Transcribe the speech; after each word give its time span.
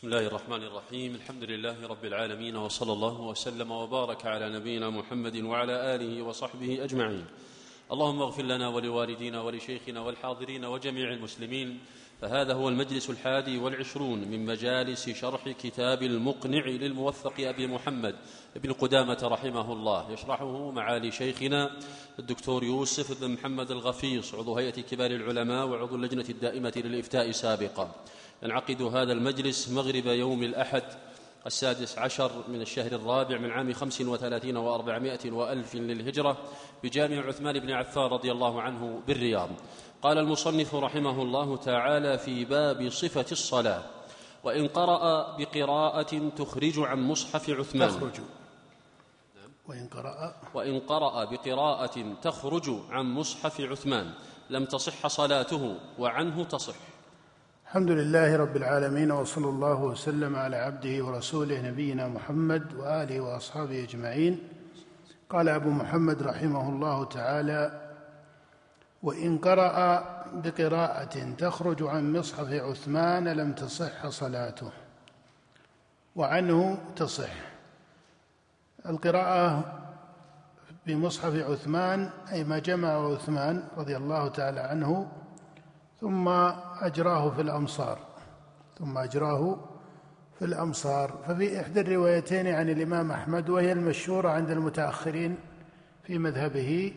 بسم 0.00 0.08
الله 0.08 0.26
الرحمن 0.26 0.62
الرحيم. 0.62 1.14
الحمد 1.14 1.44
لله 1.44 1.86
رب 1.86 2.04
العالمين 2.04 2.56
وصلى 2.56 2.92
الله 2.92 3.20
وسلم 3.20 3.70
وبارك 3.70 4.26
على 4.26 4.48
نبينا 4.48 4.90
محمد 4.90 5.36
وعلى 5.36 5.94
آله 5.94 6.22
وصحبه 6.22 6.84
أجمعين. 6.84 7.24
اللهم 7.92 8.22
اغفر 8.22 8.42
لنا 8.42 8.68
ولوالدينا 8.68 9.42
ولشيخنا 9.42 10.00
والحاضرين 10.00 10.64
وجميع 10.64 11.12
المسلمين. 11.12 11.78
فهذا 12.20 12.54
هو 12.54 12.68
المجلس 12.68 13.10
الحادي 13.10 13.58
والعشرون 13.58 14.18
من 14.18 14.46
مجالس 14.46 15.10
شرح 15.10 15.48
كتاب 15.48 16.02
المقنع 16.02 16.66
للموفق 16.66 17.34
أبي 17.40 17.66
محمد 17.66 18.14
ابن 18.56 18.72
قدامة 18.72 19.20
رحمه 19.22 19.72
الله. 19.72 20.12
يشرحه 20.12 20.70
معالي 20.70 21.10
شيخنا 21.10 21.70
الدكتور 22.18 22.64
يوسف 22.64 23.20
بن 23.20 23.30
محمد 23.30 23.70
الغفيص 23.70 24.34
عضو 24.34 24.58
هيئة 24.58 24.80
كبار 24.80 25.10
العلماء 25.10 25.66
وعضو 25.66 25.96
اللجنة 25.96 26.26
الدائمة 26.28 26.72
للإفتاء 26.76 27.30
سابقا. 27.30 27.94
ينعقد 28.42 28.82
هذا 28.82 29.12
المجلس 29.12 29.68
مغرب 29.68 30.06
يوم 30.06 30.42
الأحد 30.42 30.82
السادس 31.46 31.98
عشر 31.98 32.30
من 32.48 32.60
الشهر 32.60 32.92
الرابع 32.92 33.38
من 33.38 33.50
عام 33.50 33.72
خمس 33.72 34.00
وثلاثين 34.00 34.56
وأربعمائة 34.56 35.30
وألف 35.30 35.74
للهجرة 35.74 36.36
بجامع 36.84 37.26
عثمان 37.26 37.58
بن 37.58 37.70
عفان 37.70 38.04
رضي 38.04 38.32
الله 38.32 38.62
عنه 38.62 39.02
بالرياض. 39.06 39.48
قال 40.02 40.18
المصنف 40.18 40.74
رحمه 40.74 41.22
الله 41.22 41.56
تعالى 41.56 42.18
في 42.18 42.44
باب 42.44 42.88
صفة 42.90 43.26
الصلاة 43.32 43.82
وإن 44.44 44.68
قرأ 44.68 45.36
بقراءة 45.36 46.28
تخرج 46.36 46.78
عن 46.78 47.00
مصحف 47.00 47.50
عثمان. 47.50 47.88
تخرج. 47.88 48.20
وإن 49.68 49.86
قرأ. 49.86 50.34
وإن 50.54 50.80
قرأ 50.80 51.24
بقراءة 51.24 52.14
تخرج 52.22 52.70
عن 52.90 53.06
مصحف 53.06 53.60
عثمان 53.60 54.12
لم 54.50 54.64
تصح 54.64 55.06
صلاته 55.06 55.76
وعنه 55.98 56.44
تصح. 56.44 56.89
الحمد 57.70 57.90
لله 57.90 58.36
رب 58.36 58.56
العالمين 58.56 59.12
وصلى 59.12 59.48
الله 59.48 59.82
وسلم 59.82 60.36
على 60.36 60.56
عبده 60.56 61.04
ورسوله 61.04 61.60
نبينا 61.70 62.08
محمد 62.08 62.74
وآله 62.74 63.20
وأصحابه 63.20 63.84
أجمعين. 63.84 64.38
قال 65.30 65.48
أبو 65.48 65.70
محمد 65.70 66.22
رحمه 66.22 66.68
الله 66.68 67.04
تعالى 67.04 67.80
وإن 69.02 69.38
قرأ 69.38 69.76
بقراءة 70.34 71.34
تخرج 71.38 71.82
عن 71.82 72.12
مصحف 72.12 72.52
عثمان 72.52 73.28
لم 73.28 73.52
تصح 73.52 74.08
صلاته. 74.08 74.70
وعنه 76.16 76.78
تصح. 76.96 77.34
القراءة 78.86 79.78
بمصحف 80.86 81.34
عثمان 81.34 82.10
أي 82.32 82.44
ما 82.44 82.58
جمع 82.58 83.14
عثمان 83.14 83.62
رضي 83.76 83.96
الله 83.96 84.28
تعالى 84.28 84.60
عنه 84.60 85.19
ثم 86.00 86.28
أجراه 86.80 87.30
في 87.30 87.40
الأمصار 87.40 87.98
ثم 88.78 88.98
أجراه 88.98 89.58
في 90.38 90.44
الأمصار. 90.44 91.18
ففي 91.26 91.60
إحدى 91.60 91.80
الروايتين 91.80 92.46
عن 92.46 92.70
الإمام 92.70 93.12
أحمد 93.12 93.48
وهي 93.48 93.72
المشهورة 93.72 94.28
عند 94.28 94.50
المتأخرين 94.50 95.36
في 96.02 96.18
مذهبه 96.18 96.92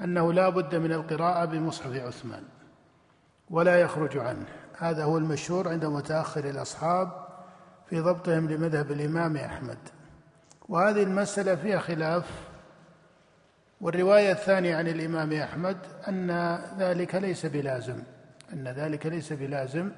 أنه 0.00 0.32
لا 0.32 0.48
بد 0.48 0.74
من 0.74 0.92
القراءة 0.92 1.44
بمصحف 1.44 1.92
عثمان 1.92 2.42
ولا 3.50 3.80
يخرج 3.80 4.18
عنه. 4.18 4.46
هذا 4.78 5.04
هو 5.04 5.18
المشهور 5.18 5.68
عند 5.68 5.84
متأخر 5.84 6.44
الأصحاب 6.44 7.26
في 7.86 8.00
ضبطهم 8.00 8.48
لمذهب 8.48 8.92
الإمام 8.92 9.36
أحمد. 9.36 9.78
وهذه 10.68 11.02
المسألة 11.02 11.54
فيها 11.54 11.78
خلاف. 11.78 12.30
والرواية 13.80 14.32
الثانية 14.32 14.76
عن 14.76 14.88
الإمام 14.88 15.32
أحمد 15.32 15.76
أن 16.08 16.58
ذلك 16.78 17.14
ليس 17.14 17.46
بلازم. 17.46 18.02
أن 18.54 18.68
ذلك 18.68 19.06
ليس 19.06 19.32
بلازم. 19.32 19.90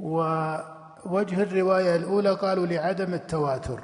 ووجه 0.00 1.42
الرواية 1.42 1.96
الأولى 1.96 2.30
قالوا 2.30 2.66
لعدم 2.66 3.14
التواتر 3.14 3.80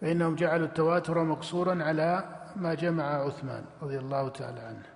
فإنهم 0.00 0.34
جعلوا 0.34 0.66
التواتر 0.66 1.24
مقصورا 1.24 1.84
على 1.84 2.24
ما 2.56 2.74
جمع 2.74 3.04
عثمان 3.04 3.64
رضي 3.82 3.98
الله 3.98 4.28
تعالى 4.28 4.60
عنه. 4.60 4.86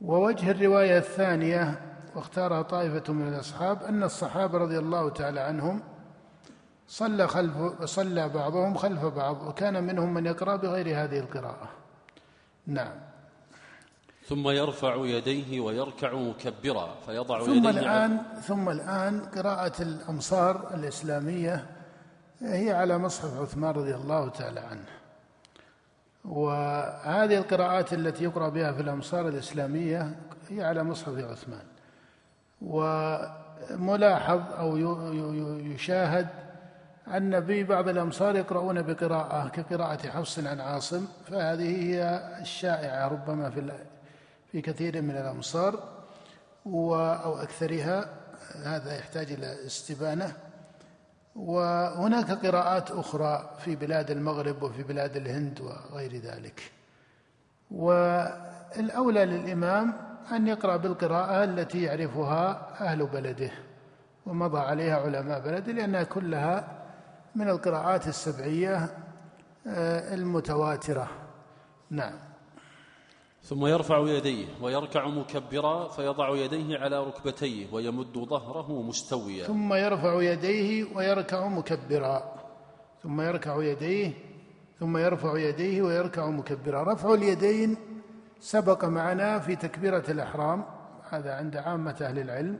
ووجه 0.00 0.50
الرواية 0.50 0.98
الثانية 0.98 1.80
واختارها 2.14 2.62
طائفة 2.62 3.12
من 3.12 3.28
الأصحاب 3.28 3.82
أن 3.82 4.02
الصحابة 4.02 4.58
رضي 4.58 4.78
الله 4.78 5.08
تعالى 5.10 5.40
عنهم 5.40 5.82
صلى 6.88 7.28
خلف 7.28 7.84
صلى 7.84 8.28
بعضهم 8.28 8.74
خلف 8.74 9.04
بعض 9.04 9.42
وكان 9.42 9.84
منهم 9.84 10.14
من 10.14 10.26
يقرأ 10.26 10.56
بغير 10.56 10.86
هذه 10.86 11.18
القراءة. 11.18 11.68
نعم. 12.66 13.05
ثم 14.28 14.48
يرفع 14.48 14.94
يديه 14.96 15.60
ويركع 15.60 16.14
مكبرا 16.14 16.94
فيضع 17.06 17.42
ثم 17.44 17.52
يديه 17.52 17.70
الآن 17.70 18.18
ثم 18.42 18.68
الآن 18.68 19.20
قراءة 19.20 19.82
الأمصار 19.82 20.74
الإسلامية 20.74 21.66
هي 22.40 22.72
على 22.72 22.98
مصحف 22.98 23.40
عثمان 23.40 23.70
رضي 23.70 23.94
الله 23.94 24.28
تعالى 24.28 24.60
عنه. 24.60 24.84
وهذه 26.24 27.38
القراءات 27.38 27.92
التي 27.92 28.24
يقرأ 28.24 28.48
بها 28.48 28.72
في 28.72 28.82
الأمصار 28.82 29.28
الإسلامية 29.28 30.16
هي 30.48 30.64
على 30.64 30.84
مصحف 30.84 31.18
عثمان. 31.18 31.64
وملاحظ 32.62 34.40
أو 34.58 34.76
يشاهد 35.56 36.28
أن 37.08 37.46
في 37.46 37.64
بعض 37.64 37.88
الأمصار 37.88 38.36
يقرؤون 38.36 38.82
بقراءة 38.82 39.48
كقراءة 39.48 40.08
حفص 40.08 40.38
عن 40.38 40.60
عاصم 40.60 41.06
فهذه 41.26 41.82
هي 41.82 42.20
الشائعة 42.40 43.08
ربما 43.08 43.50
في 43.50 43.60
في 44.56 44.62
كثير 44.62 45.02
من 45.02 45.10
الأمصار 45.10 45.82
أو 46.66 47.36
أكثرها 47.36 48.08
هذا 48.64 48.98
يحتاج 48.98 49.32
إلى 49.32 49.66
استبانة. 49.66 50.32
وهناك 51.36 52.30
قراءات 52.46 52.90
أخرى 52.90 53.50
في 53.64 53.76
بلاد 53.76 54.10
المغرب 54.10 54.62
وفي 54.62 54.82
بلاد 54.82 55.16
الهند 55.16 55.60
وغير 55.60 56.16
ذلك. 56.16 56.72
والأولى 57.70 59.24
للإمام 59.24 59.92
أن 60.32 60.46
يقرأ 60.46 60.76
بالقراءة 60.76 61.44
التي 61.44 61.82
يعرفها 61.82 62.70
أهل 62.80 63.06
بلده 63.06 63.50
ومضى 64.26 64.58
عليها 64.58 64.96
علماء 64.96 65.40
بلده 65.40 65.72
لأنها 65.72 66.02
كلها 66.02 66.68
من 67.34 67.48
القراءات 67.48 68.08
السبعية 68.08 68.88
آه، 69.66 70.14
المتواترة. 70.14 71.08
نعم. 71.90 72.35
ثم 73.46 73.66
يرفع 73.66 73.98
يديه 73.98 74.46
ويركع 74.62 75.08
مكبرا 75.08 75.88
فيضع 75.88 76.36
يديه 76.36 76.78
على 76.78 77.04
ركبتيه 77.04 77.72
ويمد 77.72 78.18
ظهره 78.18 78.82
مستويا. 78.82 79.46
ثم 79.46 79.74
يرفع 79.74 80.22
يديه 80.22 80.86
ويركع 80.94 81.48
مكبرا. 81.48 82.34
ثم 83.02 83.20
يركع 83.20 83.62
يديه 83.62 84.12
ثم 84.78 84.96
يرفع 84.96 85.38
يديه 85.38 85.82
ويركع 85.82 86.26
مكبرا. 86.26 86.92
رفع 86.92 87.14
اليدين 87.14 87.76
سبق 88.40 88.84
معنا 88.84 89.38
في 89.38 89.56
تكبيرة 89.56 90.04
الإحرام 90.08 90.64
هذا 91.10 91.34
عند 91.34 91.56
عامة 91.56 91.96
أهل 92.00 92.18
العلم. 92.18 92.58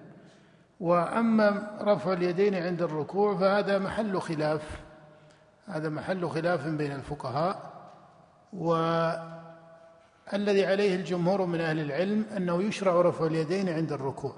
وأما 0.80 1.76
رفع 1.80 2.12
اليدين 2.12 2.54
عند 2.54 2.82
الركوع 2.82 3.36
فهذا 3.36 3.78
محل 3.78 4.20
خلاف 4.20 4.80
هذا 5.66 5.88
محل 5.88 6.28
خلاف 6.28 6.66
بين 6.66 6.92
الفقهاء. 6.92 7.72
و 8.52 8.74
الذي 10.34 10.66
عليه 10.66 10.96
الجمهور 10.96 11.46
من 11.46 11.60
أهل 11.60 11.80
العلم 11.80 12.24
أنه 12.36 12.62
يشرع 12.62 13.00
رفع 13.00 13.26
اليدين 13.26 13.68
عند 13.68 13.92
الركوع. 13.92 14.36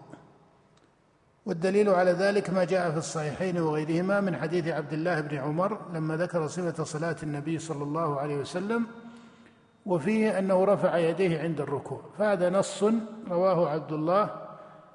والدليل 1.47 1.88
على 1.88 2.10
ذلك 2.10 2.50
ما 2.50 2.65
جاء 2.65 2.91
في 2.91 2.97
الصحيحين 2.97 3.59
وغيرهما 3.59 4.21
من 4.21 4.37
حديث 4.37 4.69
عبد 4.69 4.93
الله 4.93 5.21
بن 5.21 5.37
عمر 5.37 5.78
لما 5.94 6.16
ذكر 6.16 6.47
صفة 6.47 6.84
صلاة 6.84 7.16
النبي 7.22 7.59
صلى 7.59 7.82
الله 7.82 8.21
عليه 8.21 8.37
وسلم 8.37 8.87
وفيه 9.87 10.38
أنه 10.38 10.65
رفع 10.65 10.97
يديه 10.97 11.41
عند 11.41 11.60
الركوع. 11.60 12.00
فهذا 12.19 12.50
نص 12.50 12.84
رواه 13.31 13.69
عبد 13.69 13.93
الله 13.93 14.31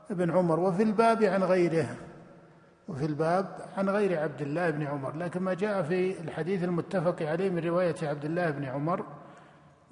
بن 0.10 0.32
عمر. 0.32 0.60
وفي 0.60 0.84
الباب 0.84 1.24
عن 1.24 1.44
غيره 1.44 1.96
وفي 2.88 3.06
الباب 3.06 3.58
عن 3.78 3.90
غير 3.90 4.20
عبد 4.20 4.42
الله 4.42 4.70
بن 4.70 4.84
عمر. 4.84 5.16
لكن 5.16 5.42
ما 5.42 5.54
جاء 5.54 5.84
في 5.84 6.22
الحديث 6.22 6.64
المتفق 6.64 7.22
عليه 7.22 7.50
من 7.50 7.64
رواية 7.64 7.96
عبد 8.04 8.26
الله 8.26 8.50
بن 8.50 8.66
عمر 8.66 9.06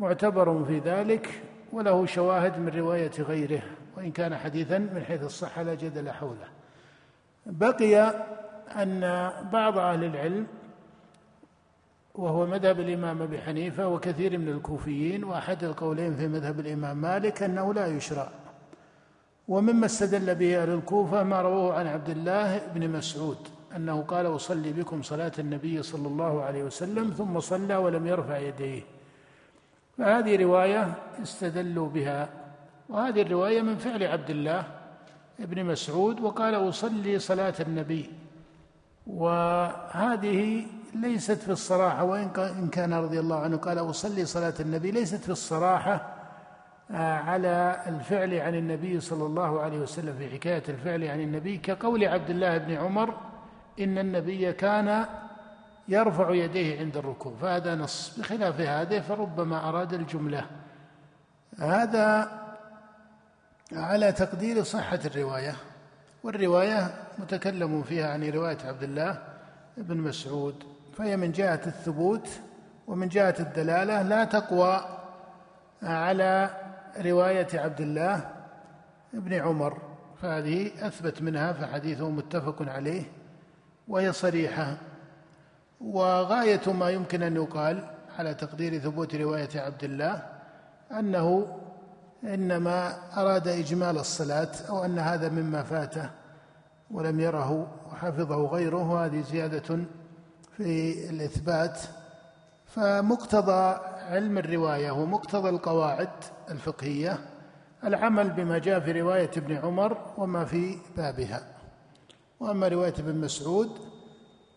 معتبر 0.02 0.64
في 0.64 0.80
ذلك 0.80 1.42
وله 1.74 2.06
شواهد 2.06 2.60
من 2.60 2.68
رواية 2.68 3.12
غيره 3.20 3.62
وإن 3.98 4.12
كان 4.12 4.38
حديثا 4.38 4.78
من 4.78 5.04
حيث 5.08 5.24
الصحة 5.24 5.62
لا 5.62 5.76
جدل 5.76 6.12
حوله. 6.12 6.48
بقي 7.46 8.14
أن 8.76 9.32
بعض 9.54 9.78
أهل 9.78 10.04
العلم 10.04 10.48
وهو 12.16 12.46
مذهب 12.46 12.80
الإمام 12.80 13.22
أبي 13.22 13.42
حنيفة 13.42 13.88
وكثير 13.88 14.38
من 14.38 14.50
الكوفيين 14.50 15.24
وأحد 15.24 15.64
القولين 15.64 16.16
في 16.16 16.28
مذهب 16.28 16.60
الإمام 16.60 16.98
مالك 16.98 17.44
أنه 17.44 17.74
لا 17.74 17.88
يشرع. 17.88 18.30
ومما 19.48 19.86
استدل 19.86 20.36
به 20.36 20.62
أهل 20.62 20.70
الكوفة 20.70 21.24
ما 21.24 21.42
رواه 21.42 21.74
عن 21.74 21.88
عبد 21.88 22.10
الله 22.10 22.68
بن 22.76 22.90
مسعود 22.90 23.38
أنه 23.76 24.02
قال 24.02 24.26
أصلي 24.26 24.74
بكم 24.74 25.02
صلاة 25.02 25.32
النبي 25.40 25.84
صلى 25.84 26.08
الله 26.08 26.44
عليه 26.44 26.64
وسلم 26.64 27.10
ثم 27.10 27.40
صلى 27.40 27.76
ولم 27.76 28.08
يرفع 28.08 28.38
يديه. 28.38 28.82
فهذه 29.98 30.36
رواية 30.44 30.94
استدلوا 31.24 31.90
بها 31.90 32.30
وهذه 32.90 33.22
الرواية 33.22 33.62
من 33.62 33.78
فعل 33.78 34.04
عبد 34.04 34.30
الله 34.30 34.64
ابن 35.40 35.66
مسعود 35.66 36.20
وقال 36.20 36.56
أصلي 36.70 37.20
صلاة 37.20 37.54
النبي. 37.60 38.10
وهذه 39.08 40.66
ليست 40.96 41.42
في 41.42 41.52
الصراحة 41.52 42.04
وإن 42.04 42.70
كان 42.72 42.94
رضي 42.94 43.20
الله 43.20 43.40
عنه 43.40 43.58
قال 43.58 43.80
أصلي 43.80 44.26
صلاة 44.26 44.54
النبي. 44.60 44.92
ليست 44.92 45.24
في 45.24 45.30
الصراحة 45.30 46.22
آه، 46.92 47.16
على 47.16 47.84
الفعل 47.88 48.34
عن 48.34 48.56
النبي 48.56 49.00
صلى 49.00 49.26
الله 49.26 49.62
عليه 49.62 49.80
وسلم 49.80 50.16
في 50.18 50.30
حكاية 50.30 50.64
الفعل 50.70 51.04
عن 51.04 51.20
النبي 51.22 51.58
كقول 51.58 52.06
عبد 52.06 52.30
الله 52.30 52.58
بن 52.58 52.74
عمر 52.74 53.14
إن 53.80 53.98
النبي 53.98 54.54
كان 54.54 55.06
يرفع 55.92 56.34
يديه 56.34 56.80
عند 56.80 56.98
الركوع 56.98 57.34
فهذا 57.42 57.76
نص. 57.76 58.20
بخلاف 58.20 58.60
هذا 58.62 59.02
فربما 59.02 59.70
أراد 59.70 59.94
الجملة. 59.94 60.46
هذا 61.60 62.32
على 63.74 64.12
تقدير 64.12 64.64
صحة 64.64 65.00
الرواية 65.06 65.56
والرواية 66.24 66.94
متكلم 67.20 67.84
فيها 67.84 68.14
عن 68.14 68.24
رواية 68.24 68.58
عبد 68.66 68.84
الله 68.84 69.24
بن 69.78 69.98
مسعود 69.98 70.64
فهي 70.98 71.18
من 71.18 71.32
جهة 71.32 71.62
الثبوت 71.68 72.30
ومن 72.88 73.08
جهة 73.08 73.36
الدلالة. 73.40 74.02
لا 74.02 74.24
تقوى 74.24 74.86
على 75.84 76.50
رواية 76.98 77.48
عبد 77.54 77.82
الله 77.82 78.30
بن 79.14 79.34
عمر 79.34 79.78
فهذه 80.22 80.88
أثبت 80.88 81.22
منها 81.22 81.54
فحديثه 81.54 82.10
متفق 82.10 82.62
عليه 82.62 83.04
وهي 83.88 84.14
صريحة. 84.14 84.78
وغاية 85.86 86.74
ما 86.74 86.90
يمكن 86.90 87.24
أن 87.24 87.36
يقال 87.36 87.84
على 88.20 88.34
تقدير 88.34 88.80
ثبوت 88.80 89.16
رواية 89.16 89.50
عبد 89.56 89.84
الله 89.84 90.24
أنه 90.92 91.58
إنما 92.24 92.94
أراد 93.18 93.48
إجمال 93.48 93.98
الصلاة 93.98 94.52
أو 94.70 94.86
أن 94.86 95.00
هذا 95.00 95.30
مما 95.30 95.64
فاته 95.64 96.10
ولم 96.92 97.20
يره 97.20 97.68
وحفظه 97.92 98.48
غيره 98.48 98.92
وهذه 98.92 99.22
زيادة 99.22 99.80
في 100.58 101.10
الإثبات. 101.10 101.80
فمقتضى 102.66 103.80
علم 104.10 104.38
الرواية 104.38 104.92
ومقتضى 104.92 105.50
القواعد 105.50 106.10
الفقهية 106.52 107.20
العمل 107.84 108.30
بما 108.30 108.58
جاء 108.58 108.80
في 108.80 109.02
رواية 109.02 109.32
ابن 109.38 109.58
عمر 109.58 109.98
وما 110.18 110.46
في 110.46 110.78
بابها. 110.98 111.42
وأما 112.40 112.68
رواية 112.68 112.94
ابن 113.00 113.16
مسعود 113.16 113.91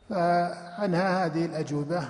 فعنها 0.08 1.26
هذه 1.26 1.44
الأجوبة. 1.44 2.08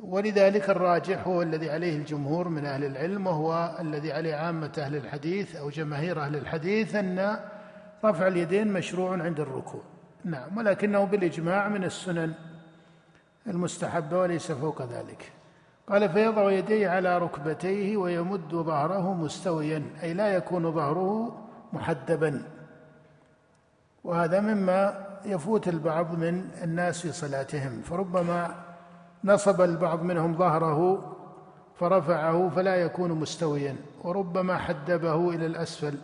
ولذلك 0.00 0.70
الراجح 0.70 1.26
هو 1.26 1.42
الذي 1.42 1.70
عليه 1.70 1.96
الجمهور 1.96 2.48
من 2.48 2.66
أهل 2.66 2.84
العلم 2.84 3.26
وهو 3.26 3.76
الذي 3.80 4.12
عليه 4.12 4.34
عامة 4.34 4.72
أهل 4.78 4.96
الحديث 4.96 5.56
أو 5.56 5.70
جماهير 5.70 6.20
أهل 6.20 6.36
الحديث 6.36 6.94
أن 6.94 7.36
رفع 8.04 8.26
اليدين 8.26 8.72
مشروع 8.72 9.22
عند 9.22 9.40
الركوع. 9.40 9.82
نعم 10.24 10.58
ولكنه 10.58 11.04
بالإجماع 11.04 11.68
من 11.68 11.84
السنن 11.84 12.32
المستحبة 13.46 14.18
وليس 14.18 14.52
فوق 14.52 14.82
ذلك. 14.82 15.32
قال 15.88 16.08
فيضع 16.08 16.50
يديه 16.50 16.88
على 16.88 17.18
ركبتيه 17.18 17.96
ويمد 17.96 18.50
ظهره 18.50 19.14
مستويا 19.14 19.82
أي 20.02 20.14
لا 20.14 20.28
يكون 20.28 20.72
ظهره 20.72 21.44
محدبا. 21.72 22.42
وهذا 24.04 24.40
مما 24.40 25.05
يفوت 25.26 25.68
البعض 25.68 26.18
من 26.18 26.50
الناس 26.62 27.00
في 27.00 27.12
صلاتهم 27.12 27.82
فربما 27.82 28.54
نصب 29.24 29.60
البعض 29.60 30.02
منهم 30.02 30.36
ظهره 30.36 31.12
فرفعه 31.80 32.50
فلا 32.56 32.76
يكون 32.76 33.10
مستويا 33.12 33.76
وربما 34.04 34.58
حدبه 34.58 35.30
إلى 35.30 35.46
الأسفل 35.46 35.98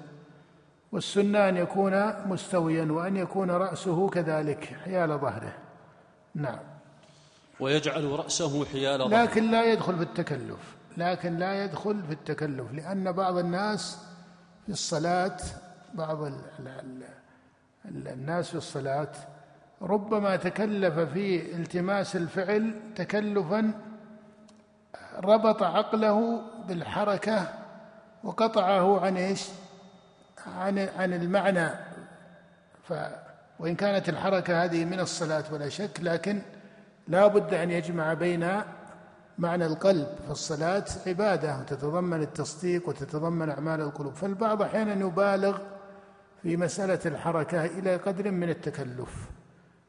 والسنة 0.92 1.48
أن 1.48 1.56
يكون 1.56 2.12
مستويا 2.28 2.92
وأن 2.92 3.16
يكون 3.16 3.50
رأسه 3.50 4.08
كذلك 4.08 4.64
حيال 4.84 5.18
ظهره. 5.18 5.52
نعم. 6.34 6.58
ويجعل 7.60 8.04
رأسه 8.04 8.64
حيال 8.64 8.98
ظهره. 8.98 9.22
لكن 9.22 9.50
لا 9.50 9.72
يدخل 9.72 9.96
في 9.96 10.02
التكلف 10.02 10.76
لكن 10.96 11.36
لا 11.36 11.64
يدخل 11.64 12.02
في 12.02 12.12
التكلف 12.12 12.72
لأن 12.72 13.12
بعض 13.12 13.36
الناس 13.38 13.98
في 14.66 14.72
الصلاة 14.72 15.36
بعض 15.94 16.22
الناس 17.84 18.50
في 18.50 18.54
الصلاة 18.54 19.12
ربما 19.82 20.36
تكلف 20.36 20.98
في 20.98 21.56
التماس 21.56 22.16
الفعل 22.16 22.80
تكلفا 22.96 23.72
ربط 25.24 25.62
عقله 25.62 26.42
بالحركة 26.68 27.48
وقطعه 28.24 29.00
عن 29.00 29.16
إيش؟ 29.16 29.48
عن 30.58 30.78
عن 30.78 31.12
المعنى 31.12 31.68
ف 32.88 32.94
وإن 33.58 33.74
كانت 33.74 34.08
الحركة 34.08 34.64
هذه 34.64 34.84
من 34.84 35.00
الصلاة 35.00 35.44
ولا 35.52 35.68
شك 35.68 36.00
لكن 36.00 36.42
لا 37.08 37.26
بد 37.26 37.54
أن 37.54 37.70
يجمع 37.70 38.14
بين 38.14 38.62
معنى 39.38 39.66
القلب 39.66 40.06
فالصلاه 40.28 40.84
عبادة 41.06 41.58
وتتضمن 41.58 42.22
التصديق 42.22 42.88
وتتضمن 42.88 43.50
أعمال 43.50 43.80
القلوب 43.80 44.14
فالبعض 44.14 44.62
أحيانا 44.62 45.06
يبالغ 45.06 45.58
في 46.42 46.56
مسألة 46.56 47.00
الحركة 47.06 47.64
إلى 47.64 47.96
قدر 47.96 48.30
من 48.30 48.50
التكلف. 48.50 49.10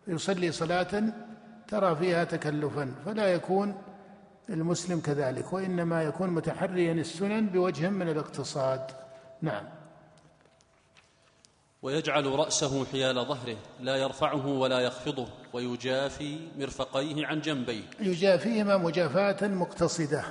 يصلي 0.08 0.52
صلاة 0.52 1.04
ترى 1.68 1.96
فيها 1.96 2.24
تكلفا 2.24 2.94
فلا 3.06 3.28
يكون 3.28 3.82
المسلم 4.50 5.00
كذلك 5.00 5.54
وإنما 5.54 6.04
يكون 6.04 6.30
متحريا 6.30 6.94
السنن 6.94 7.48
بوجه 7.48 7.90
من 7.90 8.10
الاقتصاد. 8.10 8.92
نعم. 9.42 9.64
ويجعل 11.82 12.26
رأسه 12.26 12.86
حيال 12.86 13.16
ظهره 13.16 13.58
لا 13.80 13.96
يرفعه 13.96 14.48
ولا 14.48 14.80
يخفضه 14.80 15.28
ويجافي 15.54 16.48
مرفقيه 16.58 17.28
عن 17.28 17.42
جنبيه. 17.42 17.84
يجافيهما 18.00 18.78
مجافاة 18.78 19.48
مقتصدة. 19.48 20.24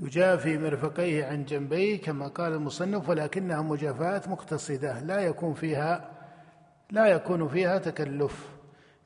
يجافي 0.00 0.58
مرفقيه 0.58 1.24
عن 1.24 1.44
جنبيه 1.44 2.00
كما 2.00 2.28
قال 2.28 2.52
المصنف 2.52 3.08
ولكنها 3.08 3.62
مجافاة 3.62 4.22
مقتصدة 4.26 5.00
لا 5.00 5.20
يكون 5.20 5.54
فيها 5.54 6.10
لا 6.90 7.06
يكون 7.06 7.48
فيها 7.48 7.78
تكلف 7.78 8.46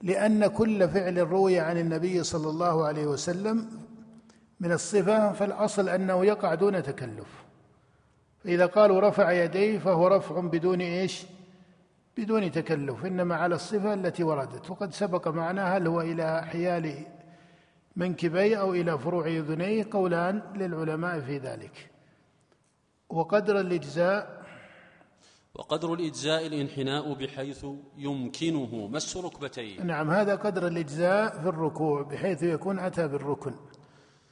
لأن 0.03 0.47
كل 0.47 0.89
فعل 0.89 1.19
روي 1.19 1.61
عن 1.61 1.79
النبي 1.79 2.23
صلى 2.23 2.51
الله 2.51 2.87
عليه 2.87 3.07
وسلم 3.07 3.67
من 4.61 4.73
الصفة 4.73 5.33
فالأصل 5.33 5.89
أنه 5.89 6.25
يقع 6.25 6.55
دون 6.55 6.83
تكلف. 6.83 7.45
فإذا 8.45 8.67
قالوا 8.67 9.01
رفع 9.01 9.33
يديه 9.33 9.79
فهو 9.79 10.09
رفع 10.09 10.41
بدون 10.41 10.81
إيش؟ 10.81 11.27
بدون 12.17 12.53
تكلف 12.53 13.05
إنما 13.05 13.37
على 13.37 13.55
الصفة 13.55 13.95
التي 13.95 14.25
وردت. 14.25 14.71
وقد 14.71 14.93
سبق 14.93 15.29
معنا 15.29 15.77
هل 15.77 15.87
هو 15.87 16.01
إلى 16.01 16.43
حيال 16.43 17.07
منكبي 17.97 18.59
أو 18.59 18.75
إلى 18.75 18.99
فروع 18.99 19.27
أذنيه 19.27 19.87
قولان 19.91 20.43
للعلماء 20.57 21.21
في 21.21 21.39
ذلك. 21.39 21.91
وقدر 23.09 23.61
الإجزاء 23.61 24.45
وقدر 25.55 25.95
الإجزاء 25.95 26.47
الانحناء 26.47 27.15
بحيث 27.15 27.67
يمكنه 27.97 28.87
مس 28.87 29.17
ركبتيه. 29.17 29.83
نعم 29.83 30.11
هذا 30.11 30.35
قدر 30.35 30.67
الإجزاء 30.67 31.41
في 31.43 31.49
الركوع 31.49 32.03
بحيث 32.03 32.43
يكون 32.43 32.79
أتى 32.79 33.09
بالركن. 33.09 33.55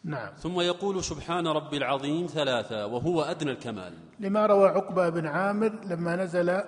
نعم. 0.04 0.34
ثم 0.34 0.60
يقول 0.60 1.04
سبحان 1.04 1.46
ربي 1.46 1.76
العظيم 1.76 2.26
ثلاثة 2.26 2.86
وهو 2.86 3.22
أدنى 3.22 3.50
الكمال. 3.50 3.94
لما 4.20 4.46
روى 4.46 4.68
عقبة 4.68 5.08
بن 5.08 5.26
عامر 5.26 5.72
لما 5.84 6.16
نزل 6.16 6.62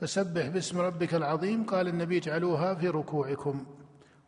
فسبح 0.00 0.46
باسم 0.46 0.80
ربك 0.80 1.14
العظيم 1.14 1.64
قال 1.64 1.88
النبي 1.88 2.18
اجعلوها 2.18 2.74
في 2.74 2.88
ركوعكم. 2.88 3.66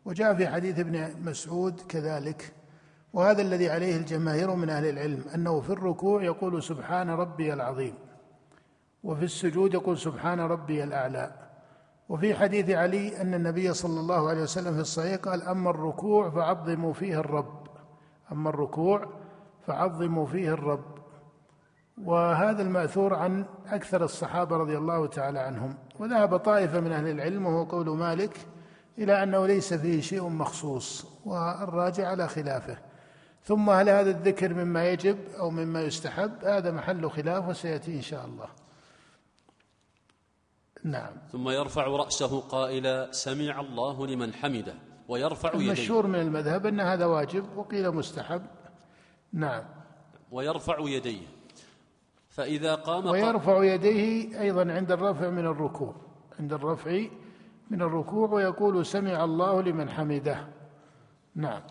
وجاء 0.09 0.35
في 0.35 0.47
حديث 0.47 0.79
ابن 0.79 1.09
مسعود 1.25 1.81
كذلك 1.89 2.53
وهذا 3.13 3.41
الذي 3.41 3.69
عليه 3.69 3.97
الجماهير 3.97 4.55
من 4.55 4.69
أهل 4.69 4.85
العلم 4.85 5.23
أنه 5.35 5.61
في 5.61 5.69
الركوع 5.69 6.23
يقول 6.23 6.63
سبحان 6.63 7.09
ربي 7.09 7.53
العظيم 7.53 7.93
وفي 9.03 9.25
السجود 9.25 9.73
يقول 9.73 9.97
سبحان 9.97 10.39
ربي 10.39 10.83
الأعلى 10.83 11.31
وفي 12.09 12.35
حديث 12.35 12.69
علي 12.69 13.21
أن 13.21 13.33
النبي 13.33 13.73
صلى 13.73 13.99
الله 13.99 14.29
عليه 14.29 14.41
وسلم 14.41 14.73
في 14.73 14.79
الصحيح 14.79 15.15
قال 15.15 15.43
أما 15.43 15.69
الركوع 15.69 16.29
فعظموا 16.29 16.93
فيه 16.93 17.19
الرب 17.19 17.67
أما 18.31 18.49
الركوع 18.49 19.07
فعظموا 19.67 20.25
فيه 20.25 20.53
الرب. 20.53 20.99
وهذا 22.03 22.61
المأثور 22.61 23.13
عن 23.13 23.45
أكثر 23.67 24.03
الصحابة 24.03 24.57
رضي 24.57 24.77
الله 24.77 25.07
تعالى 25.07 25.39
عنهم 25.39 25.73
وذهب 25.99 26.37
طائفة 26.37 26.79
من 26.79 26.91
أهل 26.91 27.07
العلم 27.07 27.45
وهو 27.45 27.63
قول 27.63 27.89
مالك 27.89 28.37
إلى 28.99 29.23
أنه 29.23 29.45
ليس 29.47 29.73
فيه 29.73 30.01
شيء 30.01 30.27
مخصوص 30.29 31.05
والراجع 31.25 32.07
على 32.07 32.27
خلافه. 32.27 32.77
ثم 33.43 33.69
هل 33.69 33.89
هذا 33.89 34.09
الذكر 34.09 34.53
مما 34.53 34.89
يجب 34.89 35.17
أو 35.39 35.49
مما 35.49 35.81
يستحب؟ 35.81 36.45
هذا 36.45 36.71
محل 36.71 37.09
خلاف 37.09 37.47
وسيأتي 37.47 37.95
إن 37.95 38.01
شاء 38.01 38.25
الله. 38.25 38.47
نعم. 40.83 41.11
ثم 41.31 41.49
يرفع 41.49 41.87
رأسه 41.87 42.39
قائلا 42.39 43.11
سمع 43.11 43.59
الله 43.59 44.07
لمن 44.07 44.33
حمده 44.33 44.73
ويرفع 45.07 45.49
يديه. 45.55 45.65
المشهور 45.67 46.07
من 46.07 46.19
المذهب 46.19 46.65
أن 46.65 46.79
هذا 46.79 47.05
واجب 47.05 47.57
وقيل 47.57 47.91
مستحب. 47.91 48.41
نعم. 49.33 49.63
ويرفع 50.31 50.77
يديه. 50.79 51.27
فإذا 52.29 52.75
قام 52.75 53.03
قا- 53.03 53.11
ويرفع 53.11 53.63
يديه 53.63 54.41
أيضا 54.41 54.73
عند 54.73 54.91
الرفع 54.91 55.29
من 55.29 55.45
الركوع 55.45 55.95
عند 56.39 56.53
الرفع 56.53 57.01
من 57.69 57.81
الركوع 57.81 58.29
ويقول 58.29 58.85
سمع 58.85 59.23
الله 59.23 59.61
لمن 59.61 59.89
حمده. 59.89 60.47
نعم. 61.35 61.61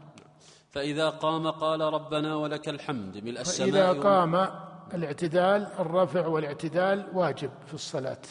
فإذا 0.71 1.11
قام 1.11 1.51
قال 1.51 1.81
ربنا 1.81 2.37
ولك 2.37 2.69
الحمد 2.69 3.17
ملء 3.17 3.41
السماء 3.41 3.71
فإذا 3.71 3.93
قام 3.93 4.49
الاعتدال 4.95 5.67
الرفع 5.79 6.27
والاعتدال 6.27 7.09
واجب 7.13 7.51
في 7.67 7.75
الصلاة. 7.75 8.23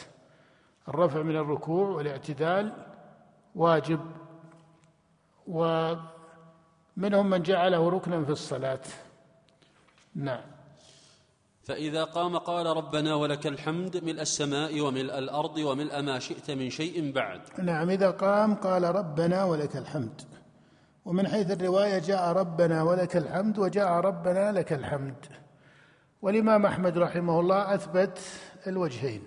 الرفع 0.88 1.22
من 1.22 1.36
الركوع 1.36 1.90
والاعتدال 1.90 2.74
واجب. 3.56 4.00
ومنهم 5.48 7.30
من 7.30 7.42
جعله 7.44 7.90
ركنا 7.90 8.26
في 8.26 8.32
الصلاة. 8.32 8.82
نعم. 10.16 10.57
فإذا 11.68 12.04
قام 12.04 12.38
قال 12.38 12.66
ربنا 12.66 13.16
ولك 13.16 13.48
الحمد 13.48 14.04
ملء 14.04 14.22
السماء 14.22 14.82
وملء 14.82 15.18
الأرض 15.18 15.58
وملء 15.58 16.02
ما 16.02 16.20
شئت 16.20 16.52
من 16.52 16.70
شيء 16.70 17.12
بعد. 17.12 17.42
نعم 17.64 17.90
إذا 17.90 18.12
قام 18.12 18.56
قال 18.56 18.84
ربنا 18.84 19.44
ولك 19.44 19.78
الحمد. 19.78 20.22
ومن 21.06 21.28
حيث 21.28 21.52
الرواية 21.52 22.00
جاء 22.00 22.32
ربنا 22.32 22.84
ولك 22.84 23.18
الحمد 23.18 23.60
وجاء 23.60 23.92
ربنا 23.92 24.52
لك 24.52 24.74
الحمد. 24.74 25.26
والإمام 26.22 26.66
أحمد 26.66 26.98
رحمه 26.98 27.40
الله 27.40 27.74
أثبت 27.76 28.20
الوجهين 28.68 29.24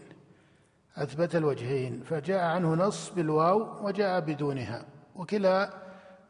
أثبت 0.97 1.37
الوجهين 1.37 2.03
فجاء 2.03 2.45
عنه 2.45 2.75
نص 2.75 3.11
بالواو 3.11 3.87
وجاء 3.87 4.21
بدونها 4.21 4.85
وكلا 5.17 5.71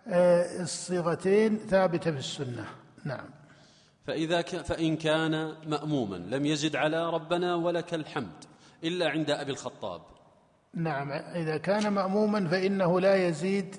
آه، 0.08 0.62
الصيغتين 0.62 1.58
ثابتة 1.58 2.10
في 2.10 2.18
السنة. 2.18 2.64
نعم. 3.04 3.39
فإذا 4.10 4.40
ك... 4.40 4.56
فإن 4.56 4.96
كان 4.96 5.54
مأموما 5.66 6.16
لم 6.16 6.46
يزد 6.46 6.76
على 6.76 7.10
ربنا 7.10 7.54
ولك 7.54 7.94
الحمد 7.94 8.44
إلا 8.84 9.08
عند 9.08 9.30
أبي 9.30 9.50
الخطاب. 9.52 10.02
نعم 10.74 11.12
إذا 11.12 11.56
كان 11.56 11.92
مأموما 11.92 12.48
فإنه 12.48 13.00
لا 13.00 13.28
يزيد 13.28 13.76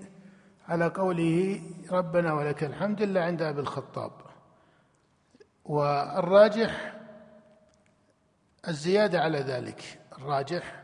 على 0.68 0.88
قوله 0.88 1.62
ربنا 1.92 2.34
ولك 2.34 2.64
الحمد 2.64 3.02
إلا 3.02 3.24
عند 3.24 3.42
أبي 3.42 3.60
الخطاب. 3.60 4.12
والراجح 5.66 6.94
الزيادة 8.68 9.22
على 9.22 9.40
ذلك 9.40 10.00
الراجح 10.18 10.84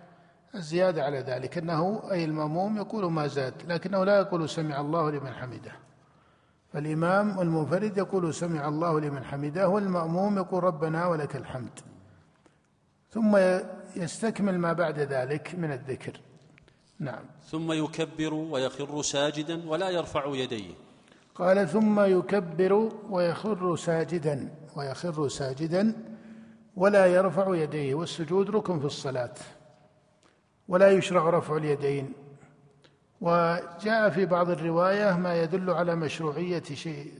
الزيادة 0.55 1.03
على 1.03 1.19
ذلك 1.19 1.57
أنه 1.57 2.11
أي 2.11 2.25
المأموم 2.25 2.77
يقول 2.77 3.11
ما 3.11 3.27
زاد 3.27 3.71
لكنه 3.71 4.03
لا 4.03 4.17
يقول 4.17 4.49
سمع 4.49 4.81
الله 4.81 5.11
لمن 5.11 5.33
حمده. 5.33 5.86
فالإمام 6.77 7.39
المنفرد 7.39 7.97
يقول 7.97 8.33
سمع 8.33 8.67
الله 8.67 8.99
لمن 8.99 9.23
حمده 9.23 9.69
والمأموم 9.69 10.37
يقول 10.37 10.63
ربنا 10.63 11.07
ولك 11.07 11.35
الحمد. 11.35 11.79
ثم 13.11 13.37
يستكمل 13.95 14.59
ما 14.59 14.73
بعد 14.73 14.99
ذلك 14.99 15.55
من 15.55 15.71
الذكر. 15.71 16.19
نعم. 16.99 17.23
ثم 17.49 17.71
يكبر 17.71 18.33
ويخر 18.33 19.01
ساجدا 19.01 19.69
ولا 19.69 19.89
يرفع 19.89 20.35
يديه. 20.35 20.73
قال 21.35 21.67
ثم 21.67 21.99
يكبر 21.99 22.91
ويخر 23.09 23.75
ساجدا 23.75 24.49
ويخر 24.75 25.27
ساجدا 25.27 25.93
ولا 26.75 27.05
يرفع 27.05 27.55
يديه. 27.55 27.95
والسجود 27.95 28.49
ركن 28.49 28.79
في 28.79 28.85
الصلاة. 28.85 29.35
ولا 30.67 30.91
يشرع 30.91 31.29
رفع 31.29 31.57
اليدين. 31.57 32.13
وجاء 33.21 34.09
في 34.09 34.25
بعض 34.25 34.49
الرواية 34.49 35.17
ما 35.17 35.41
يدل 35.41 35.69
على 35.69 35.95
مشروعية 35.95 36.63
شيء 36.63 37.13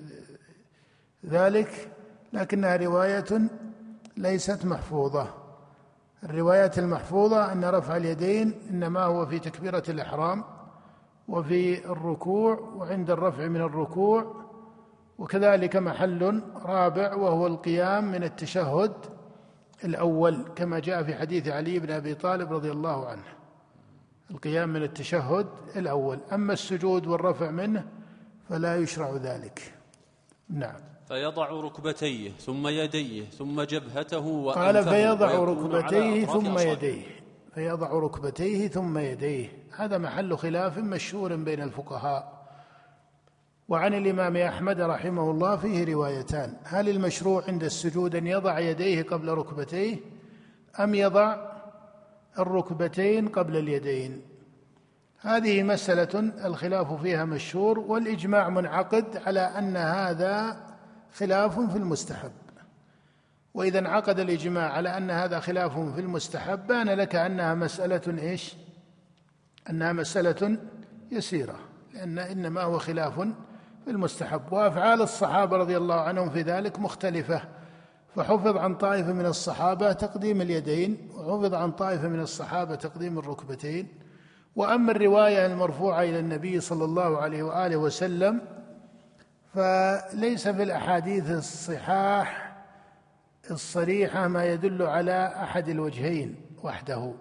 ذلك 1.26 1.92
لكنها 2.34 2.76
رواية 2.76 3.26
ليست 4.18 4.66
محفوظة. 4.66 5.34
الروايات 6.24 6.80
المحفوظة 6.80 7.52
أن 7.52 7.66
رفع 7.66 7.98
اليدين 7.98 8.54
إنما 8.70 9.04
هو 9.04 9.26
في 9.26 9.40
تكبيرة 9.40 9.84
الإحرام 9.90 10.44
وفي 11.28 11.86
الركوع 11.86 12.60
وعند 12.60 13.10
الرفع 13.10 13.48
من 13.48 13.62
الركوع 13.62 14.34
وكذلك 15.18 15.76
محل 15.76 16.44
رابع 16.66 17.16
وهو 17.16 17.48
القيام 17.48 18.12
من 18.12 18.24
التشهد 18.24 18.94
الأول 19.84 20.46
كما 20.56 20.80
جاء 20.80 21.04
في 21.04 21.16
حديث 21.16 21.48
علي 21.48 21.80
بن 21.80 21.92
أبي 21.92 22.14
طالب 22.16 22.54
رضي 22.54 22.72
الله 22.72 23.08
عنه. 23.08 23.37
القيام 24.32 24.70
من 24.70 24.84
التشهد 24.84 25.48
الأول. 25.76 26.20
أما 26.34 26.54
السجود 26.54 27.08
والرفع 27.08 27.52
منه 27.52 27.86
فلا 28.50 28.78
يشرع 28.78 29.16
ذلك. 29.16 29.74
نعم. 30.50 30.80
فيضع 31.08 31.50
ركبتيه 31.50 32.32
ثم 32.32 32.68
يديه 32.68 33.26
ثم 33.26 33.62
جبهته 33.62 34.52
قال 34.52 34.84
فيضع 34.84 35.32
ركبتيه 35.32 36.26
ثم. 36.26 36.58
يديه. 36.60 37.02
فيضع 37.56 37.90
ركبتيه 37.92 38.68
ثم 38.68 38.98
يديه. 38.98 39.50
هذا 39.76 39.98
محل 39.98 40.38
خلاف 40.38 40.78
مشهور 40.78 41.36
بين 41.36 41.62
الفقهاء. 41.62 42.38
وعن 43.70 43.94
الإمام 43.94 44.38
أحمد 44.38 44.82
رحمه 44.82 45.32
الله 45.32 45.56
فيه 45.56 45.94
روايتان. 45.94 46.54
هل 46.64 46.90
المشروع 46.90 47.44
عند 47.48 47.64
السجود 47.64 48.16
أن 48.16 48.28
يضع 48.28 48.60
يديه 48.60 49.04
قبل 49.04 49.28
ركبتيه 49.28 49.98
أم 50.80 50.96
يضع 50.96 51.57
الركبتين 52.40 53.28
قبل 53.28 53.58
اليدين. 53.58 54.22
هذه 55.22 55.64
مسألة 55.64 56.20
الخلاف 56.46 57.02
فيها 57.02 57.26
مشهور 57.26 57.80
والإجماع 57.80 58.50
منعقد 58.50 59.22
على 59.26 59.40
أن 59.40 59.78
هذا 59.78 60.64
خلاف 61.14 61.60
في 61.60 61.78
المستحب. 61.78 62.32
وإذا 63.54 63.80
انعقد 63.80 64.20
الإجماع 64.20 64.72
على 64.72 64.98
أن 64.98 65.12
هذا 65.12 65.40
خلاف 65.40 65.80
في 65.80 66.02
المستحب 66.02 66.68
بان 66.68 66.90
لك 66.90 67.16
أنها 67.16 67.54
مسألة 67.54 68.20
إيش؟ 68.22 68.56
أنها 69.70 69.94
مسألة 69.94 70.58
يسيرة 71.12 71.60
لأن 71.94 72.20
إنما 72.20 72.62
هو 72.62 72.78
خلاف 72.78 73.20
في 73.86 73.92
المستحب. 73.92 74.42
وأفعال 74.52 75.02
الصحابة 75.02 75.58
رضي 75.58 75.78
الله 75.78 76.02
عنهم 76.02 76.30
في 76.30 76.42
ذلك 76.42 76.80
مختلفة. 76.80 77.42
فحفظ 78.18 78.58
عن 78.58 78.76
طائفة 78.76 79.14
من 79.14 79.26
الصحابة 79.26 79.92
تقديم 79.92 80.42
اليدين 80.42 81.10
وحفظ 81.16 81.54
عن 81.54 81.72
طائفة 81.72 82.08
من 82.08 82.20
الصحابة 82.20 82.76
تقديم 82.76 83.20
الركبتين. 83.20 83.88
وأما 84.56 84.92
الرواية 84.92 85.46
المرفوعة 85.46 86.02
إلى 86.02 86.20
النبي 86.20 86.60
صلى 86.60 86.86
الله 86.86 87.18
عليه 87.18 87.44
وآله 87.44 87.78
وسلم 87.78 88.42
فليس 89.54 90.48
في 90.48 90.64
الأحاديث 90.64 91.32
الصحاح 91.32 92.58
الصريحة 93.52 94.28
ما 94.28 94.46
يدل 94.46 94.82
على 94.82 95.28
أحد 95.28 95.70
الوجهين 95.70 96.36
وحده. 96.64 97.14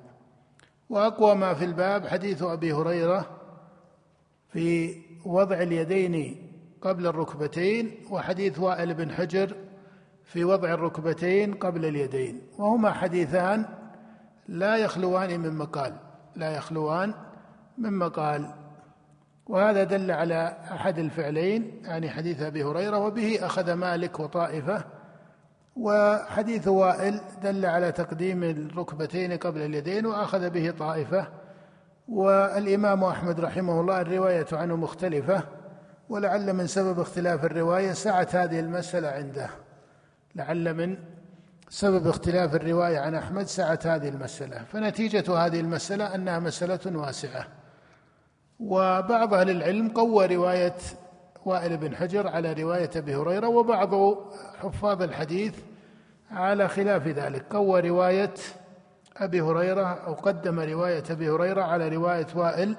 وأقوى 0.91 1.35
ما 1.35 1.55
في 1.55 1.65
الباب 1.65 2.07
حديث 2.07 2.43
أبي 2.43 2.73
هريرة 2.73 3.27
في 4.53 4.97
وضع 5.25 5.57
اليدين 5.57 6.37
قبل 6.83 7.07
الركبتين 7.07 7.91
وحديث 8.11 8.59
وائل 8.59 8.95
بن 8.95 9.13
حجر 9.13 9.66
في 10.27 10.45
وضع 10.45 10.75
الركبتين 10.75 11.55
قبل 11.55 11.85
اليدين 11.85 12.43
وهما 12.59 12.93
حديثان 12.93 13.65
لا 14.49 14.77
يخلوان 14.77 15.41
من 15.41 15.53
مقال 15.53 15.93
لا 16.37 16.57
يخلوان 16.57 17.15
من 17.79 17.93
مقال. 17.93 18.51
وهذا 19.47 19.85
دل 19.85 20.11
على 20.11 20.57
أحد 20.73 20.99
الفعلين 20.99 21.83
يعني 21.85 22.11
حديث 22.11 22.43
أبي 22.43 22.65
هريرة 22.65 22.99
وبه 22.99 23.39
أخذ 23.43 23.73
مالك 23.73 24.21
وطائفة. 24.21 24.85
وحديث 25.77 26.69
وائل 26.69 27.21
دل 27.43 27.67
على 27.67 27.93
تقديم 27.93 28.45
الركبتين 28.45 29.33
قبل 29.33 29.61
اليدين 29.61 30.07
وأخذ 30.07 30.51
به 30.51 30.71
طائفة. 30.79 31.29
والإمام 32.09 33.05
أحمد 33.05 33.41
رحمه 33.41 33.81
الله 33.81 34.01
الرواية 34.01 34.47
عنه 34.53 34.77
مختلفة 34.77 35.43
ولعل 36.09 36.53
من 36.53 36.67
سبب 36.67 37.01
اختلاف 37.01 37.45
الرواية 37.45 37.93
سعت 37.93 38.35
هذه 38.35 38.61
المسألة 38.61 39.09
عنده. 39.09 39.51
لعل 40.37 40.75
من 40.75 40.97
سبب 41.69 42.07
اختلاف 42.07 42.55
الرواية 42.55 42.99
عن 42.99 43.15
أحمد 43.15 43.47
سعت 43.47 43.87
هذه 43.87 44.09
المسألة. 44.09 44.65
فنتيجة 44.65 45.39
هذه 45.39 45.61
المسألة 45.61 46.15
أنها 46.15 46.39
مسألة 46.39 46.99
واسعة. 46.99 47.47
وبعض 48.61 49.35
أهل 49.35 49.51
العلم 49.51 49.89
قوى 49.89 50.37
رواية 50.37 50.77
وائل 51.45 51.77
بن 51.77 51.97
حجر 51.97 52.29
على 52.29 52.53
رواية 52.53 52.91
أبي 52.97 53.17
هريرة 53.17 53.49
وبعض 53.49 54.19
حفاظ 54.59 55.03
الحديث 55.03 55.55
على 56.31 56.69
خلاف 56.69 57.09
ذلك. 57.09 57.45
قوى 57.51 57.81
رواية 57.81 58.35
أبي 59.17 59.41
هريرة 59.41 59.87
أو 59.87 60.13
قدم 60.15 60.61
رواية 60.61 61.05
أبي 61.11 61.31
هريرة 61.31 61.63
على 61.63 61.89
رواية 61.89 62.27
وائل 62.35 62.77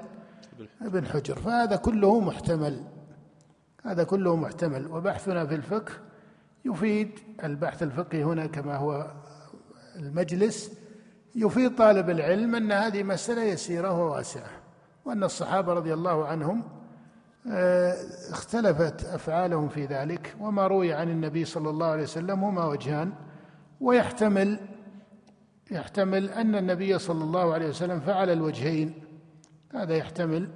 بن 0.81 1.05
حجر. 1.05 1.35
فهذا 1.35 1.75
كله 1.75 2.19
محتمل. 2.19 2.83
هذا 3.85 4.03
كله 4.03 4.35
محتمل. 4.35 4.87
وبحثنا 4.87 5.45
في 5.45 5.55
الفقه 5.55 5.93
يفيد 6.67 7.19
البحث 7.43 7.83
الفقهي 7.83 8.23
هنا 8.23 8.45
كما 8.45 8.75
هو 8.75 9.11
المجلس 9.95 10.71
يفيد 11.35 11.75
طالب 11.75 12.09
العلم 12.09 12.55
أن 12.55 12.71
هذه 12.71 13.03
مسألة 13.03 13.43
يسيرة 13.43 14.01
وواسعة 14.01 14.49
وأن 15.05 15.23
الصحابة 15.23 15.73
رضي 15.73 15.93
الله 15.93 16.27
عنهم 16.27 16.63
اختلفت 18.29 19.05
أفعالهم 19.05 19.69
في 19.69 19.85
ذلك 19.85 20.35
وما 20.39 20.67
روي 20.67 20.93
عن 20.93 21.09
النبي 21.09 21.45
صلى 21.45 21.69
الله 21.69 21.85
عليه 21.85 22.03
وسلم 22.03 22.43
هما 22.43 22.65
وجهان 22.65 23.11
ويحتمل 23.81 24.59
يحتمل 25.71 26.29
أن 26.29 26.55
النبي 26.55 26.99
صلى 26.99 27.23
الله 27.23 27.53
عليه 27.53 27.69
وسلم 27.69 27.99
فعل 27.99 28.29
الوجهين 28.29 28.93
هذا 29.73 29.95
يحتمل 29.95 30.49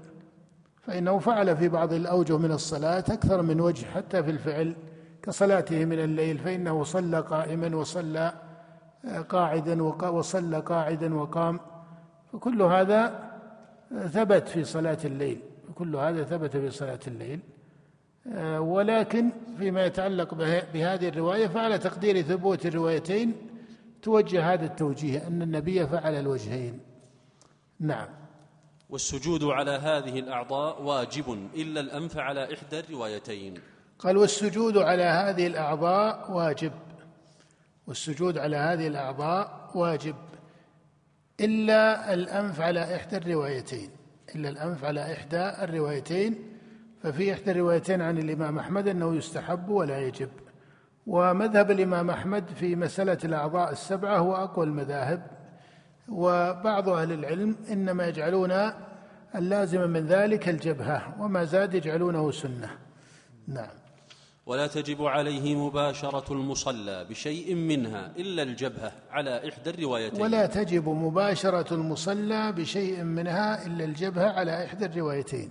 فإنه 0.81 1.19
فعل 1.19 1.57
في 1.57 1.69
بعض 1.69 1.93
الأوجه 1.93 2.37
من 2.37 2.51
الصلاة 2.51 3.03
أكثر 3.09 3.41
من 3.41 3.61
وجه 3.61 3.85
حتى 3.85 4.23
في 4.23 4.31
الفعل. 4.31 4.75
كصلاته 5.23 5.85
من 5.85 5.99
الليل 5.99 6.37
فإنه 6.37 6.83
صلى 6.83 7.19
قائما 7.19 7.75
وصلى 7.75 8.33
قاعدا 9.29 9.83
وصلى 9.83 10.59
قاعدا 10.59 11.15
وقام. 11.15 11.59
فكل 12.33 12.61
هذا 12.61 13.31
ثبت 14.07 14.47
في 14.47 14.63
صلاة 14.63 14.97
الليل 15.05 15.41
كل 15.75 15.95
هذا 15.95 16.23
ثبت 16.23 16.57
في 16.57 16.71
صلاة 16.71 16.99
الليل. 17.07 17.39
ولكن 18.57 19.31
فيما 19.57 19.85
يتعلق 19.85 20.33
بهذه 20.73 21.07
الرواية 21.07 21.47
فعلى 21.47 21.77
تقدير 21.77 22.21
ثبوت 22.21 22.65
الروايتين 22.65 23.35
توجه 24.01 24.53
هذا 24.53 24.65
التوجيه 24.65 25.27
أن 25.27 25.41
النبي 25.41 25.87
فعل 25.87 26.13
الوجهين. 26.13 26.79
نعم. 27.79 28.07
والسجود 28.89 29.43
على 29.43 29.71
هذه 29.71 30.19
الأعضاء 30.19 30.81
واجب 30.81 31.49
إلا 31.55 31.79
الأنف 31.79 32.17
على 32.17 32.53
إحدى 32.53 32.79
الروايتين. 32.79 33.53
قال 34.03 34.17
والسجود 34.17 34.77
على 34.77 35.03
هذه 35.03 35.47
الأعضاء 35.47 36.31
واجب. 36.31 36.71
والسجود 37.87 38.37
على 38.37 38.57
هذه 38.57 38.87
الأعضاء 38.87 39.69
واجب. 39.75 40.15
إلا 41.39 42.13
الأنف 42.13 42.61
على 42.61 42.95
إحدى 42.95 43.17
الروايتين. 43.17 43.89
إلا 44.35 44.49
الأنف 44.49 44.85
على 44.85 45.13
إحدى 45.13 45.63
الروايتين. 45.63 46.35
ففي 47.03 47.33
إحدى 47.33 47.51
الروايتين 47.51 48.01
عن 48.01 48.17
الإمام 48.17 48.59
أحمد 48.59 48.87
أنه 48.87 49.15
يستحب 49.15 49.69
ولا 49.69 49.99
يجب. 49.99 50.29
ومذهب 51.07 51.71
الإمام 51.71 52.09
أحمد 52.09 52.49
في 52.55 52.75
مسألة 52.75 53.17
الأعضاء 53.23 53.71
السبعة 53.71 54.17
هو 54.17 54.35
أقوى 54.35 54.65
المذاهب. 54.65 55.27
وبعض 56.09 56.89
أهل 56.89 57.11
العلم 57.11 57.55
إنما 57.71 58.07
يجعلون 58.07 58.71
اللازم 59.35 59.89
من 59.89 60.07
ذلك 60.07 60.49
الجبهة. 60.49 61.15
وما 61.19 61.43
زاد 61.43 61.73
يجعلونه 61.73 62.31
سنة. 62.31 62.69
نعم. 63.47 63.80
ولا 64.51 64.67
تجب 64.67 65.05
عليه 65.05 65.55
مباشرة 65.55 66.33
المصلى 66.33 67.05
بشيء 67.09 67.55
منها 67.55 68.11
إلا 68.17 68.43
الجبهة 68.43 68.91
على 69.11 69.49
إحدى 69.49 69.69
الروايتين. 69.69 70.21
ولا 70.21 70.45
تجب 70.45 70.89
مباشرة 70.89 71.73
المصلى 71.73 72.51
بشيء 72.51 73.03
منها 73.03 73.65
إلا 73.65 73.83
الجبهة 73.85 74.29
على 74.29 74.65
إحدى 74.65 74.85
الروايتين. 74.85 75.49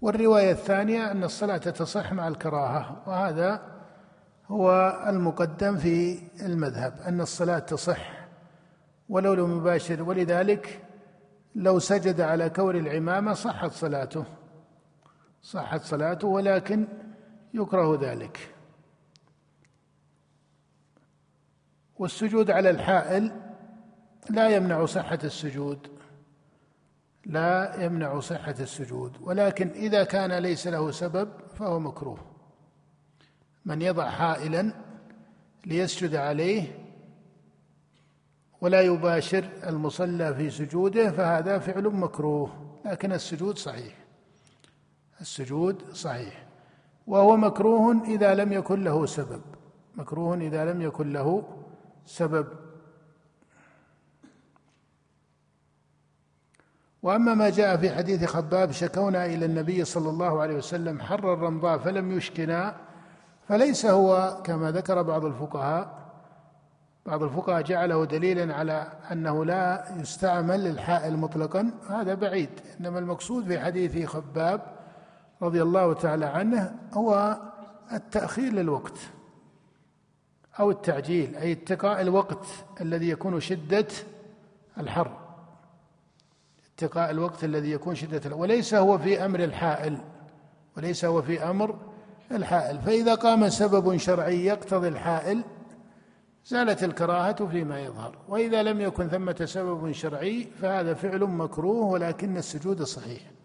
والرواية 0.00 0.50
الثانية 0.52 1.10
أن 1.10 1.24
الصلاة 1.24 1.56
تصح 1.56 2.12
مع 2.12 2.28
الكراهة 2.28 3.02
وهذا 3.06 3.62
هو 4.46 4.96
المقدم 5.06 5.76
في 5.76 6.18
المذهب 6.42 7.00
أن 7.06 7.20
الصلاة 7.20 7.58
تصح 7.58 8.28
ولو 9.08 9.34
لم 9.34 9.56
يباشر. 9.56 10.02
ولذلك 10.02 10.82
لو 11.54 11.78
سجد 11.78 12.20
على 12.20 12.50
كور 12.50 12.74
العمامة 12.76 13.32
صحت 13.32 13.72
صلاته 13.72 14.24
صحت 15.42 15.82
صلاته 15.82 16.28
ولكن 16.28 16.86
يكره 17.54 17.98
ذلك. 18.00 18.54
والسجود 21.98 22.50
على 22.50 22.70
الحائل 22.70 23.32
لا 24.30 24.48
يمنع 24.48 24.86
صحة 24.86 25.18
السجود. 25.24 25.88
لا 27.26 27.84
يمنع 27.84 28.20
صحة 28.20 28.54
السجود. 28.60 29.16
ولكن 29.20 29.68
إذا 29.68 30.04
كان 30.04 30.32
ليس 30.32 30.66
له 30.66 30.90
سبب 30.90 31.28
فهو 31.54 31.78
مكروه. 31.78 32.18
من 33.64 33.82
يضع 33.82 34.10
حائلا 34.10 34.72
ليسجد 35.66 36.14
عليه 36.14 36.84
ولا 38.60 38.80
يباشر 38.80 39.48
المصلى 39.66 40.34
في 40.34 40.50
سجوده 40.50 41.10
فهذا 41.10 41.58
فعل 41.58 41.82
مكروه. 41.82 42.80
لكن 42.84 43.12
السجود 43.12 43.58
صحيح. 43.58 43.94
السجود 45.20 45.92
صحيح. 45.92 46.47
وهو 47.08 47.36
مكروه 47.36 48.04
إذا 48.04 48.34
لم 48.34 48.52
يكن 48.52 48.84
له 48.84 49.06
سبب. 49.06 49.40
مكروه 49.96 50.34
إذا 50.34 50.72
لم 50.72 50.82
يكن 50.82 51.12
له 51.12 51.42
سبب. 52.04 52.46
وأما 57.02 57.34
ما 57.34 57.50
جاء 57.50 57.76
في 57.76 57.90
حديث 57.90 58.24
خباب 58.24 58.70
شكونا 58.70 59.26
إلى 59.26 59.44
النبي 59.46 59.84
صلى 59.84 60.10
الله 60.10 60.42
عليه 60.42 60.56
وسلم 60.56 61.00
حر 61.00 61.34
الرمضاء 61.34 61.78
فلم 61.78 62.12
يشكنا 62.12 62.76
فليس 63.48 63.86
هو 63.86 64.40
كما 64.44 64.70
ذكر 64.70 65.02
بعض 65.02 65.24
الفقهاء 65.24 65.98
بعض 67.06 67.22
الفقهاء 67.22 67.62
جعله 67.62 68.04
دليلا 68.04 68.54
على 68.54 68.92
أنه 69.12 69.44
لا 69.44 69.84
يستعمل 70.00 70.66
الحائل 70.66 71.16
مطلقا 71.16 71.70
هذا 71.88 72.14
بعيد 72.14 72.50
إنما 72.80 72.98
المقصود 72.98 73.44
في 73.44 73.60
حديث 73.60 74.06
خباب 74.06 74.77
رضي 75.42 75.62
الله 75.62 75.92
تعالى 75.92 76.26
عنه 76.26 76.74
هو 76.92 77.38
التأخير 77.92 78.52
للوقت 78.52 78.98
أو 80.60 80.70
التعجيل 80.70 81.36
أي 81.36 81.52
اتقاء 81.52 82.00
الوقت 82.00 82.46
الذي 82.80 83.08
يكون 83.08 83.40
شدة 83.40 83.86
الحر. 84.78 85.16
اتقاء 86.74 87.10
الوقت 87.10 87.44
الذي 87.44 87.70
يكون 87.70 87.94
الحر 87.94 88.20
وليس 88.32 88.74
هو 88.74 88.98
في 88.98 89.24
أمر 89.24 89.44
الحائل 89.44 89.98
وليس 90.76 91.04
هو 91.04 91.22
في 91.22 91.42
أمر 91.42 91.78
الحائل. 92.32 92.78
فإذا 92.78 93.14
قام 93.14 93.48
سبب 93.48 93.96
شرعي 93.96 94.44
يقتضي 94.44 94.88
الحائل 94.88 95.42
زالت 96.46 96.84
الكراهة 96.84 97.46
فيما 97.46 97.80
يظهر. 97.80 98.18
وإذا 98.28 98.62
لم 98.62 98.80
يكن 98.80 99.08
ثمة 99.08 99.44
سبب 99.44 99.92
شرعي 99.92 100.48
فهذا 100.62 100.94
فعل 100.94 101.24
مكروه 101.24 101.86
ولكن 101.86 102.36
السجود 102.36 102.82
صحيح. 102.82 103.37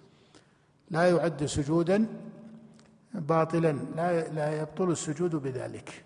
لا 0.94 1.10
يعد 1.10 1.46
سجودا 1.46 2.08
باطلا 3.14 3.72
لا 3.96 4.28
لا 4.30 4.62
يبطل 4.62 4.92
السجود 4.92 5.36
بذلك. 5.36 6.04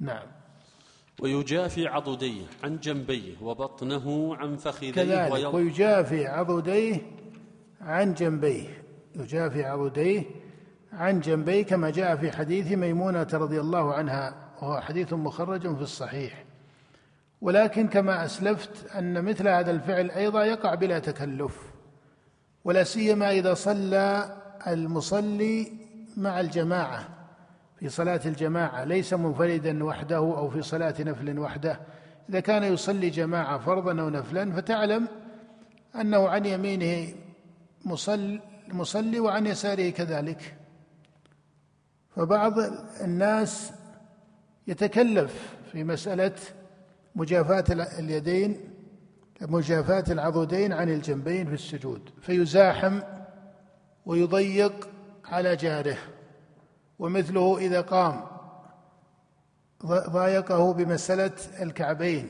نعم. 0.00 0.26
ويجافي 1.20 1.86
عضديه 1.86 2.46
عن 2.64 2.78
جنبيه 2.78 3.34
وبطنه 3.42 4.36
عن 4.36 4.56
فخذيه 4.56 4.92
كذلك 4.92 5.54
ويجافي 5.54 6.26
عضديه 6.26 7.00
عن 7.80 8.14
جنبيه. 8.14 8.82
يجافي 9.16 9.64
عضديه 9.64 10.22
عن 10.92 11.20
جنبيه 11.20 11.62
كما 11.62 11.90
جاء 11.90 12.16
في 12.16 12.32
حديث 12.32 12.72
ميمونة 12.72 13.28
رضي 13.32 13.60
الله 13.60 13.94
عنها 13.94 14.34
وهو 14.62 14.80
حديث 14.80 15.12
مخرج 15.12 15.76
في 15.76 15.82
الصحيح. 15.82 16.44
ولكن 17.40 17.88
كما 17.88 18.24
أسلفت 18.24 18.90
أن 18.96 19.24
مثل 19.24 19.48
هذا 19.48 19.70
الفعل 19.70 20.10
أيضا 20.10 20.44
يقع 20.44 20.74
بلا 20.74 20.98
تكلف. 20.98 21.67
ولا 22.68 22.84
سيما 22.84 23.30
إذا 23.30 23.54
صلى 23.54 24.36
المصلي 24.66 25.72
مع 26.16 26.40
الجماعة 26.40 27.08
في 27.80 27.88
صلاة 27.88 28.20
الجماعة 28.26 28.84
ليس 28.84 29.14
منفردا 29.14 29.84
وحده 29.84 30.16
أو 30.16 30.50
في 30.50 30.62
صلاة 30.62 30.94
نفل 31.00 31.38
وحده. 31.38 31.80
إذا 32.28 32.40
كان 32.40 32.64
يصلي 32.64 33.10
جماعة 33.10 33.58
فرضا 33.58 34.00
أو 34.02 34.08
نفلا 34.08 34.52
فتعلم 34.52 35.08
أنه 36.00 36.28
عن 36.28 36.46
يمينه 36.46 37.14
مصلي 37.84 38.40
مصلي 38.68 39.20
وعن 39.20 39.46
يساره 39.46 39.90
كذلك. 39.90 40.56
فبعض 42.16 42.54
الناس 43.00 43.72
يتكلف 44.66 45.56
في 45.72 45.84
مسألة 45.84 46.34
مجافاة 47.14 47.64
اليدين 47.98 48.60
مجافاة 49.40 50.04
العضدين 50.10 50.72
عن 50.72 50.88
الجنبين 50.88 51.46
في 51.46 51.54
السجود 51.54 52.10
فيزاحم 52.22 53.00
ويضيق 54.06 54.88
على 55.24 55.56
جاره 55.56 55.96
ومثله 56.98 57.58
إذا 57.58 57.80
قام 57.80 58.20
ضايقه 59.86 60.72
بمسألة 60.72 61.32
الكعبين 61.62 62.28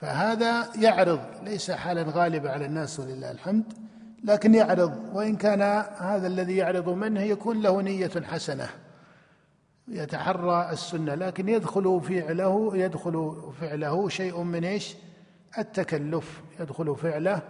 فهذا 0.00 0.76
يعرض 0.76 1.20
ليس 1.42 1.70
حالا 1.70 2.02
غالبة 2.02 2.50
على 2.50 2.64
الناس 2.66 3.00
ولله 3.00 3.30
الحمد 3.30 3.64
لكن 4.24 4.54
يعرض 4.54 5.10
وإن 5.12 5.36
كان 5.36 5.62
هذا 5.98 6.26
الذي 6.26 6.56
يعرض 6.56 6.88
منه 6.88 7.20
يكون 7.20 7.62
له 7.62 7.82
نية 7.82 8.22
حسنة 8.22 8.68
يتحرى 9.88 10.70
السنة 10.72 11.14
لكن 11.14 11.48
يدخل 11.48 12.00
فعله 12.00 12.76
يدخل 12.76 13.36
فعله 13.60 14.08
شيء 14.08 14.42
من 14.42 14.64
إيش؟ 14.64 14.96
التكلف 15.58 16.42
يدخل 16.60 16.96
فعله 16.96 17.42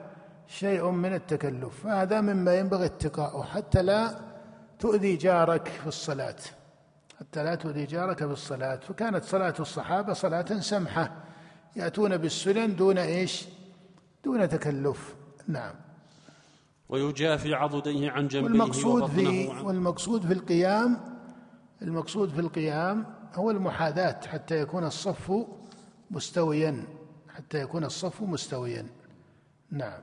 شيء 0.46 0.90
من 0.90 1.14
التكلف. 1.14 1.82
فهذا 1.82 2.20
مما 2.20 2.54
ينبغي 2.54 2.84
اتقاؤه 2.86 3.42
حتى 3.42 3.82
لا 3.82 4.20
تؤذي 4.78 5.16
جارك 5.16 5.68
في 5.68 5.86
الصلاة. 5.86 6.36
حتى 7.20 7.44
لا 7.44 7.54
تؤذي 7.54 7.86
جارك 7.86 8.18
في 8.18 8.32
الصلاة. 8.32 8.76
فكانت 8.76 9.24
صلاة 9.24 9.54
الصحابة 9.60 10.12
صلاة 10.12 10.60
سمحة. 10.60 11.12
يأتون 11.76 12.16
بالسنن 12.16 12.76
دون 12.76 12.98
إيش؟ 12.98 13.48
دون 14.24 14.48
تكلف. 14.48 15.14
نعم. 15.48 15.74
ويجافي 16.88 17.54
عضديه 17.54 18.10
عن 18.10 18.28
جنبيه 18.28 18.44
والمقصود 18.44 19.10
في 19.10 19.48
والمقصود 19.48 20.26
في 20.26 20.32
القيام 20.32 21.00
المقصود 21.82 22.30
في 22.30 22.40
القيام 22.40 23.06
هو 23.34 23.50
المحاذاة 23.50 24.20
حتى 24.26 24.60
يكون 24.60 24.84
الصف 24.84 25.32
مستويا. 26.10 26.84
حتى 27.40 27.58
يكون 27.58 27.84
الصف 27.84 28.22
مستويا. 28.22 28.86
نعم. 29.70 30.02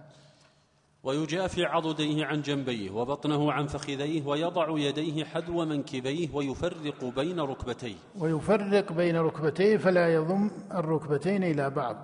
ويجافي 1.03 1.65
عضديه 1.65 2.25
عن 2.25 2.41
جنبيه 2.41 2.91
وبطنه 2.91 3.51
عن 3.51 3.67
فخذيه 3.67 4.25
ويضع 4.25 4.79
يديه 4.79 5.25
حذو 5.25 5.65
منكبيه 5.65 6.29
ويفرق 6.33 7.05
بين 7.05 7.39
ركبتيه. 7.39 7.95
ويفرق 8.17 8.91
بين 8.91 9.17
ركبتيه 9.17 9.77
فلا 9.77 10.13
يضم 10.13 10.51
الركبتين 10.71 11.43
إلى 11.43 11.69
بعض. 11.69 11.97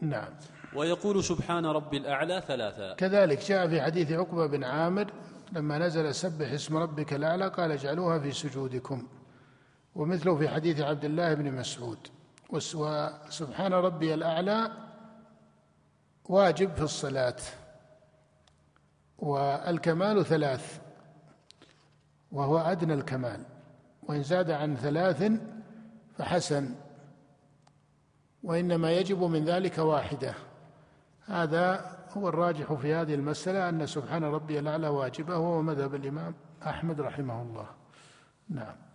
نعم. 0.00 0.28
ويقول 0.74 1.24
سبحان 1.24 1.66
ربي 1.66 1.96
الأعلى 1.96 2.42
ثلاثا. 2.48 2.94
كذلك 2.94 3.44
جاء 3.48 3.68
في 3.68 3.82
حديث 3.82 4.12
عقبة 4.12 4.46
بن 4.46 4.64
عامر 4.64 5.12
لما 5.52 5.78
نزل 5.78 6.14
سبح 6.14 6.52
اسم 6.52 6.76
ربك 6.76 7.12
الأعلى 7.12 7.48
قال 7.48 7.72
اجعلوها 7.72 8.18
في 8.18 8.32
سجودكم. 8.32 9.06
ومثله 9.94 10.36
في 10.36 10.48
حديث 10.48 10.80
عبد 10.80 11.04
الله 11.04 11.34
بن 11.34 11.52
مسعود. 11.52 11.98
وسبحان 12.50 13.72
ربي 13.72 14.14
الأعلى 14.14 14.70
واجب 16.24 16.74
في 16.74 16.82
الصلاة 16.82 17.36
والكمال 19.18 20.24
ثلاث 20.24 20.80
وهو 22.32 22.58
أدنى 22.58 22.94
الكمال 22.94 23.44
وإن 24.02 24.22
زاد 24.22 24.50
عن 24.50 24.76
ثلاث 24.76 25.32
فحسن 26.18 26.74
وإنما 28.42 28.92
يجب 28.92 29.22
من 29.22 29.44
ذلك 29.44 29.78
واحدة. 29.78 30.34
هذا 31.26 31.96
هو 32.16 32.28
الراجح 32.28 32.72
في 32.72 32.94
هذه 32.94 33.14
المسألة 33.14 33.68
أن 33.68 33.86
سبحان 33.86 34.24
ربي 34.24 34.58
الأعلى 34.58 34.88
واجبة 34.88 35.38
وهو 35.38 35.62
مذهب 35.62 35.94
الإمام 35.94 36.34
أحمد 36.66 37.00
رحمه 37.00 37.42
الله. 37.42 37.66
نعم. 38.48 38.85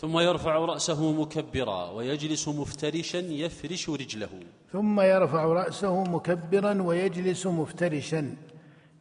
ثم 0.00 0.18
يرفع 0.18 0.56
رأسه 0.56 1.12
مكبرا 1.12 1.90
ويجلس 1.90 2.48
مفترشا 2.48 3.18
يفرش 3.18 3.90
رجله. 3.90 4.28
ثم 4.72 5.00
يرفع 5.00 5.44
رأسه 5.44 6.04
مكبرا 6.04 6.82
ويجلس 6.82 7.46
مفترشا 7.46 8.34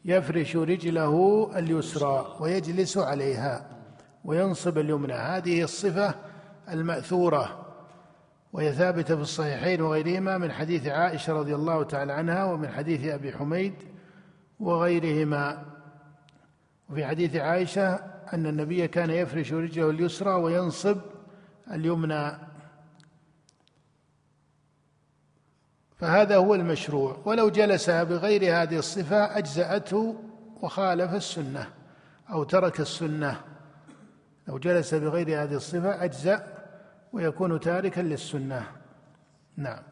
يفرش 0.05 0.55
رجله 0.55 1.51
اليسرى 1.55 2.38
ويجلس 2.39 2.97
عليها 2.97 3.65
وينصب 4.25 4.77
اليمنى. 4.77 5.13
هذه 5.13 5.63
الصفة 5.63 6.15
المأثورة 6.69 7.65
وهي 8.53 8.73
ثابتة 8.73 9.15
في 9.15 9.21
الصحيحين 9.21 9.81
وغيرهما 9.81 10.38
من 10.38 10.51
حديث 10.51 10.88
عائشة 10.88 11.33
رضي 11.33 11.55
الله 11.55 11.83
تعالى 11.83 12.13
عنها 12.13 12.43
ومن 12.43 12.69
حديث 12.69 13.05
أبي 13.05 13.31
حميد 13.31 13.73
وغيرهما. 14.59 15.65
وفي 16.89 17.05
حديث 17.05 17.35
عائشة 17.35 18.18
أن 18.34 18.46
النبي 18.46 18.88
كان 18.88 19.10
يفرش 19.10 19.54
رجله 19.54 19.89
اليسرى 19.89 20.34
وينصب 20.34 20.98
اليمنى. 21.72 22.32
فهذا 25.98 26.38
هو 26.38 26.56
المشروع. 26.56 27.18
ولو 27.26 27.50
جلس 27.50 27.89
بغير 27.89 28.62
هذه 28.62 28.78
الصفة 28.78 29.38
أجزأته 29.38 30.24
وخالف 30.62 31.13
السنة 31.13 31.70
أو 32.30 32.44
ترك 32.44 32.80
السنة. 32.80 33.42
لو 34.48 34.58
جلس 34.58 34.94
بغير 34.94 35.44
هذه 35.44 35.54
الصفة 35.54 36.04
أجزأ 36.04 36.48
ويكون 37.13 37.60
تاركا 37.60 38.02
للسنة. 38.02 38.68
نعم. 39.58 39.84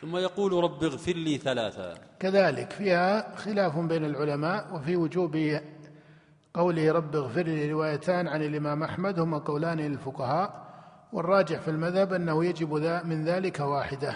ثم 0.00 0.16
يقول 0.16 0.52
رب 0.64 0.84
اغفر 0.84 1.12
لي 1.12 1.38
ثلاثا 1.38 1.94
كذلك 2.20 2.72
فيها 2.72 3.36
خلاف 3.36 3.78
بين 3.78 4.04
العلماء 4.04 4.74
وفي 4.74 4.96
وجوب 4.96 5.36
قوله 6.58 6.92
رب 6.92 7.16
اغفر 7.16 7.42
لي 7.42 7.72
روايتان 7.72 8.28
عن 8.28 8.42
الإمام 8.42 8.82
أحمد 8.82 9.18
هما 9.18 9.38
قولان 9.38 9.80
للفقهاء 9.80 10.68
والراجح 11.12 11.60
في 11.60 11.70
المذهب 11.70 12.12
أنه 12.12 12.44
يجب 12.44 12.74
من 13.04 13.24
ذلك 13.24 13.60
واحدة. 13.60 14.14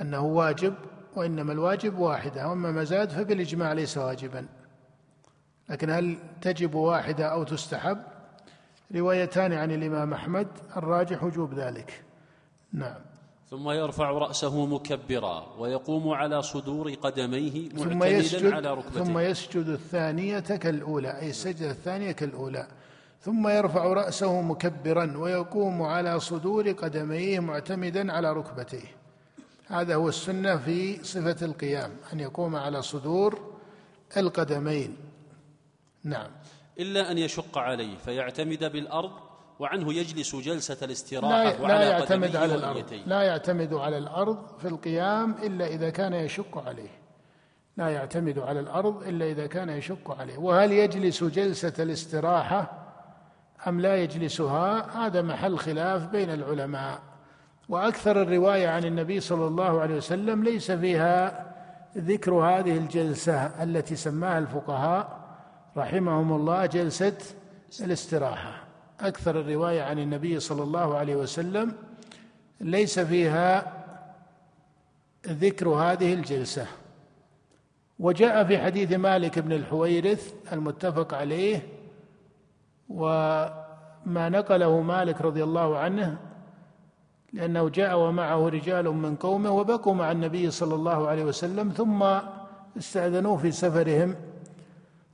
أنه 0.00 0.24
واجب 0.24 0.74
وإنما 1.16 1.52
الواجب 1.52 1.98
واحدة. 1.98 2.48
وأما 2.48 2.70
ما 2.70 2.84
زاد 2.84 3.10
فبالإجماع 3.10 3.72
ليس 3.72 3.98
واجبا. 3.98 4.46
لكن 5.68 5.90
هل 5.90 6.18
تجب 6.40 6.74
واحدة 6.74 7.26
أو 7.26 7.44
تستحب؟ 7.44 7.98
روايتان 8.94 9.52
عن 9.52 9.70
الإمام 9.70 10.12
أحمد 10.12 10.48
الراجح 10.76 11.24
وجوب 11.24 11.54
ذلك. 11.54 12.04
نعم. 12.72 13.11
ثم 13.52 13.70
يرفع 13.70 14.10
رأسه 14.10 14.66
مكبرا 14.66 15.46
ويقوم 15.58 16.08
على 16.08 16.42
صدور 16.42 16.94
قدميه 16.94 17.68
ثم 17.68 18.04
يسجد 18.04 18.52
على 18.52 18.74
ركبتيه 18.74 19.04
ثم 19.04 19.18
يسجد 19.18 19.68
الثانية 19.68 20.40
كالأولى 20.40 21.20
أي 21.20 21.30
السجدة 21.30 21.70
الثانية 21.70 22.12
كالأولى. 22.12 22.68
ثم 23.20 23.48
يرفع 23.48 23.84
رأسه 23.84 24.40
مكبرا 24.40 25.16
ويقوم 25.16 25.82
على 25.82 26.20
صدور 26.20 26.70
قدميه 26.70 27.40
معتمدا 27.40 28.12
على 28.12 28.32
ركبتيه 28.32 28.96
هذا 29.66 29.94
هو 29.94 30.08
السنة 30.08 30.56
في 30.56 31.04
صفة 31.04 31.46
القيام 31.46 31.96
أن 32.12 32.20
يقوم 32.20 32.56
على 32.56 32.82
صدور 32.82 33.54
القدمين. 34.16 34.96
نعم. 36.04 36.30
إلا 36.78 37.10
أن 37.10 37.18
يشق 37.18 37.58
عليه 37.58 37.96
فيعتمد 37.96 38.72
بالأرض 38.72 39.12
وعنه 39.58 39.94
يجلس 39.94 40.36
جلسة 40.36 40.76
الاستراحة 40.82 41.52
لا, 41.52 41.66
لا 41.66 41.82
يعتمد 41.82 42.36
على 42.36 42.54
الأرض. 42.54 42.84
لا 43.06 43.22
يعتمد 43.22 43.74
على 43.74 43.98
الأرض 43.98 44.58
في 44.58 44.68
القيام 44.68 45.34
إلا 45.42 45.66
إذا 45.66 45.90
كان 45.90 46.12
يشق 46.12 46.68
عليه. 46.68 46.90
لا 47.76 47.88
يعتمد 47.88 48.38
على 48.38 48.60
الأرض 48.60 49.02
إلا 49.02 49.24
إذا 49.26 49.46
كان 49.46 49.68
يشق 49.68 50.20
عليه. 50.20 50.38
وهل 50.38 50.72
يجلس 50.72 51.24
جلسة 51.24 51.72
الاستراحة 51.78 52.72
أم 53.68 53.80
لا 53.80 53.96
يجلسها؟ 53.96 55.06
هذا 55.06 55.22
محل 55.22 55.58
خلاف 55.58 56.06
بين 56.06 56.30
العلماء. 56.30 56.98
وأكثر 57.68 58.22
الرواية 58.22 58.68
عن 58.68 58.84
النبي 58.84 59.20
صلى 59.20 59.46
الله 59.46 59.80
عليه 59.80 59.96
وسلم 59.96 60.44
ليس 60.44 60.70
فيها 60.70 61.46
ذكر 61.96 62.32
هذه 62.34 62.76
الجلسة 62.78 63.62
التي 63.62 63.96
سماها 63.96 64.38
الفقهاء 64.38 65.22
رحمهم 65.76 66.32
الله 66.32 66.66
جلسة 66.66 67.18
الاستراحة. 67.80 68.71
أكثر 69.00 69.40
الرواية 69.40 69.82
عن 69.82 69.98
النبي 69.98 70.40
صلى 70.40 70.62
الله 70.62 70.96
عليه 70.96 71.16
وسلم 71.16 71.72
ليس 72.60 72.98
فيها 72.98 73.72
ذكر 75.26 75.68
هذه 75.68 76.14
الجلسة. 76.14 76.66
وجاء 77.98 78.44
في 78.44 78.58
حديث 78.58 78.92
مالك 78.92 79.38
بن 79.38 79.52
الحويرث 79.52 80.34
المتفق 80.52 81.14
عليه 81.14 81.62
وما 82.88 84.28
نقله 84.28 84.80
مالك 84.80 85.20
رضي 85.20 85.44
الله 85.44 85.78
عنه 85.78 86.18
لأنه 87.32 87.68
جاء 87.68 87.98
ومعه 87.98 88.48
رجال 88.48 88.84
من 88.84 89.16
قومه 89.16 89.50
وبقوا 89.50 89.94
مع 89.94 90.12
النبي 90.12 90.50
صلى 90.50 90.74
الله 90.74 91.08
عليه 91.08 91.24
وسلم 91.24 91.70
ثم 91.70 92.02
استأذنوه 92.78 93.36
في 93.36 93.50
سفرهم. 93.50 94.14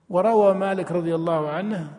وروى 0.08 0.54
مالك 0.54 0.92
رضي 0.92 1.14
الله 1.14 1.48
عنه 1.50 1.92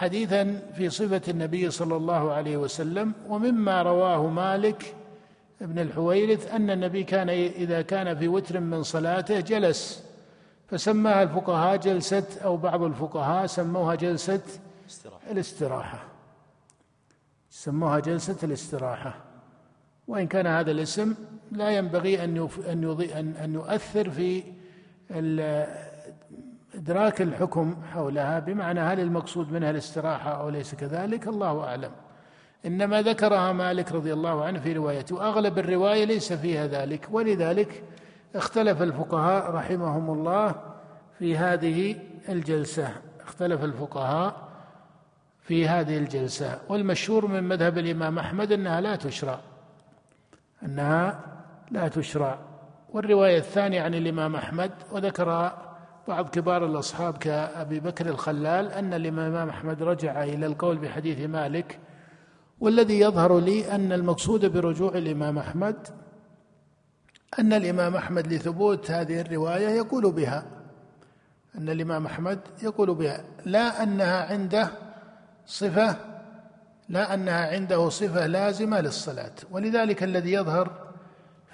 حديثا 0.00 0.62
في 0.76 0.90
صفة 0.90 1.20
النبي 1.28 1.70
صلى 1.70 1.96
الله 1.96 2.32
عليه 2.32 2.56
وسلم 2.56 3.12
ومما 3.28 3.82
رواه 3.82 4.26
مالك 4.26 4.94
ابن 5.62 5.78
الحويرث 5.78 6.52
أن 6.54 6.70
النبي 6.70 7.04
كان 7.04 7.28
إذا 7.28 7.82
كان 7.82 8.18
في 8.18 8.28
وتر 8.28 8.60
من 8.60 8.82
صلاته 8.82 9.40
جلس 9.40 10.04
فسماها 10.68 11.22
الفقهاء 11.22 11.76
جلسة 11.76 12.24
أو 12.44 12.56
بعض 12.56 12.82
الفقهاء 12.82 13.46
سموها 13.46 13.94
جلسة 13.94 14.40
الاستراحة. 15.30 16.04
سموها 17.50 18.00
جلسة 18.00 18.36
الاستراحة. 18.42 19.14
وإن 20.08 20.26
كان 20.26 20.46
هذا 20.46 20.70
الاسم 20.70 21.14
لا 21.52 21.70
ينبغي 21.70 22.24
أن 22.24 22.48
أن 22.68 23.34
أن 23.44 23.54
يؤثر 23.54 24.10
في 24.10 24.42
إدراك 26.74 27.22
الحكم 27.22 27.76
حولها 27.92 28.38
بمعنى 28.38 28.80
هل 28.80 29.00
المقصود 29.00 29.52
منها 29.52 29.70
الاستراحة 29.70 30.30
أو 30.30 30.48
ليس 30.48 30.74
كذلك؟ 30.74 31.28
الله 31.28 31.64
أعلم. 31.64 31.90
إنما 32.66 33.02
ذكرها 33.02 33.52
مالك 33.52 33.92
رضي 33.92 34.12
الله 34.12 34.44
عنه 34.44 34.60
في 34.60 34.72
روايته. 34.72 35.16
وأغلب 35.16 35.58
الرواية 35.58 36.04
ليس 36.04 36.32
فيها 36.32 36.66
ذلك. 36.66 37.08
ولذلك 37.10 37.82
اختلف 38.34 38.82
الفقهاء 38.82 39.50
رحمهم 39.50 40.10
الله 40.10 40.54
في 41.18 41.36
هذه 41.36 41.96
الجلسة. 42.28 42.88
اختلف 43.20 43.64
الفقهاء 43.64 44.48
في 45.42 45.68
هذه 45.68 45.98
الجلسة. 45.98 46.60
والمشهور 46.68 47.26
من 47.26 47.42
مذهب 47.42 47.78
الإمام 47.78 48.18
أحمد 48.18 48.52
أنها 48.52 48.80
لا 48.80 48.96
تشرع. 48.96 49.38
أنها 50.62 51.20
لا 51.70 51.88
تشرع. 51.88 52.38
والرواية 52.92 53.38
الثانية 53.38 53.82
عن 53.82 53.94
الإمام 53.94 54.36
أحمد 54.36 54.70
وذكر 54.92 55.52
بعض 56.08 56.28
كبار 56.28 56.66
الأصحاب 56.66 57.18
كأبي 57.18 57.80
بكر 57.80 58.06
الخلال 58.06 58.72
أن 58.72 58.94
الإمام 58.94 59.48
أحمد 59.48 59.82
رجع 59.82 60.24
إلى 60.24 60.46
القول 60.46 60.78
بحديث 60.78 61.20
مالك 61.28 61.78
والذي 62.60 63.00
يظهر 63.00 63.38
لي 63.40 63.74
أن 63.74 63.92
المقصود 63.92 64.46
برجوع 64.46 64.94
الإمام 64.94 65.38
أحمد 65.38 65.88
أن 67.38 67.52
الإمام 67.52 67.96
أحمد 67.96 68.32
لثبوت 68.32 68.90
هذه 68.90 69.20
الرواية 69.20 69.68
يقول 69.68 70.12
بها 70.12 70.44
أن 71.58 71.68
الإمام 71.68 72.06
أحمد 72.06 72.38
يقول 72.62 72.94
بها 72.94 73.24
لا 73.46 73.82
أنها 73.82 74.32
عنده 74.32 74.70
صفة 75.46 75.96
لا 76.88 77.14
أنها 77.14 77.46
عنده 77.46 77.88
صفة 77.88 78.26
لازمة 78.26 78.80
للصلاة 78.80 79.32
ولذلك 79.50 80.02
الذي 80.02 80.32
يظهر 80.32 80.89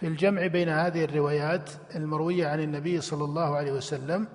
في 0.01 0.07
الجمع 0.07 0.47
بين 0.47 0.69
هذه 0.69 1.05
الروايات 1.05 1.71
المروية 1.95 2.47
عن 2.47 2.61
النبي 2.61 3.01
صلى 3.01 3.25
الله 3.25 3.57
عليه 3.57 3.73
وسلم 3.73 4.27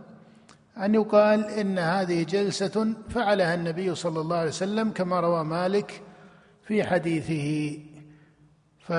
أن 0.78 0.95
يقال 0.95 1.45
إن 1.45 1.80
هذه 1.80 2.24
جلسة 2.24 2.93
فعلها 3.10 3.56
النبي 3.56 3.95
صلى 3.95 4.21
الله 4.21 4.36
عليه 4.38 4.50
وسلم 4.50 4.91
كما 4.91 5.19
روى 5.19 5.43
مالك 5.43 6.02
في 6.63 6.84
حديثه. 6.84 7.80
ف 8.80 8.93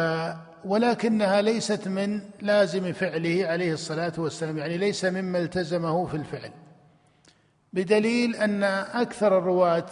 ولكنها 0.65 1.43
ليست 1.43 1.89
من 1.89 2.21
لازم 2.41 2.93
فعله 2.93 3.47
عليه 3.47 3.73
الصلاة 3.73 4.13
والسلام 4.19 4.59
يعني 4.59 4.79
ليس 4.79 5.05
مما 5.05 5.39
التزمه 5.39 6.07
في 6.07 6.15
الفعل. 6.15 6.51
بدليل 7.73 8.37
أن 8.37 8.63
أكثر 8.63 9.39
الرواة 9.39 9.87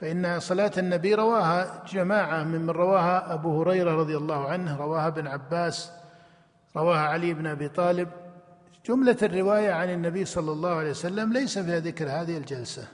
فإن 0.00 0.40
صلاة 0.40 0.72
النبي 0.78 1.14
رواها 1.14 1.84
جماعة 1.92 2.44
ممن 2.44 2.70
رواها 2.70 3.34
أبو 3.34 3.62
هريرة 3.62 3.94
رضي 3.94 4.16
الله 4.16 4.48
عنه 4.48 4.76
رواها 4.76 5.06
ابن 5.06 5.26
عباس 5.26 5.92
رواها 6.76 7.00
علي 7.00 7.34
بن 7.34 7.46
أبي 7.46 7.68
طالب. 7.68 8.08
جملة 8.86 9.16
الرواية 9.22 9.72
عن 9.72 9.90
النبي 9.90 10.24
صلى 10.24 10.52
الله 10.52 10.70
عليه 10.70 10.90
وسلم 10.90 11.32
ليس 11.32 11.58
فيها 11.58 11.80
ذكر 11.80 12.10
هذه 12.10 12.36
الجلسة. 12.36 12.88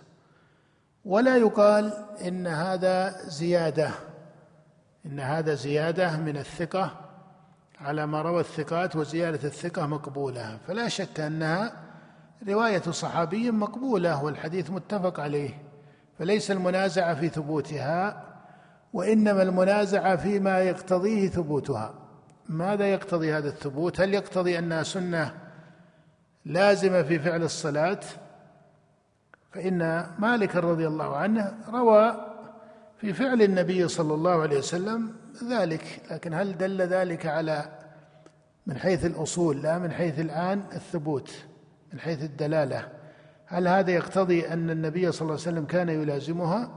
ولا 1.05 1.37
يقال 1.37 1.92
إن 2.27 2.47
هذا 2.47 3.29
زيادة 3.29 3.90
إن 5.07 5.21
هذا 5.21 5.55
زيادة 5.55 6.16
من 6.16 6.37
الثقة 6.37 6.90
على 7.81 8.07
ما 8.07 8.23
روى 8.23 8.40
الثقات 8.40 8.97
وزيادة 8.97 9.49
الثقة 9.49 9.87
مقبولة. 9.87 10.59
فلا 10.69 10.88
شك 10.88 11.21
أنها 11.21 11.73
رواية 12.49 12.83
صحابي 12.83 13.51
مقبولة 13.51 14.25
والحديث 14.25 14.71
متفق 14.71 15.21
عليه. 15.21 15.66
فليس 16.19 16.51
المنازعه 16.51 17.15
في 17.15 17.29
ثبوتها 17.29 18.23
وإنما 18.93 19.43
المنازعه 19.43 20.17
فيما 20.17 20.59
يقتضيه 20.59 21.29
ثبوتها. 21.29 21.95
ماذا 22.49 22.87
يقتضي 22.87 23.33
هذا 23.33 23.49
الثبوت؟ 23.49 24.01
هل 24.01 24.15
يقتضي 24.15 24.59
انها 24.59 24.83
سنة 24.83 25.35
لازمة 26.45 27.03
في 27.03 27.19
فعل 27.19 27.43
الصلاة؟ 27.43 28.01
فإن 29.53 30.07
مالك 30.19 30.57
رضي 30.57 30.87
الله 30.87 31.17
عنه 31.17 31.55
روى 31.73 32.17
في 33.01 33.13
فعل 33.13 33.43
النبي 33.43 33.89
صلى 33.89 34.15
الله 34.15 34.43
عليه 34.43 34.59
وسلم 34.59 35.15
ذلك. 35.51 36.01
لكن 36.11 36.35
هل 36.35 36.59
دل 36.59 36.83
ذلك 36.83 37.27
على 37.27 37.65
من 38.67 38.79
حيث 38.79 39.07
الأصول؟ 39.07 39.63
لا 39.63 39.79
من 39.79 39.93
حيث 39.93 40.21
الآن 40.21 40.63
الثبوت 40.73 41.45
من 41.93 42.01
حيث 42.01 42.23
الدلالة. 42.23 42.96
هل 43.47 43.69
هذا 43.69 43.91
يقتضي 43.91 44.49
أن 44.49 44.71
النبي 44.71 45.13
صلى 45.13 45.21
الله 45.23 45.33
عليه 45.33 45.43
وسلم 45.43 45.65
كان 45.65 45.89
يلازمها؟ 45.89 46.71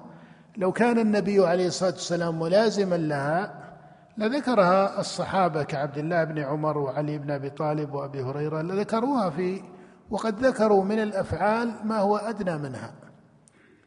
لو 0.58 0.72
كان 0.72 1.00
النبي 1.00 1.46
عليه 1.48 1.68
الصلاة 1.68 1.92
والسلام 1.92 2.40
ملازما 2.40 2.96
لها 2.96 3.70
لذكرها 4.18 5.00
الصحابة 5.00 5.64
كعبد 5.64 5.98
الله 5.98 6.24
بن 6.24 6.40
عمر 6.40 6.78
وعلي 6.78 7.18
بن 7.18 7.32
أبي 7.32 7.50
طالب 7.50 7.94
وأبي 7.94 8.24
هريرة 8.24 8.62
لذكروها 8.62 9.30
في 9.30 9.62
وقد 10.10 10.46
ذكروا 10.46 10.84
من 10.84 11.00
الأفعال 11.00 11.74
ما 11.84 12.00
هو 12.00 12.18
أدنى 12.18 12.58
منها. 12.58 12.94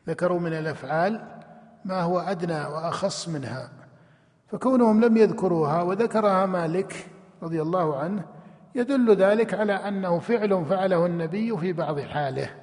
ذكروا 0.08 0.40
من 0.40 0.52
الأفعال 0.52 1.40
ما 1.84 2.00
هو 2.02 2.18
أدنى 2.18 2.64
وأخص 2.64 3.28
منها. 3.28 3.70
فكونهم 4.48 5.04
لم 5.04 5.16
يذكروها 5.16 5.82
وذكرها 5.82 6.46
مالك 6.46 7.06
رضي 7.42 7.62
الله 7.62 7.98
عنه 7.98 8.24
يدل 8.74 9.16
ذلك 9.16 9.54
على 9.54 9.72
أنه 9.72 10.18
فعل 10.18 10.64
فعله 10.64 11.06
النبي 11.06 11.56
في 11.56 11.72
بعض 11.72 12.00
حاله. 12.00 12.61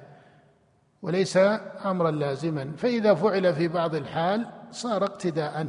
وليس 1.02 1.36
أمرا 1.84 2.10
لازما. 2.10 2.72
فإذا 2.76 3.14
فعل 3.14 3.54
في 3.54 3.68
بعض 3.68 3.94
الحال 3.94 4.46
صار 4.70 5.04
اقتداء. 5.04 5.66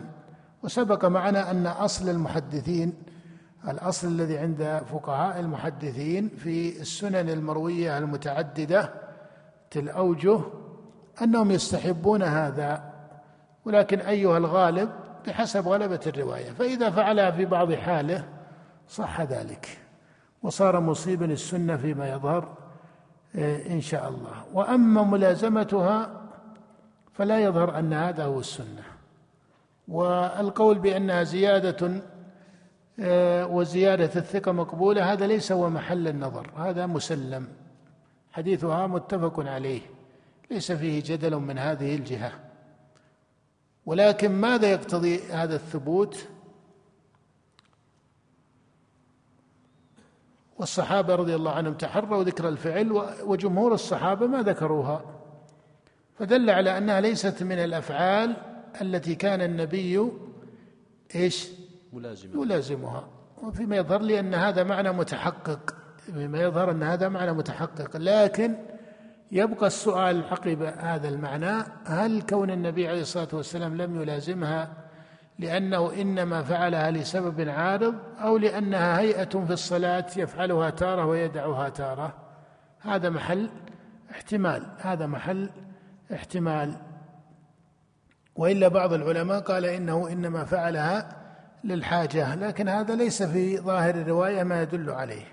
وسبق 0.63 1.05
معنا 1.05 1.51
أن 1.51 1.67
أصل 1.67 2.09
المحدثين 2.09 2.93
الأصل 3.67 4.07
الذي 4.07 4.37
عند 4.37 4.81
فقهاء 4.91 5.39
المحدثين 5.39 6.29
في 6.29 6.81
السنن 6.81 7.29
المروية 7.29 7.97
المتعددة 7.97 8.93
الأوجه 9.75 10.39
أنهم 11.21 11.51
يستحبون 11.51 12.23
هذا. 12.23 12.93
ولكن 13.65 13.99
أيها 13.99 14.37
الغالب 14.37 14.89
بحسب 15.27 15.67
غلبة 15.67 15.99
الرواية. 16.07 16.51
فإذا 16.51 16.89
فعلها 16.89 17.31
في 17.31 17.45
بعض 17.45 17.73
حاله 17.73 18.23
صح 18.87 19.21
ذلك. 19.21 19.77
وصار 20.43 20.79
مصيبا 20.79 21.25
السنة 21.25 21.77
فيما 21.77 22.09
يظهر 22.09 22.60
إن 23.69 23.81
شاء 23.81 24.09
الله. 24.09 24.45
وأما 24.53 25.03
ملازمتها 25.03 26.21
فلا 27.13 27.39
يظهر 27.39 27.79
أن 27.79 27.93
هذا 27.93 28.23
هو 28.25 28.39
السنة. 28.39 28.83
والقول 29.87 30.79
بأنها 30.79 31.23
زيادة 31.23 32.01
إيه، 32.99 33.45
وزيادة 33.45 34.11
الثقة 34.15 34.51
مقبولة 34.51 35.13
هذا 35.13 35.27
ليس 35.27 35.51
هو 35.51 35.69
محل 35.69 36.07
النظر 36.07 36.49
هذا 36.57 36.85
مسلم. 36.85 37.47
حديثها 38.31 38.87
متفق 38.87 39.39
عليه 39.39 39.81
ليس 40.51 40.71
فيه 40.71 41.03
جدل 41.05 41.35
من 41.35 41.57
هذه 41.57 41.95
الجهة. 41.95 42.31
ولكن 43.85 44.31
ماذا 44.31 44.67
يقتضي 44.67 45.21
هذا 45.31 45.55
الثبوت؟ 45.55 46.27
والصحابة 50.61 51.15
رضي 51.15 51.35
الله 51.35 51.51
عنهم 51.51 51.73
تحروا 51.73 52.23
ذكر 52.23 52.47
الفعل 52.49 52.91
وجمهور 53.25 53.73
الصحابة 53.73 54.27
ما 54.27 54.41
ذكروها. 54.41 55.01
فدل 56.19 56.49
على 56.49 56.77
أنها 56.77 57.01
ليست 57.01 57.43
من 57.43 57.59
الأفعال 57.59 58.35
التي 58.81 59.15
كان 59.15 59.41
النبي 59.41 60.11
إيش؟ 61.15 61.49
ملازمة 61.93 62.43
يلازمها 62.43 63.07
وفيما 63.43 63.75
يظهر 63.77 64.01
لي 64.01 64.19
أن 64.19 64.33
هذا 64.33 64.63
معنى 64.63 64.91
متحقق. 64.91 65.75
فيما 65.97 66.41
يظهر 66.41 66.71
أن 66.71 66.83
هذا 66.83 67.09
معنى 67.09 67.33
متحقق. 67.33 67.97
لكن 67.97 68.55
يبقى 69.31 69.67
السؤال 69.67 70.23
عقب 70.23 70.61
هذا 70.61 71.09
المعنى. 71.09 71.63
هل 71.85 72.21
كون 72.21 72.51
النبي 72.51 72.87
عليه 72.87 73.01
الصلاة 73.01 73.27
والسلام 73.33 73.77
لم 73.77 74.01
يلازمها 74.01 74.69
لأنه 75.39 75.93
إنما 76.01 76.43
فعلها 76.43 76.91
لسبب 76.91 77.49
عارض 77.49 77.95
أو 78.19 78.37
لأنها 78.37 78.99
هيئة 78.99 79.45
في 79.45 79.53
الصلاة 79.53 80.05
يفعلها 80.17 80.69
تارة 80.69 81.05
ويدعها 81.05 81.69
تارة. 81.69 82.13
هذا 82.79 83.09
محل 83.09 83.49
احتمال 84.11 84.65
هذا 84.77 85.05
محل 85.05 85.49
احتمال. 86.13 86.75
وإلا 88.35 88.67
بعض 88.67 88.93
العلماء 88.93 89.39
قال 89.39 89.65
إنه 89.65 90.07
إنما 90.11 90.45
فعلها 90.45 91.17
للحاجة 91.63 92.35
لكن 92.35 92.69
هذا 92.69 92.95
ليس 92.95 93.23
في 93.23 93.57
ظاهر 93.57 93.95
الرواية 93.95 94.43
ما 94.43 94.61
يدل 94.61 94.89
عليه. 94.89 95.25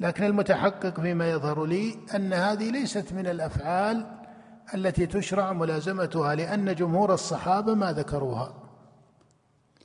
لكن 0.00 0.24
المتحقق 0.24 1.00
فيما 1.00 1.30
يظهر 1.30 1.64
لي 1.64 1.98
أن 2.14 2.32
هذه 2.32 2.70
ليست 2.70 3.12
من 3.12 3.26
الأفعال 3.26 4.06
التي 4.74 5.06
تشرع 5.06 5.52
ملازمتها 5.52 6.34
لأن 6.34 6.74
جمهور 6.74 7.14
الصحابة 7.14 7.74
ما 7.74 7.92
ذكروها. 7.92 8.57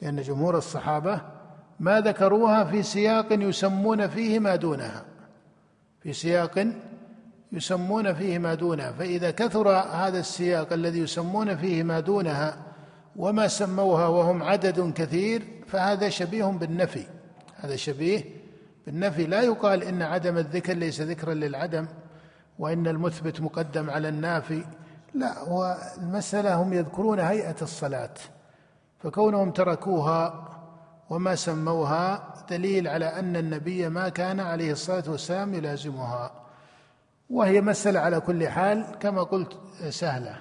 لأن 0.03 0.21
جمهور 0.21 0.57
الصحابة 0.57 1.21
ما 1.79 2.01
ذكروها 2.01 2.63
في 2.63 2.83
سياق 2.83 3.27
يسمون 3.31 4.07
فيه 4.07 4.39
ما 4.39 4.55
دونها. 4.55 5.05
في 6.01 6.13
سياق 6.13 6.67
يسمون 7.51 8.13
فيه 8.13 8.37
ما 8.37 8.53
دونها. 8.53 8.91
فإذا 8.91 9.31
كثر 9.31 9.69
هذا 9.69 10.19
السياق 10.19 10.73
الذي 10.73 10.99
يسمون 10.99 11.55
فيه 11.55 11.83
ما 11.83 11.99
دونها 11.99 12.57
وما 13.15 13.47
سموها 13.47 14.07
وهم 14.07 14.43
عدد 14.43 14.93
كثير 14.93 15.43
فهذا 15.67 16.09
شبيه 16.09 16.45
بالنفي. 16.45 17.05
هذا 17.55 17.75
شبيه 17.75 18.23
بالنفي. 18.85 19.25
لا 19.25 19.41
يقال 19.41 19.83
إن 19.83 20.01
عدم 20.01 20.37
الذكر 20.37 20.73
ليس 20.73 21.01
ذكرا 21.01 21.33
للعدم 21.33 21.87
وإن 22.59 22.87
المثبت 22.87 23.41
مقدم 23.41 23.89
على 23.89 24.09
النافي. 24.09 24.63
لا 25.13 25.41
والمسألة 25.41 26.55
هم 26.55 26.73
يذكرون 26.73 27.19
هيئة 27.19 27.61
الصلاة. 27.61 28.13
فكونهم 29.03 29.51
تركوها 29.51 30.49
وما 31.09 31.35
سموها 31.35 32.33
دليل 32.49 32.87
على 32.87 33.05
أن 33.05 33.35
النبي 33.35 33.89
ما 33.89 34.09
كان 34.09 34.39
عليه 34.39 34.71
الصلاة 34.71 35.03
والسلام 35.07 35.53
يلازمها. 35.53 36.31
وهي 37.29 37.61
مسألة 37.61 37.99
على 37.99 38.19
كل 38.19 38.47
حال 38.47 38.85
كما 38.99 39.23
قلت 39.23 39.57
سهلة. 39.89 40.35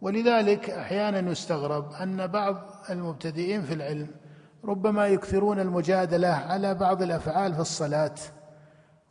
ولذلك 0.00 0.70
أحيانا 0.70 1.30
يستغرب 1.30 1.92
أن 1.92 2.26
بعض 2.26 2.56
المبتدئين 2.90 3.62
في 3.62 3.74
العلم 3.74 4.08
ربما 4.64 5.06
يكثرون 5.06 5.60
المجادلة 5.60 6.28
على 6.28 6.74
بعض 6.74 7.02
الأفعال 7.02 7.54
في 7.54 7.60
الصلاة 7.60 8.14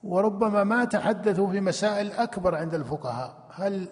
وربما 0.03 0.63
ما 0.63 0.85
تحدثوا 0.85 1.51
في 1.51 1.61
مسائل 1.61 2.11
أكبر 2.11 2.55
عند 2.55 2.73
الفقهاء. 2.73 3.33
هل 3.55 3.87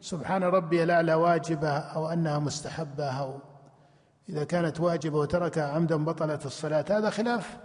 سبحان 0.00 0.42
ربي 0.42 0.82
الاعلى 0.82 1.14
واجبة 1.14 1.78
أو 1.78 2.08
أنها 2.08 2.38
مستحبة 2.38 3.04
أو 3.04 3.49
إذا 4.30 4.44
كانت 4.44 4.80
واجبة 4.80 5.18
وتركها 5.18 5.72
عمدا 5.72 6.04
بطلت 6.04 6.46
الصلاة 6.46 6.84
هذا 6.90 7.10
خلاف. 7.10 7.56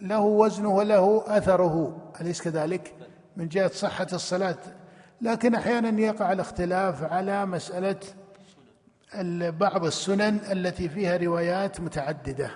له 0.00 0.20
وزنه 0.20 0.68
وله 0.68 1.24
أثره 1.26 1.96
أليس 2.20 2.42
كذلك؟ 2.42 2.94
من 3.36 3.48
جهة 3.48 3.68
صحة 3.68 4.06
الصلاة. 4.12 4.58
لكن 5.20 5.54
أحيانا 5.54 6.00
يقع 6.00 6.32
الاختلاف 6.32 7.02
على 7.02 7.46
مسألة 7.46 7.96
بعض 9.50 9.84
السنن 9.84 10.40
التي 10.52 10.88
فيها 10.88 11.16
روايات 11.16 11.80
متعددة 11.80 12.50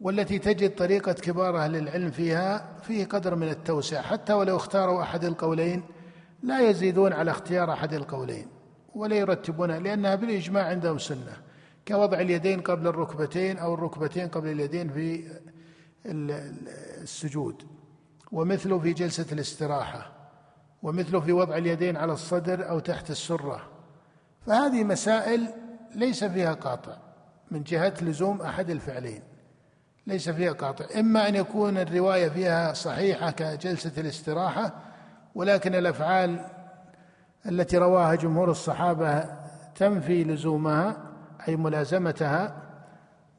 والتي 0.00 0.38
تجد 0.38 0.74
طريقة 0.74 1.12
كبار 1.12 1.58
أهل 1.58 1.76
العلم 1.76 2.10
فيها 2.10 2.66
فيه 2.82 3.04
قدر 3.04 3.34
من 3.34 3.48
التوسع. 3.48 4.02
حتى 4.02 4.32
ولو 4.32 4.56
اختاروا 4.56 5.02
أحد 5.02 5.24
القولين 5.24 5.82
لا 6.42 6.60
يزيدون 6.60 7.12
على 7.12 7.30
اختيار 7.30 7.72
أحد 7.72 7.92
القولين 7.92 8.46
ولا 8.94 9.16
يرتبون 9.16 9.70
لأنها 9.70 10.14
بالإجماع 10.14 10.64
عندهم 10.64 10.98
سنة. 10.98 11.43
كوضع 11.88 12.20
اليدين 12.20 12.60
قبل 12.60 12.86
الركبتين 12.86 13.58
أو 13.58 13.74
الركبتين 13.74 14.28
قبل 14.28 14.48
اليدين 14.48 14.88
في 14.88 15.24
السجود. 16.06 17.62
ومثله 18.32 18.78
في 18.78 18.92
جلسة 18.92 19.26
الاستراحة. 19.32 20.12
ومثله 20.82 21.20
في 21.20 21.32
وضع 21.32 21.56
اليدين 21.56 21.96
على 21.96 22.12
الصدر 22.12 22.68
أو 22.68 22.78
تحت 22.78 23.10
السرة. 23.10 23.68
فهذه 24.46 24.84
مسائل 24.84 25.48
ليس 25.94 26.24
فيها 26.24 26.54
قاطع. 26.54 26.96
من 27.50 27.62
جهة 27.62 27.94
لزوم 28.02 28.42
أحد 28.42 28.70
الفعلين. 28.70 29.22
ليس 30.06 30.28
فيها 30.28 30.52
قاطع. 30.52 30.84
إما 31.00 31.28
أن 31.28 31.34
يكون 31.34 31.78
الرواية 31.78 32.28
فيها 32.28 32.72
صحيحة 32.72 33.30
كجلسة 33.30 33.92
الاستراحة 33.98 34.72
ولكن 35.34 35.74
الأفعال 35.74 36.46
التي 37.46 37.78
رواها 37.78 38.14
جمهور 38.14 38.50
الصحابة 38.50 39.24
تنفي 39.74 40.24
لزومها. 40.24 41.13
أي 41.48 41.56
ملازمتها 41.56 42.62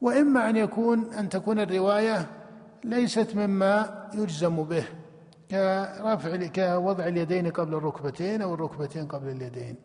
وإما 0.02 0.50
أن 0.50 0.56
يكون 0.56 1.14
أن 1.14 1.30
تكون 1.30 1.60
الرواية 1.60 2.28
ليست 2.84 3.36
مما 3.36 4.08
يجزم 4.14 4.64
به 4.64 4.84
كرفع 5.52 6.48
كوضع 6.48 7.08
اليدين 7.08 7.52
قبل 7.52 7.74
الركبتين 7.74 8.42
أو 8.42 8.54
الركبتين 8.54 9.08
قبل 9.08 9.28
اليدين. 9.28 9.76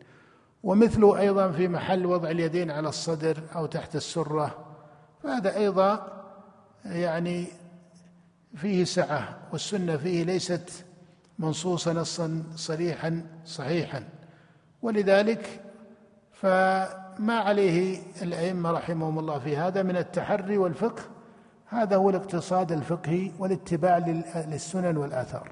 ومثله 0.63 1.19
أيضا 1.19 1.51
في 1.51 1.67
محل 1.67 2.05
وضع 2.05 2.29
اليدين 2.29 2.71
على 2.71 2.89
الصدر 2.89 3.37
أو 3.55 3.65
تحت 3.65 3.95
السرة 3.95 4.65
فهذا 5.23 5.57
أيضا 5.57 6.07
يعني 6.85 7.47
فيه 8.55 8.83
سعة 8.83 9.37
والسنة 9.51 9.97
فيه 9.97 10.23
ليست 10.23 10.85
منصوصه 11.39 11.93
نصا 11.93 12.43
صريحا 12.55 13.25
صحيحا. 13.45 14.03
ولذلك 14.81 15.61
فما 17.21 17.39
عليه 17.39 18.01
الأئمة 18.21 18.71
رحمهم 18.71 19.19
الله 19.19 19.39
في 19.39 19.57
هذا 19.57 19.83
من 19.83 19.97
التحري 19.97 20.57
والفقه. 20.57 21.03
هذا 21.65 21.95
هو 21.95 22.09
الاقتصاد 22.09 22.71
الفقهي 22.71 23.31
والاتباع 23.39 23.97
للسنن 24.47 24.97
والآثار. 24.97 25.51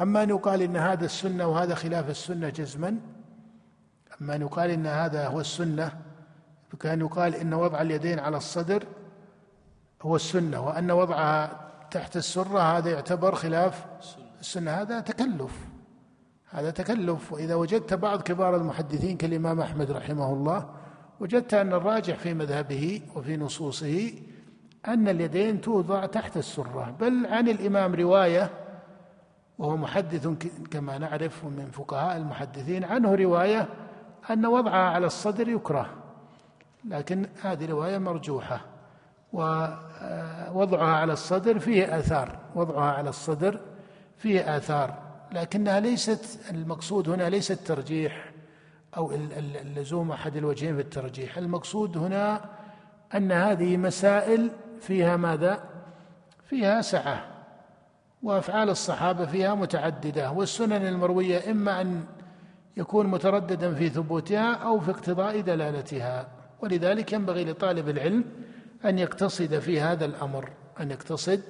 أما 0.00 0.22
أن 0.22 0.28
يقال 0.28 0.62
إن 0.62 0.76
هذا 0.76 1.04
السنة 1.04 1.46
وهذا 1.46 1.74
خلاف 1.74 2.10
السنة 2.10 2.48
جزما 2.48 2.96
أما 4.20 4.34
أن 4.34 4.42
يقال 4.42 4.70
إن 4.70 4.86
هذا 4.86 5.26
هو 5.26 5.40
السنة 5.40 5.92
فكأن 6.72 7.00
يقال 7.00 7.34
إن 7.34 7.54
وضع 7.54 7.82
اليدين 7.82 8.18
على 8.18 8.36
الصدر 8.36 8.84
هو 10.02 10.16
السنة 10.16 10.66
وأن 10.66 10.90
وضعها 10.90 11.70
تحت 11.90 12.16
السرة 12.16 12.78
هذا 12.78 12.90
يعتبر 12.90 13.34
خلاف 13.34 13.86
السنة. 14.40 14.70
هذا 14.70 15.00
تكلف 15.00 15.58
هذا 16.50 16.70
تكلف. 16.70 17.32
وإذا 17.32 17.54
وجدت 17.54 17.94
بعض 17.94 18.22
كبار 18.22 18.56
المحدثين 18.56 19.16
كالإمام 19.16 19.60
أحمد 19.60 19.90
رحمه 19.90 20.32
الله 20.32 20.81
وجدت 21.22 21.54
أن 21.54 21.72
الراجح 21.72 22.16
في 22.16 22.34
مذهبه 22.34 23.00
وفي 23.16 23.36
نصوصه 23.36 24.12
أن 24.88 25.08
اليدين 25.08 25.60
توضع 25.60 26.06
تحت 26.06 26.36
السرة 26.36 26.96
بل 27.00 27.26
عن 27.26 27.48
الإمام 27.48 27.94
رواية 27.94 28.50
وهو 29.58 29.76
محدث 29.76 30.28
كما 30.70 30.98
نعرف 30.98 31.44
من 31.44 31.70
فقهاء 31.72 32.16
المحدثين 32.16 32.84
عنه 32.84 33.14
رواية 33.14 33.68
أن 34.30 34.46
وضعها 34.46 34.90
على 34.90 35.06
الصدر 35.06 35.48
يكره 35.48 35.86
لكن 36.84 37.26
هذه 37.42 37.66
رواية 37.66 37.98
مرجوحة 37.98 38.60
ووضعها 39.32 40.96
على 40.96 41.12
الصدر 41.12 41.58
فيه 41.58 41.98
آثار 41.98 42.38
وضعها 42.54 42.92
على 42.92 43.08
الصدر 43.08 43.60
فيه 44.18 44.56
آثار 44.56 44.98
لكنها 45.32 45.80
ليست 45.80 46.50
المقصود 46.50 47.08
هنا 47.08 47.30
ليس 47.30 47.50
الترجيح 47.50 48.31
أو 48.96 49.12
اللزوم 49.12 50.12
أحد 50.12 50.36
الوجهين 50.36 50.74
في 50.74 50.80
الترجيح 50.80 51.38
المقصود 51.38 51.96
هنا 51.96 52.44
أن 53.14 53.32
هذه 53.32 53.76
مسائل 53.76 54.50
فيها 54.80 55.16
ماذا؟ 55.16 55.64
فيها 56.44 56.80
سعة 56.80 57.26
وأفعال 58.22 58.70
الصحابة 58.70 59.26
فيها 59.26 59.54
متعددة 59.54 60.30
والسنن 60.30 60.86
المروية 60.86 61.50
إما 61.50 61.80
أن 61.80 62.04
يكون 62.76 63.06
مترددا 63.06 63.74
في 63.74 63.88
ثبوتها 63.88 64.54
أو 64.54 64.80
في 64.80 64.90
اقتضاء 64.90 65.40
دلالتها 65.40 66.28
ولذلك 66.62 67.12
ينبغي 67.12 67.44
لطالب 67.44 67.88
العلم 67.88 68.24
أن 68.84 68.98
يقتصد 68.98 69.58
في 69.58 69.80
هذا 69.80 70.04
الأمر 70.04 70.50
أن 70.80 70.90
يقتصد 70.90 71.40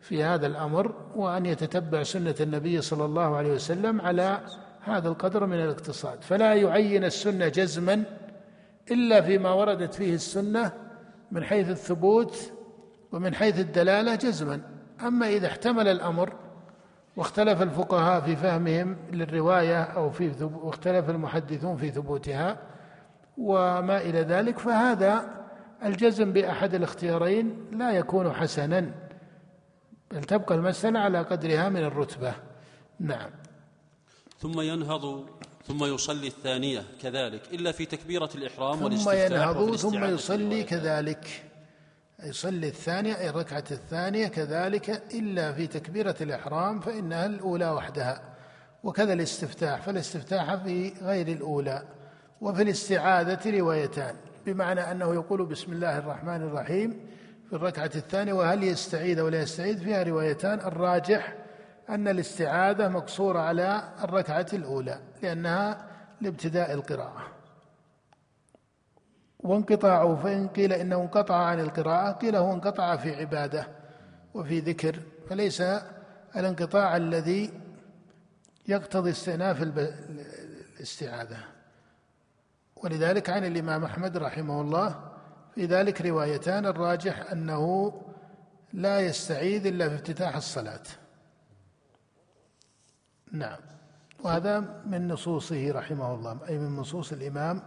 في 0.00 0.24
هذا 0.24 0.46
الأمر 0.46 0.94
وأن 1.16 1.46
يتتبع 1.46 2.02
سنة 2.02 2.34
النبي 2.40 2.80
صلى 2.80 3.04
الله 3.04 3.36
عليه 3.36 3.52
وسلم 3.52 4.00
على 4.00 4.40
هذا 4.84 5.08
القدر 5.08 5.46
من 5.46 5.60
الاقتصاد. 5.60 6.22
فلا 6.22 6.54
يعين 6.54 7.04
السنة 7.04 7.48
جزما 7.48 8.04
إلا 8.90 9.20
فيما 9.20 9.52
وردت 9.52 9.94
فيه 9.94 10.14
السنة 10.14 10.72
من 11.30 11.44
حيث 11.44 11.70
الثبوت 11.70 12.52
ومن 13.12 13.34
حيث 13.34 13.60
الدلالة 13.60 14.14
جزما. 14.14 14.60
أما 15.06 15.28
إذا 15.28 15.46
احتمل 15.46 15.88
الأمر 15.88 16.32
واختلف 17.16 17.62
الفقهاء 17.62 18.20
في 18.20 18.36
فهمهم 18.36 18.96
للرواية 19.12 19.82
أو 19.82 20.10
في 20.10 20.32
واختلف 20.42 21.10
المحدثون 21.10 21.76
في 21.76 21.90
ثبوتها 21.90 22.58
وما 23.38 24.00
إلى 24.00 24.20
ذلك 24.20 24.58
فهذا 24.58 25.24
الجزم 25.84 26.32
بأحد 26.32 26.74
الاختيارين 26.74 27.66
لا 27.72 27.90
يكون 27.90 28.32
حسنا 28.32 28.90
بل 30.10 30.24
تبقى 30.24 30.54
المسألة 30.54 31.00
على 31.00 31.22
قدرها 31.22 31.68
من 31.68 31.84
الرتبة. 31.84 32.34
نعم. 33.00 33.30
ثم 34.42 34.60
ينهض 34.60 35.26
ثم 35.66 35.84
يصلي 35.84 36.26
الثانية 36.26 36.82
كذلك 37.02 37.42
إلا 37.52 37.72
في 37.72 37.86
تكبيرة 37.86 38.30
الإحرام 38.34 38.96
ثم 38.96 39.10
ينهض 39.10 39.76
ثم 39.76 40.04
يصلي 40.04 40.62
كذلك. 40.62 41.44
يصلي 42.24 42.68
الثانية 42.68 43.18
أي 43.18 43.28
الركعة 43.28 43.64
الثانية 43.70 44.28
كذلك 44.28 45.02
إلا 45.14 45.52
في 45.52 45.66
تكبيرة 45.66 46.16
الإحرام 46.20 46.80
فإنها 46.80 47.26
الأولى 47.26 47.70
وحدها. 47.70 48.22
وكذا 48.84 49.12
الاستفتاح 49.12 49.82
فالاستفتاح 49.82 50.54
في 50.54 50.92
غير 51.02 51.28
الأولى. 51.28 51.82
وفي 52.40 52.62
الاستعاذة 52.62 53.58
روايتان 53.58 54.14
بمعنى 54.46 54.80
أنه 54.80 55.14
يقول 55.14 55.46
بسم 55.46 55.72
الله 55.72 55.98
الرحمن 55.98 56.42
الرحيم 56.42 57.00
في 57.48 57.56
الركعة 57.56 57.90
الثانية 57.96 58.32
وهل 58.32 58.64
يستعيذ 58.64 59.20
ولا 59.20 59.42
يستعيذ؟ 59.42 59.84
فيها 59.84 60.02
روايتان 60.02 60.60
الراجح 60.60 61.41
أن 61.88 62.08
الاستعاذة 62.08 62.88
مقصورة 62.88 63.38
على 63.38 63.82
الركعة 64.04 64.46
الأولى 64.52 65.00
لأنها 65.22 65.86
لابتداء 66.20 66.72
القراءة. 66.72 67.26
وانقطاعه 69.38 70.16
فإن 70.16 70.48
قيل 70.48 70.72
إنه 70.72 70.96
انقطع 70.96 71.36
عن 71.36 71.60
القراءة 71.60 72.12
قيل 72.12 72.36
هو 72.36 72.52
انقطع 72.52 72.96
في 72.96 73.14
عبادة 73.14 73.68
وفي 74.34 74.60
ذكر 74.60 75.00
فليس 75.28 75.62
الانقطاع 76.36 76.96
الذي 76.96 77.52
يقتضي 78.68 79.10
استئناف 79.10 79.62
الاستعاذة. 79.62 81.38
ولذلك 82.76 83.30
عن 83.30 83.44
الإمام 83.44 83.84
أحمد 83.84 84.16
رحمه 84.16 84.60
الله 84.60 85.12
في 85.54 85.66
ذلك 85.66 86.02
روايتان 86.02 86.66
الراجح 86.66 87.30
أنه 87.32 87.92
لا 88.72 89.00
يستعيذ 89.00 89.66
إلا 89.66 89.88
في 89.88 89.94
افتتاح 89.94 90.36
الصلاة. 90.36 90.82
نعم. 93.32 93.58
وهذا 94.24 94.82
من 94.86 95.08
نصوصه 95.08 95.72
رحمه 95.72 96.14
الله 96.14 96.38
أي 96.48 96.58
من 96.58 96.76
نصوص 96.76 97.12
الإمام 97.12 97.62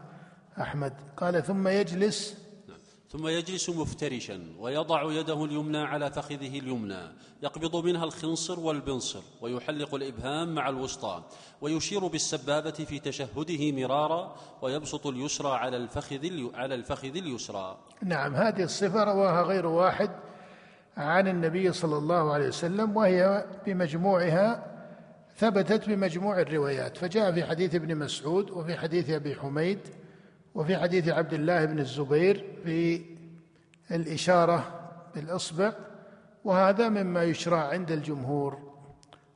أحمد. 0.62 0.94
قال 1.18 1.44
ثم 1.44 1.68
يجلس. 1.68 2.46
ثم 3.10 3.28
يجلس 3.28 3.70
مفترشا 3.70 4.40
ويضع 4.60 5.12
يده 5.12 5.46
اليمنى 5.46 5.78
على 5.78 6.12
فخذه 6.12 6.60
اليمنى 6.60 7.02
يقبض 7.44 7.86
منها 7.86 8.04
الخنصر 8.04 8.60
والبنصر 8.60 9.22
ويحلق 9.42 9.96
الإبهام 9.96 10.56
مع 10.56 10.70
الوسطى 10.70 11.24
ويشير 11.62 12.08
بالسبابة 12.08 12.72
في 12.72 13.00
تشهده 13.00 13.72
مرارا 13.72 14.36
ويبسط 14.62 15.08
اليسرى 15.08 15.52
على 15.52 15.78
الفخذ 15.78 16.56
على 16.56 16.76
الفخذ 16.76 17.16
اليسرى. 17.16 17.78
نعم. 18.04 18.36
هذه 18.36 18.64
الصفة 18.64 19.04
رواها 19.04 19.42
غير 19.42 19.66
واحد 19.66 20.10
عن 20.98 21.28
النبي 21.28 21.72
صلى 21.72 21.98
الله 21.98 22.34
عليه 22.34 22.48
وسلم 22.48 22.98
وهي 22.98 23.46
بمجموعها 23.66 24.75
ثبتت 25.38 25.90
بمجموع 25.90 26.40
الروايات 26.40 26.98
فجاء 26.98 27.32
في 27.32 27.44
حديث 27.44 27.76
ابن 27.76 27.98
مسعود 27.98 28.52
وفي 28.52 28.78
حديث 28.78 29.10
أبي 29.10 29.36
حميد 29.36 29.80
وفي 30.56 30.78
حديث 30.78 31.08
عبد 31.10 31.34
الله 31.34 31.66
بن 31.66 31.80
الزبير 31.80 32.46
في 32.64 33.02
الإشارة 33.92 34.64
بالإصبع 35.16 35.74
وهذا 36.44 36.90
مما 36.90 37.24
يشرع 37.24 37.68
عند 37.68 37.92
الجمهور 37.92 38.60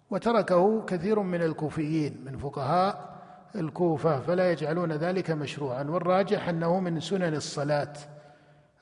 وتركه 0.09 0.85
كثير 0.85 1.19
من 1.19 1.41
الكوفيين 1.41 2.23
من 2.25 2.37
فقهاء 2.37 3.09
الكوفة 3.55 4.19
فلا 4.19 4.51
يجعلون 4.51 4.91
ذلك 4.91 5.31
مشروعا 5.31 5.83
والراجح 5.83 6.49
أنه 6.49 6.79
من 6.79 6.99
سنن 6.99 7.33
الصلاة 7.33 7.93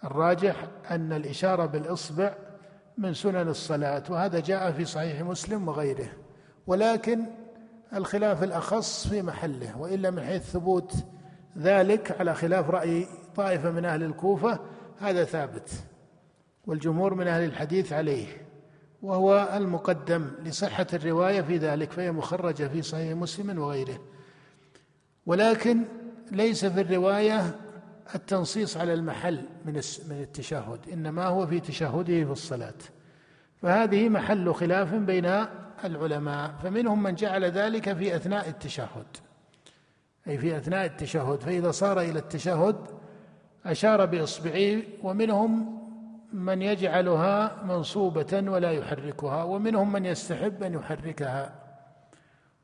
الراجح 0.04 0.68
أن 0.92 1.14
الإشارة 1.14 1.66
بالإصبع 1.66 2.34
من 2.98 3.14
سنن 3.14 3.48
الصلاة 3.48 4.04
وهذا 4.10 4.40
جاء 4.40 4.72
في 4.72 4.86
صحيح 4.86 5.22
مسلم 5.22 5.68
وغيره. 5.68 6.10
ولكن 6.68 7.26
الخلاف 7.96 8.44
الأخص 8.44 9.08
في 9.08 9.22
محله 9.22 9.78
وإلا 9.78 10.10
من 10.10 10.24
حيث 10.24 10.44
ثبوت 10.44 10.94
ذلك 11.58 12.20
على 12.20 12.36
خلاف 12.36 12.70
رأي 12.70 13.08
طائفة 13.36 13.72
من 13.72 13.86
أهل 13.86 14.04
الكوفة 14.04 14.60
هذا 15.00 15.24
ثابت 15.24 15.70
والجمهور 16.68 17.14
من 17.14 17.28
أهل 17.28 17.44
الحديث 17.44 17.94
عليه 17.94 18.28
وهو 19.02 19.50
المقدم 19.56 20.28
لصحة 20.44 20.88
الرواية 20.94 21.42
في 21.42 21.58
ذلك 21.58 21.92
فهي 21.92 22.12
مخرجة 22.12 22.68
في 22.68 22.82
صحيح 22.82 23.18
مسلم 23.18 23.60
وغيره. 23.60 24.00
ولكن 25.26 25.84
ليس 26.32 26.66
في 26.66 26.82
الرواية 26.82 27.56
التنصيص 28.16 28.78
على 28.78 28.94
المحل 28.94 29.46
من 29.66 29.74
من 30.10 30.22
التشهد 30.22 30.80
إنما 30.94 31.26
هو 31.26 31.48
في 31.48 31.60
تشهده 31.60 32.04
في 32.26 32.32
الصلاة. 32.32 32.74
فهذه 33.62 34.10
محل 34.10 34.54
خلاف 34.54 34.94
بين 34.94 35.26
العلماء 35.86 36.52
فمنهم 36.64 37.04
من 37.04 37.16
جعل 37.16 37.46
ذلك 37.46 37.94
في 37.94 38.16
أثناء 38.16 38.50
التشهد. 38.50 39.18
أي 40.28 40.38
في 40.38 40.58
أثناء 40.58 40.86
التشهد 40.86 41.42
فإذا 41.42 41.72
صار 41.72 42.02
إلى 42.02 42.20
التشهد 42.20 42.76
أشار 43.66 44.06
بإصبعه 44.06 44.82
ومنهم 45.04 45.78
من 46.34 46.62
يجعلها 46.62 47.64
منصوبة 47.64 48.44
ولا 48.48 48.72
يحركها 48.72 49.44
ومنهم 49.44 49.92
من 49.92 50.06
يستحب 50.06 50.64
أن 50.64 50.74
يحركها. 50.74 51.54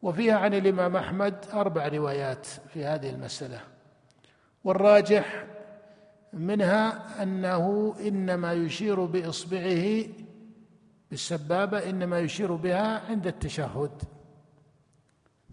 وفيها 0.01 0.37
عن 0.37 0.53
الإمام 0.53 0.95
أحمد 0.95 1.35
أربع 1.53 1.87
روايات 1.87 2.45
في 2.45 2.85
هذه 2.85 3.09
المسألة. 3.09 3.59
والراجح 4.63 5.45
منها 6.33 7.03
أنه 7.23 7.95
إنما 8.07 8.53
يشير 8.53 9.05
بإصبعه 9.05 10.03
بالسبابه 11.13 11.89
إنما 11.89 12.19
يشير 12.19 12.55
بها 12.55 13.09
عند 13.09 13.27
التشهد. 13.27 13.91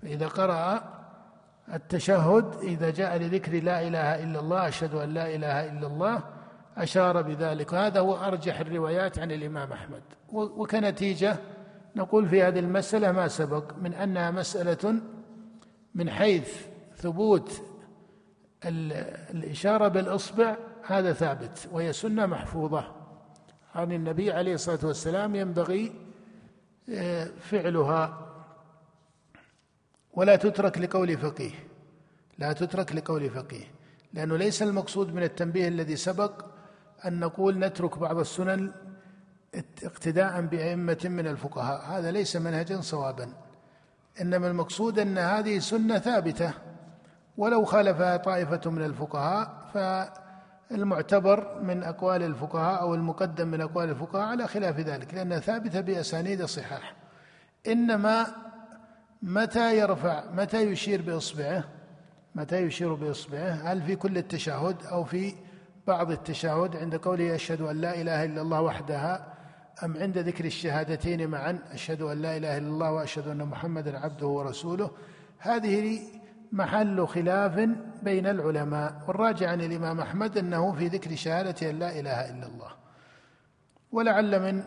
فإذا 0.02 0.28
قرأ 0.28 0.82
التشهد 1.74 2.54
إذا 2.62 2.90
جاء 2.90 3.16
لذكر 3.16 3.62
لا 3.62 3.88
إله 3.88 4.24
إلا 4.24 4.40
الله 4.40 4.68
أشهد 4.68 4.94
أن 4.94 5.14
لا 5.14 5.34
إله 5.34 5.72
إلا 5.72 5.86
الله 5.86 6.22
أشار 6.76 7.22
بذلك. 7.22 7.72
وهذا 7.72 8.00
هو 8.00 8.16
أرجح 8.16 8.60
الروايات 8.60 9.18
عن 9.18 9.32
الإمام 9.32 9.72
أحمد. 9.72 10.02
وكنتيجة 10.32 11.36
نقول 11.96 12.28
في 12.28 12.42
هذه 12.42 12.58
المسألة 12.58 13.12
ما 13.12 13.28
سبق 13.28 13.72
من 13.82 13.94
أنها 13.94 14.30
مسألة 14.30 15.00
من 15.94 16.10
حيث 16.10 16.66
ثبوت 16.96 17.62
الإشارة 18.64 19.88
بالإصبع 19.88 20.56
هذا 20.86 21.12
ثابت 21.12 21.68
وهي 21.72 21.92
سنة 21.92 22.26
محفوظة. 22.26 22.99
عن 23.74 23.92
النبي 23.92 24.32
عليه 24.32 24.54
الصلاة 24.54 24.78
والسلام 24.82 25.34
ينبغي 25.34 25.92
آه، 26.90 27.30
فعلها. 27.40 28.26
ولا 30.12 30.36
تترك 30.36 30.78
لقول 30.78 31.18
فقيه. 31.18 31.52
لا 32.38 32.52
تترك 32.52 32.94
لقول 32.94 33.30
فقيه. 33.30 33.64
لأنه 34.12 34.36
ليس 34.36 34.62
المقصود 34.62 35.14
من 35.14 35.22
التنبيه 35.22 35.68
الذي 35.68 35.96
سبق 35.96 36.44
أن 37.06 37.20
نقول 37.20 37.58
نترك 37.58 37.98
بعض 37.98 38.18
السنن 38.18 38.72
اقتداء 39.84 40.40
بأئمة 40.40 40.98
من 41.04 41.26
الفقهاء. 41.26 41.98
هذا 41.98 42.10
ليس 42.10 42.36
منهجا 42.36 42.80
صوابا. 42.80 43.32
إنما 44.20 44.46
المقصود 44.46 44.98
أن 44.98 45.18
هذه 45.18 45.58
سنة 45.58 45.98
ثابتة. 45.98 46.52
ولو 47.36 47.64
خالفها 47.64 48.16
طائفة 48.16 48.70
من 48.70 48.84
الفقهاء 48.84 49.70
فالمعتبر 50.70 51.60
من 51.62 51.82
أقوال 51.82 52.22
الفقهاء 52.22 52.80
أو 52.80 52.94
المقدم 52.94 53.48
من 53.48 53.60
أقوال 53.60 53.90
الفقهاء 53.90 54.26
على 54.26 54.48
خلاف 54.48 54.80
ذلك 54.80 55.14
لأنها 55.14 55.38
ثابتة 55.38 55.80
بأسانيد 55.80 56.40
الصحاح 56.40 56.94
إنما 57.66 58.26
متى 59.22 59.78
يرفع 59.78 60.24
متى 60.32 60.62
يشير 60.62 61.02
بإصبعه؟ 61.02 61.64
متى 62.34 62.62
يشير 62.62 62.94
بإصبعه؟ 62.94 63.50
هل 63.50 63.82
في 63.82 63.96
كل 63.96 64.18
التشهد 64.18 64.76
أو 64.86 65.04
في 65.04 65.34
بعض 65.86 66.10
التشهد 66.10 66.76
عند 66.76 66.96
قوله 66.96 67.34
أشهد 67.34 67.60
أن 67.60 67.80
لا 67.80 68.00
إله 68.00 68.24
إلا 68.24 68.42
الله 68.42 68.60
وحدها 68.60 69.34
أم 69.84 69.96
عند 69.96 70.18
ذكر 70.18 70.44
الشهادتين 70.44 71.28
معا 71.28 71.58
أشهد 71.72 72.02
أن 72.02 72.22
لا 72.22 72.36
إله 72.36 72.58
إلا 72.58 72.68
الله 72.68 72.92
وأشهد 72.92 73.28
أن 73.28 73.44
محمدا 73.44 73.98
عبده 73.98 74.26
ورسوله؟ 74.26 74.90
هذه 75.38 76.00
محل 76.52 77.06
خلاف 77.06 77.68
بين 78.02 78.26
العلماء 78.26 79.02
والراجع 79.08 79.50
عن 79.50 79.60
الإمام 79.60 80.00
أحمد 80.00 80.38
أنه 80.38 80.72
في 80.72 80.88
ذكر 80.88 81.16
شهادة 81.16 81.70
أن 81.70 81.78
لا 81.78 82.00
إله 82.00 82.30
إلا 82.30 82.46
الله. 82.46 82.70
ولعل 83.92 84.42
من 84.42 84.62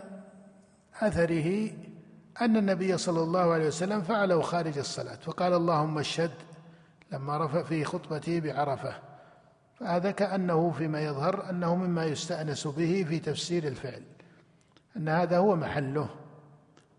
أثره 1.01 1.71
أن 2.41 2.57
النبي 2.57 2.97
صلى 2.97 3.21
الله 3.21 3.53
عليه 3.53 3.67
وسلم 3.67 4.01
فعله 4.01 4.41
خارج 4.41 4.77
الصلاة 4.77 5.15
فقال 5.15 5.53
اللهم 5.53 5.97
اشهد 5.97 6.31
لما 7.11 7.37
رفع 7.37 7.63
في 7.63 7.85
خطبته 7.85 8.39
بعرفة. 8.39 8.95
فهذا 9.79 10.11
كأنه 10.11 10.71
فيما 10.71 11.01
يظهر 11.01 11.49
أنه 11.49 11.75
مما 11.75 12.05
يستأنس 12.05 12.67
به 12.67 13.05
في 13.09 13.19
تفسير 13.19 13.67
الفعل 13.67 14.03
أن 14.97 15.09
هذا 15.09 15.37
هو 15.37 15.55
محله. 15.55 16.09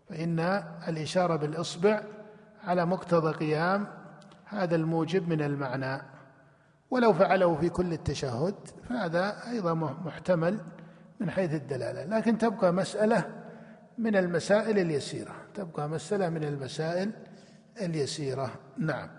فإن 0.09 0.39
الإشارة 0.87 1.35
بالإصبع 1.35 2.01
على 2.63 2.85
مقتضى 2.85 3.31
قيام 3.31 3.87
هذا 4.45 4.75
الموجب 4.75 5.29
من 5.29 5.41
المعنى. 5.41 6.01
ولو 6.91 7.13
فعله 7.13 7.55
في 7.55 7.69
كل 7.69 7.93
التشهد 7.93 8.55
فهذا 8.89 9.49
أيضا 9.49 9.73
محتمل 10.05 10.59
من 11.19 11.29
حيث 11.29 11.53
الدلالة. 11.53 12.05
لكن 12.05 12.37
تبقى 12.37 12.73
مسألة 12.73 13.25
من 13.97 14.15
المسائل 14.15 14.79
اليسيرة. 14.79 15.35
تبقى 15.53 15.89
مسألة 15.89 16.29
من 16.29 16.43
المسائل 16.43 17.11
اليسيرة. 17.81 18.51
نعم. 18.77 19.09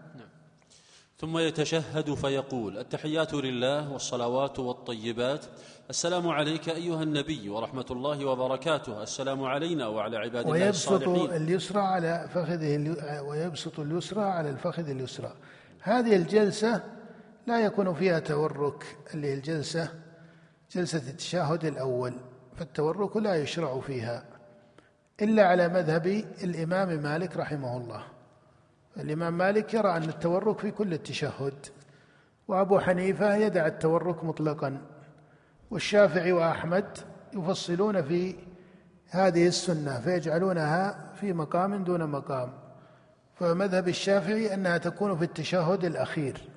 ثم 1.19 1.39
يتشهد 1.39 2.15
فيقول 2.15 2.79
التحيات 2.79 3.35
لله 3.35 3.93
والصلوات 3.93 4.59
والطيبات. 4.59 5.45
السلام 5.91 6.29
عليك 6.29 6.69
أيها 6.69 7.03
النبي 7.03 7.49
ورحمة 7.49 7.87
الله 7.91 8.25
وبركاته. 8.25 9.03
السلام 9.03 9.45
علينا 9.45 9.87
وعلى 9.87 10.17
عباد 10.17 10.47
الله 10.47 10.69
الصالحين. 10.69 11.09
ويبسط 11.09 11.33
اليسرى 11.33 11.81
على 11.81 12.29
فخذه 12.35 12.97
ويبسط 13.21 13.81
اليسرى 13.81 14.23
على 14.23 14.51
الفخذ 14.51 14.89
اليسرى. 14.89 15.33
هذه 15.81 16.17
الجلسة 16.17 16.83
لا 17.47 17.61
يكون 17.61 17.95
فيها 17.95 18.19
تورك 18.19 18.97
اللي 19.15 19.27
هي 19.27 19.35
الجلسه 19.35 19.89
جلسة 20.73 20.99
التشهد 20.99 21.65
الأول 21.65 22.15
فالتورك 22.57 23.17
لا 23.17 23.35
يشرع 23.35 23.81
فيها 23.81 24.25
إلا 25.23 25.47
على 25.47 25.69
مذهب 25.69 26.07
الإمام 26.45 26.89
مالك 27.03 27.37
رحمه 27.37 27.77
الله. 27.77 28.16
الإمام 29.01 29.39
مالك 29.39 29.75
يرى 29.75 29.97
أن 29.97 30.03
التورك 30.03 30.59
في 30.59 30.71
كل 30.71 30.93
التشهد 30.93 31.67
وأبو 32.49 32.79
حنيفة 32.79 33.37
يدع 33.37 33.67
التورك 33.67 34.25
مطلقا 34.25 34.79
والشافعي 35.71 36.33
وأحمد 36.33 36.99
يفصلون 37.33 38.03
في 38.03 38.35
هذه 39.11 39.47
السنة 39.47 40.01
فيجعلونها 40.01 41.13
في 41.15 41.33
مقام 41.33 41.85
دون 41.85 42.07
مقام. 42.07 42.53
فمذهب 43.35 43.89
الشافعي 43.89 44.55
أنها 44.55 44.79
تكون 44.79 45.17
في 45.17 45.25
التشهد 45.25 45.85
الأخير 45.85 46.49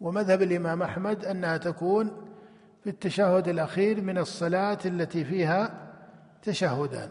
ومذهب 0.00 0.42
الإمام 0.42 0.82
أحمد 0.82 1.24
أنها 1.24 1.56
تكون 1.56 2.10
في 2.84 2.90
التشهد 2.90 3.48
الأخير 3.48 4.00
من 4.00 4.18
الصلاة 4.18 4.78
التي 4.84 5.24
فيها 5.24 5.90
تشهدان. 6.42 7.10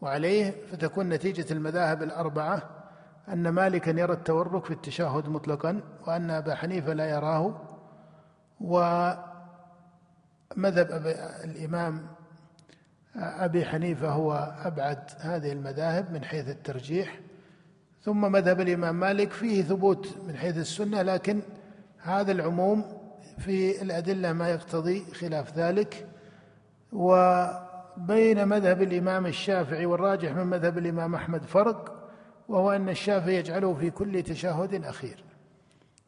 وعليه 0.00 0.54
فتكون 0.72 1.08
نتيجة 1.08 1.52
المذاهب 1.52 2.02
الأربعة 2.02 2.81
أن 3.28 3.48
مالكا 3.48 3.90
يرى 3.90 4.12
التورك 4.12 4.64
في 4.64 4.70
التشهد 4.70 5.28
مطلقا 5.28 5.80
وأن 6.06 6.30
أبا 6.30 6.54
حنيفة 6.54 6.92
لا 6.92 7.10
يراه. 7.10 7.60
ومذهب 8.60 9.26
الإمام 11.44 12.06
أبي 13.16 13.64
حنيفة 13.64 14.08
هو 14.08 14.54
أبعد 14.64 14.98
هذه 15.18 15.52
المذاهب 15.52 16.12
من 16.12 16.24
حيث 16.24 16.48
الترجيح. 16.48 17.20
ثم 18.02 18.32
مذهب 18.32 18.60
الإمام 18.60 19.00
مالك 19.00 19.32
فيه 19.32 19.62
ثبوت 19.62 20.18
من 20.26 20.36
حيث 20.36 20.56
السنة 20.56 21.02
لكن 21.02 21.42
هذا 21.98 22.32
العموم 22.32 22.84
في 23.38 23.82
الأدلة 23.82 24.32
ما 24.32 24.48
يقتضي 24.48 25.04
خلاف 25.14 25.58
ذلك. 25.58 26.08
وبين 26.92 28.48
مذهب 28.48 28.82
الإمام 28.82 29.26
الشافعي 29.26 29.86
والراجح 29.86 30.32
من 30.32 30.46
مذهب 30.46 30.78
الإمام 30.78 31.14
أحمد 31.14 31.42
فرق. 31.42 32.01
وهو 32.48 32.72
أن 32.72 32.88
الشافعي 32.88 33.36
يجعله 33.36 33.74
في 33.74 33.90
كل 33.90 34.22
تشهد 34.22 34.84
أخير 34.84 35.24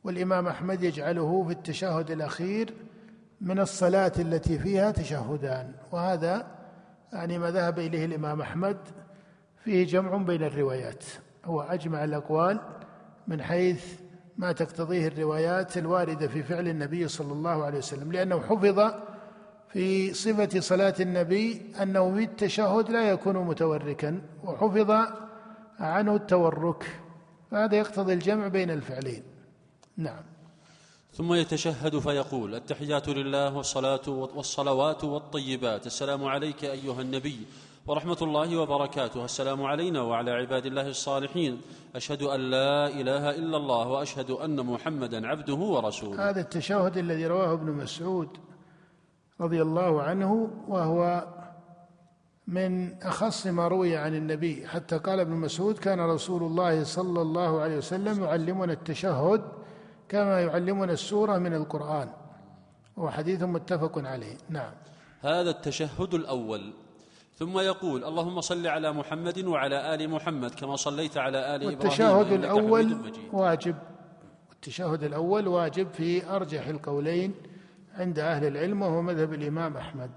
والإمام 0.04 0.46
أحمد 0.46 0.82
يجعله 0.82 1.44
في 1.46 1.52
التشهد 1.52 2.10
الأخير 2.10 2.74
من 3.40 3.60
الصلاة 3.60 4.12
التي 4.18 4.58
فيها 4.58 4.90
تشهدان 4.90 5.72
وهذا 5.92 6.46
يعني 7.12 7.38
ما 7.38 7.50
ذهب 7.50 7.78
إليه 7.78 8.04
الإمام 8.04 8.40
أحمد 8.40 8.76
فيه 9.64 9.86
جمع 9.86 10.16
بين 10.16 10.42
الروايات 10.42 11.04
هو 11.44 11.60
أجمع 11.60 12.04
الأقوال 12.04 12.60
من 13.28 13.42
حيث 13.42 13.84
ما 14.38 14.52
تقتضيه 14.52 15.08
الروايات 15.08 15.78
الواردة 15.78 16.28
في 16.28 16.42
فعل 16.42 16.68
النبي 16.68 17.08
صلى 17.08 17.32
الله 17.32 17.64
عليه 17.64 17.78
وسلم 17.78 18.12
لأنه 18.12 18.40
حفظ 18.40 18.94
في 19.68 20.14
صفة 20.14 20.60
صلاة 20.60 20.94
النبي 21.00 21.62
أنه 21.82 22.14
في 22.14 22.22
التشهد 22.24 22.90
لا 22.90 23.10
يكون 23.10 23.36
متوركا 23.36 24.20
وحفظ 24.44 24.90
عنه 25.78 26.16
التورك 26.16 27.00
فهذا 27.50 27.76
يقتضي 27.76 28.12
الجمع 28.12 28.48
بين 28.48 28.70
الفعلين. 28.70 29.22
نعم. 29.96 30.22
ثم 31.12 31.34
يتشهد 31.34 31.98
فيقول 31.98 32.54
التحيات 32.54 33.08
لله 33.08 33.56
والصلاة 33.56 34.08
والصلوات 34.08 35.04
والطيبات. 35.04 35.86
السلام 35.86 36.24
عليك 36.24 36.64
أيها 36.64 37.00
النبي 37.00 37.46
ورحمة 37.86 38.18
الله 38.22 38.56
وبركاته. 38.56 39.24
السلام 39.24 39.62
علينا 39.62 40.02
وعلى 40.02 40.30
عباد 40.30 40.66
الله 40.66 40.88
الصالحين. 40.88 41.60
أشهد 41.96 42.22
أن 42.22 42.40
لا 42.40 42.88
إله 42.88 43.30
إلا 43.30 43.56
الله 43.56 43.88
وأشهد 43.88 44.30
أن 44.30 44.66
محمدا 44.66 45.26
عبده 45.26 45.54
ورسوله. 45.54 46.30
هذا 46.30 46.40
التشهد 46.40 46.96
الذي 46.96 47.26
رواه 47.26 47.52
ابن 47.52 47.72
مسعود 47.72 48.28
رضي 49.40 49.62
الله 49.62 50.02
عنه 50.02 50.50
وهو 50.68 51.26
من 52.46 53.02
أخص 53.02 53.46
ما 53.46 53.68
روي 53.68 53.96
عن 53.96 54.14
النبي 54.14 54.66
حتى 54.66 54.98
قال 54.98 55.20
ابن 55.20 55.32
مسعود 55.32 55.78
كان 55.78 56.00
رسول 56.00 56.42
الله 56.42 56.84
صلى 56.84 57.22
الله 57.22 57.60
عليه 57.60 57.76
وسلم 57.76 58.24
يعلمنا 58.24 58.72
التشهد 58.72 59.42
كما 60.08 60.40
يعلمنا 60.40 60.92
السورة 60.92 61.38
من 61.38 61.54
القرآن. 61.54 62.08
وهو 62.96 63.10
حديث 63.10 63.42
متفق 63.42 63.98
عليه. 63.98 64.36
نعم. 64.48 64.72
هذا 65.20 65.50
التشهد 65.50 66.14
الأول. 66.14 66.72
ثم 67.36 67.58
يقول 67.58 68.04
اللهم 68.04 68.40
صل 68.40 68.66
على 68.66 68.92
محمد 68.92 69.44
وعلى 69.44 69.94
آل 69.94 70.10
محمد 70.10 70.54
كما 70.54 70.76
صليت 70.76 71.16
على 71.16 71.56
آل 71.56 71.62
إبراهيم 71.62 71.78
والتشهد 71.80 72.32
الأول 72.32 72.96
واجب. 73.32 73.76
التشهد 74.52 75.02
الأول 75.04 75.48
واجب 75.48 75.88
في 75.92 76.30
أرجح 76.30 76.66
القولين 76.66 77.34
عند 77.94 78.18
أهل 78.18 78.46
العلم 78.46 78.82
وهو 78.82 79.02
مذهب 79.02 79.32
الإمام 79.32 79.76
أحمد. 79.76 80.10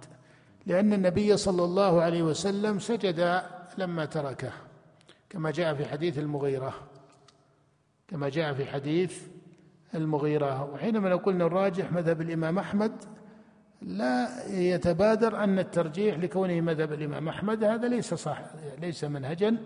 لأن 0.67 0.93
النبي 0.93 1.37
صلى 1.37 1.63
الله 1.63 2.01
عليه 2.01 2.23
وسلم 2.23 2.79
سجد 2.79 3.41
لما 3.77 4.05
تركه 4.05 4.51
كما 5.29 5.51
جاء 5.51 5.73
في 5.73 5.85
حديث 5.85 6.19
المغيرة 6.19 6.73
كما 8.07 8.29
جاء 8.29 8.53
في 8.53 8.65
حديث 8.65 9.21
المغيرة. 9.95 10.63
وحينما 10.73 11.09
نقول 11.09 11.33
إن 11.33 11.41
الراجح 11.41 11.91
مذهب 11.91 12.21
الإمام 12.21 12.59
أحمد 12.59 12.91
لا 13.81 14.29
يتبادر 14.49 15.43
أن 15.43 15.59
الترجيح 15.59 16.17
لكونه 16.17 16.61
مذهب 16.61 16.93
الإمام 16.93 17.29
أحمد 17.29 17.63
هذا 17.63 17.87
ليس 17.87 18.13
صح 18.13 18.41
ليس 18.81 19.03
منهجا 19.03 19.57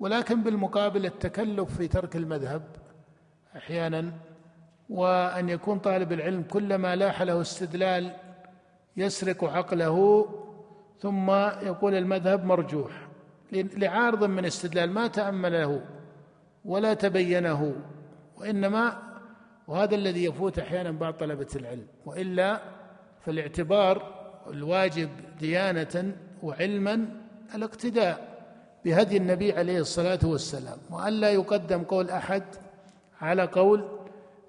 ولكن 0.00 0.42
بالمقابل 0.42 1.06
التكلف 1.06 1.76
في 1.76 1.88
ترك 1.88 2.16
المذهب 2.16 2.62
أحيانا 3.56 4.12
وأن 4.90 5.48
يكون 5.48 5.78
طالب 5.78 6.12
العلم 6.12 6.42
كلما 6.42 6.96
لاح 6.96 7.22
له 7.22 7.40
استدلال 7.40 8.12
يسرق 8.96 9.44
عقله 9.44 10.26
ثم 11.00 11.30
يقول 11.62 11.94
المذهب 11.94 12.44
مرجوح. 12.44 13.08
لعارض 13.52 14.24
من 14.24 14.44
استدلال 14.44 14.90
ما 14.90 15.06
تأمله 15.06 15.80
ولا 16.64 16.94
تبينه 16.94 17.74
وإنما 18.36 19.02
وهذا 19.68 19.94
الذي 19.94 20.24
يفوت 20.24 20.58
أحيانا 20.58 20.90
بعض 20.90 21.14
طلبة 21.14 21.46
العلم. 21.56 21.86
وإلا 22.06 22.60
فالاعتبار 23.26 24.20
الواجب 24.50 25.08
ديانة 25.40 26.16
وعلما 26.42 27.06
الاقتداء 27.54 28.30
بهدي 28.84 29.16
النبي 29.16 29.52
عليه 29.52 29.78
الصلاة 29.78 30.18
والسلام. 30.24 30.78
وأن 30.90 31.12
لا 31.12 31.30
يقدم 31.30 31.82
قول 31.82 32.10
أحد 32.10 32.42
على 33.20 33.42
قول 33.42 33.88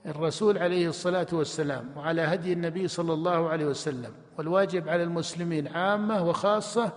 الرسول 0.06 0.58
عليه 0.58 0.88
الصلاة 0.88 1.28
والسلام 1.34 1.90
وعلى 1.98 2.22
هدي 2.22 2.54
النبي 2.54 2.88
صلى 2.88 3.14
الله 3.14 3.50
عليه 3.50 3.66
وسلم. 3.66 4.12
والواجب 4.42 4.90
على 4.90 5.04
المسلمين 5.04 5.68
عامة 5.68 6.24
وخاصة 6.24 6.92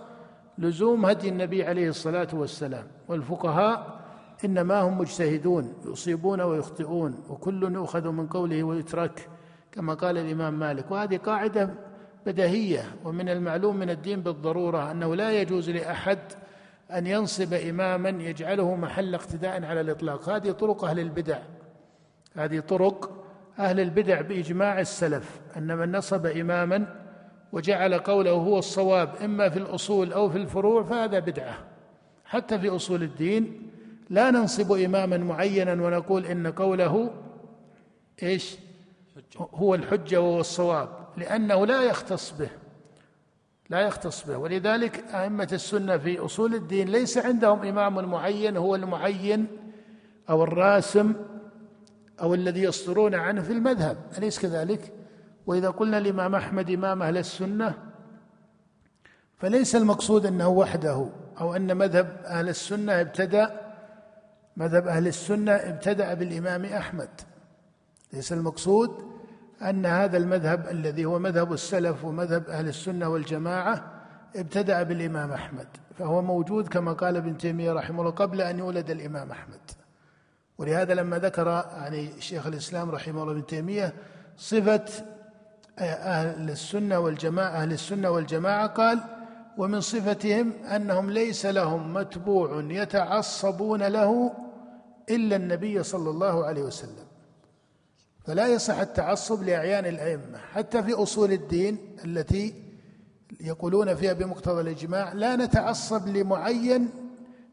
لزوم 0.57 1.05
هدي 1.05 1.29
النبي 1.29 1.63
عليه 1.63 1.89
الصلاة 1.89 2.27
والسلام. 2.33 2.87
والفقهاء 3.07 3.99
إنما 4.45 4.81
هم 4.81 4.97
مجتهدون 4.97 5.73
يصيبون 5.85 6.41
ويخطئون 6.41 7.23
وكل 7.29 7.63
يؤخذ 7.63 8.07
من 8.09 8.27
قوله 8.27 8.63
ويترك 8.63 9.29
كما 9.71 9.93
قال 9.93 10.17
الإمام 10.17 10.59
مالك. 10.59 10.91
وهذه 10.91 11.17
قاعدة 11.17 11.69
بديهية 12.25 12.83
ومن 13.03 13.29
المعلوم 13.29 13.77
من 13.77 13.89
الدين 13.89 14.21
بالضرورة 14.21 14.91
أنه 14.91 15.15
لا 15.15 15.41
يجوز 15.41 15.69
لأحد 15.69 16.19
أن 16.91 17.07
ينصب 17.07 17.53
إماما 17.53 18.09
يجعله 18.09 18.75
محل 18.75 19.15
اقتداء 19.15 19.65
على 19.65 19.81
الإطلاق. 19.81 20.29
هذه 20.29 20.51
طرق 20.51 20.83
أهل 20.85 20.99
البدع. 20.99 21.39
هذه 22.35 22.59
طرق 22.59 23.25
أهل 23.59 23.79
البدع 23.79 24.21
بإجماع 24.21 24.79
السلف 24.79 25.41
أن 25.57 25.77
من 25.77 25.91
نصب 25.91 26.25
إماما 26.25 27.04
وجعل 27.55 27.93
قوله 27.93 28.31
هو 28.31 28.59
الصواب 28.59 29.15
إما 29.23 29.49
في 29.49 29.59
الأصول 29.59 30.13
أو 30.13 30.29
في 30.29 30.37
الفروع 30.37 30.83
فهذا 30.83 31.19
بدعة. 31.19 31.57
حتى 32.25 32.59
في 32.59 32.69
أصول 32.69 33.03
الدين 33.03 33.71
لا 34.09 34.31
ننصب 34.31 34.71
إماما 34.71 35.17
معينا 35.17 35.73
ونقول 35.73 36.25
إن 36.25 36.47
قوله 36.47 37.11
إيش؟ 38.23 38.55
هو 39.37 39.75
الحجة 39.75 40.21
وهو 40.21 40.39
الصواب 40.39 40.89
لأنه 41.17 41.65
لا 41.65 41.81
يختص 41.81 42.31
به. 42.31 42.49
لا 43.69 43.79
يختص 43.79 44.27
به. 44.27 44.37
ولذلك 44.37 45.03
أئمة 45.13 45.49
السنة 45.53 45.97
في 45.97 46.19
أصول 46.19 46.55
الدين 46.55 46.89
ليس 46.89 47.17
عندهم 47.17 47.65
إمام 47.65 48.09
معين 48.09 48.57
هو 48.57 48.75
المعين 48.75 49.47
أو 50.29 50.43
الراسم 50.43 51.13
أو 52.21 52.33
الذي 52.33 52.61
يصدرون 52.61 53.15
عنه 53.15 53.41
في 53.41 53.53
المذهب 53.53 53.97
أليس 54.17 54.39
كذلك؟ 54.39 54.94
وإذا 55.47 55.69
قلنا 55.69 55.97
الإمام 55.97 56.35
أحمد 56.35 56.69
إمام 56.69 57.03
أهل 57.03 57.17
السنة 57.17 57.73
فليس 59.37 59.75
المقصود 59.75 60.25
أنه 60.25 60.47
وحده 60.47 61.09
أو 61.41 61.55
أن 61.55 61.77
مذهب 61.77 62.21
أهل 62.25 62.49
السنة 62.49 63.01
ابتدأ 63.01 63.61
مذهب 64.57 64.87
أهل 64.87 65.07
السنة 65.07 65.51
ابتدأ 65.51 66.13
بالإمام 66.13 66.65
أحمد. 66.65 67.09
ليس 68.13 68.33
المقصود 68.33 69.15
أن 69.61 69.85
هذا 69.85 70.17
المذهب 70.17 70.67
الذي 70.67 71.05
هو 71.05 71.19
مذهب 71.19 71.53
السلف 71.53 72.05
ومذهب 72.05 72.49
أهل 72.49 72.67
السنة 72.67 73.09
والجماعة 73.09 73.91
ابتدأ 74.35 74.83
بالإمام 74.83 75.31
أحمد 75.31 75.67
فهو 75.97 76.21
موجود 76.21 76.67
كما 76.67 76.93
قال 76.93 77.17
ابن 77.17 77.37
تيمية 77.37 77.73
رحمه 77.73 77.99
الله 77.99 78.11
قبل 78.11 78.41
أن 78.41 78.59
يولد 78.59 78.89
الإمام 78.89 79.31
أحمد. 79.31 79.59
ولهذا 80.57 80.93
لما 80.93 81.19
ذكر 81.19 81.47
يعني 81.47 82.21
شيخ 82.21 82.47
الإسلام 82.47 82.91
رحمه 82.91 83.21
الله 83.21 83.33
ابن 83.33 83.45
تيمية 83.45 83.93
صفة 84.37 84.85
أهل 85.79 86.49
السنة 86.49 86.99
والجماعة 86.99 87.49
أهل 87.49 87.71
السنة 87.71 88.09
والجماعة 88.09 88.67
قال 88.67 88.99
ومن 89.57 89.81
صفتهم 89.81 90.53
أنهم 90.63 91.11
ليس 91.11 91.45
لهم 91.45 91.93
متبوع 91.93 92.63
يتعصبون 92.69 93.83
له 93.83 94.33
إلا 95.09 95.35
النبي 95.35 95.83
صلى 95.83 96.09
الله 96.09 96.45
عليه 96.45 96.63
وسلم 96.63 97.05
فلا 98.25 98.47
يصح 98.47 98.79
التعصب 98.79 99.43
لأعيان 99.43 99.85
الأئمة 99.85 100.37
حتى 100.37 100.83
في 100.83 100.93
أصول 100.93 101.31
الدين 101.31 101.77
التي 102.05 102.53
يقولون 103.41 103.95
فيها 103.95 104.13
بمقتضى 104.13 104.61
الإجماع 104.61 105.13
لا 105.13 105.35
نتعصب 105.35 106.07
لمعين 106.07 106.89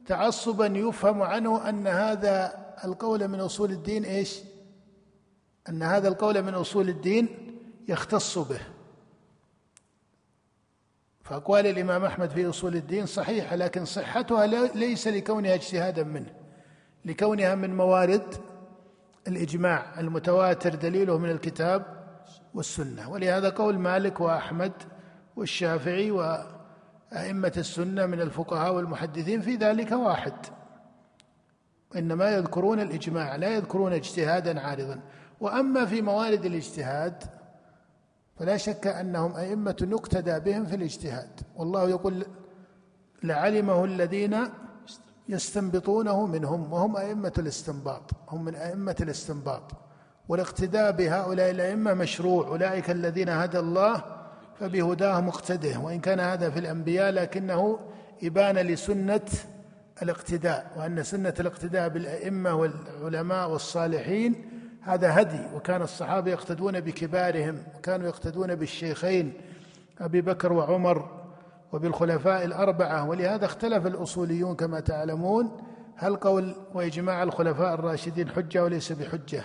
تعصبا 0.06 0.66
يفهم 0.66 1.22
عنه 1.22 1.68
أن 1.68 1.86
هذا 1.86 2.52
القول 2.84 3.28
من 3.28 3.40
أصول 3.40 3.70
الدين 3.70 4.04
إيش؟ 4.04 4.38
أن 5.68 5.82
هذا 5.82 6.08
القول 6.08 6.42
من 6.42 6.54
أصول 6.54 6.88
الدين 6.88 7.28
يختص 7.88 8.38
به. 8.38 8.60
فأقوال 11.24 11.66
الإمام 11.66 12.04
أحمد 12.04 12.30
في 12.30 12.48
أصول 12.48 12.76
الدين 12.76 13.06
صحيحه 13.06 13.56
لكن 13.56 13.84
صحتها 13.84 14.46
ليس 14.74 15.08
لكونها 15.08 15.54
اجتهادا 15.54 16.04
منه. 16.04 16.34
لكونها 17.04 17.54
من 17.54 17.76
موارد 17.76 18.34
الإجماع 19.28 20.00
المتواتر 20.00 20.74
دليله 20.74 21.18
من 21.18 21.30
الكتاب 21.30 22.04
والسنة. 22.54 23.10
ولهذا 23.10 23.48
قول 23.48 23.78
مالك 23.78 24.20
وأحمد 24.20 24.72
والشافعي 25.36 26.10
وأئمة 26.10 27.52
السنة 27.56 28.06
من 28.06 28.20
الفقهاء 28.20 28.74
والمحدثين 28.74 29.40
في 29.40 29.56
ذلك 29.56 29.92
واحد. 29.92 30.34
إنما 31.96 32.30
يذكرون 32.30 32.80
الإجماع 32.80 33.36
لا 33.36 33.48
يذكرون 33.48 33.92
اجتهادا 33.92 34.60
عارضا. 34.60 35.00
وأما 35.40 35.86
في 35.86 36.02
موارد 36.02 36.44
الاجتهاد 36.44 37.41
فلا 38.42 38.56
شك 38.56 38.86
أنهم 38.86 39.36
أئمة 39.36 39.88
يقتدى 39.90 40.38
بهم 40.38 40.66
في 40.66 40.76
الاجتهاد. 40.76 41.40
والله 41.56 41.88
يقول 41.88 42.26
لعلمه 43.22 43.84
الذين 43.84 44.36
يستنبطونه 45.28 46.26
منهم 46.26 46.72
وهم 46.72 46.96
أئمة 46.96 47.32
الاستنباط 47.38 48.02
هم 48.28 48.44
من 48.44 48.54
أئمة 48.54 48.96
الاستنباط. 49.00 49.62
والاقتداء 50.28 50.92
بهؤلاء 50.92 51.50
الأئمة 51.50 51.94
مشروع 51.94 52.46
أولئك 52.46 52.90
الذين 52.90 53.28
هدى 53.28 53.58
الله 53.58 54.04
فبهداه 54.60 55.20
مقتده 55.20 55.78
وإن 55.78 56.00
كان 56.00 56.20
هذا 56.20 56.50
في 56.50 56.58
الأنبياء 56.58 57.10
لكنه 57.10 57.78
إبانة 58.22 58.62
لسنة 58.62 59.28
الاقتداء 60.02 60.70
وأن 60.76 61.02
سنة 61.02 61.34
الاقتداء 61.40 61.88
بالأئمة 61.88 62.54
والعلماء 62.54 63.50
والصالحين 63.50 64.51
هذا 64.84 65.20
هدي 65.20 65.56
وكان 65.56 65.82
الصحابة 65.82 66.30
يقتدون 66.30 66.80
بكبارهم 66.80 67.58
وكانوا 67.76 68.06
يقتدون 68.06 68.54
بالشيخين 68.54 69.32
أبي 70.00 70.20
بكر 70.20 70.52
وعمر 70.52 71.22
وبالخلفاء 71.72 72.44
الأربعة. 72.44 73.08
ولهذا 73.08 73.44
اختلف 73.44 73.86
الأصوليون 73.86 74.56
كما 74.56 74.80
تعلمون 74.80 75.56
هل 75.96 76.16
قول 76.16 76.54
وإجماع 76.74 77.22
الخلفاء 77.22 77.74
الراشدين 77.74 78.28
حجة 78.28 78.64
وليس 78.64 78.92
بحجة؟ 78.92 79.44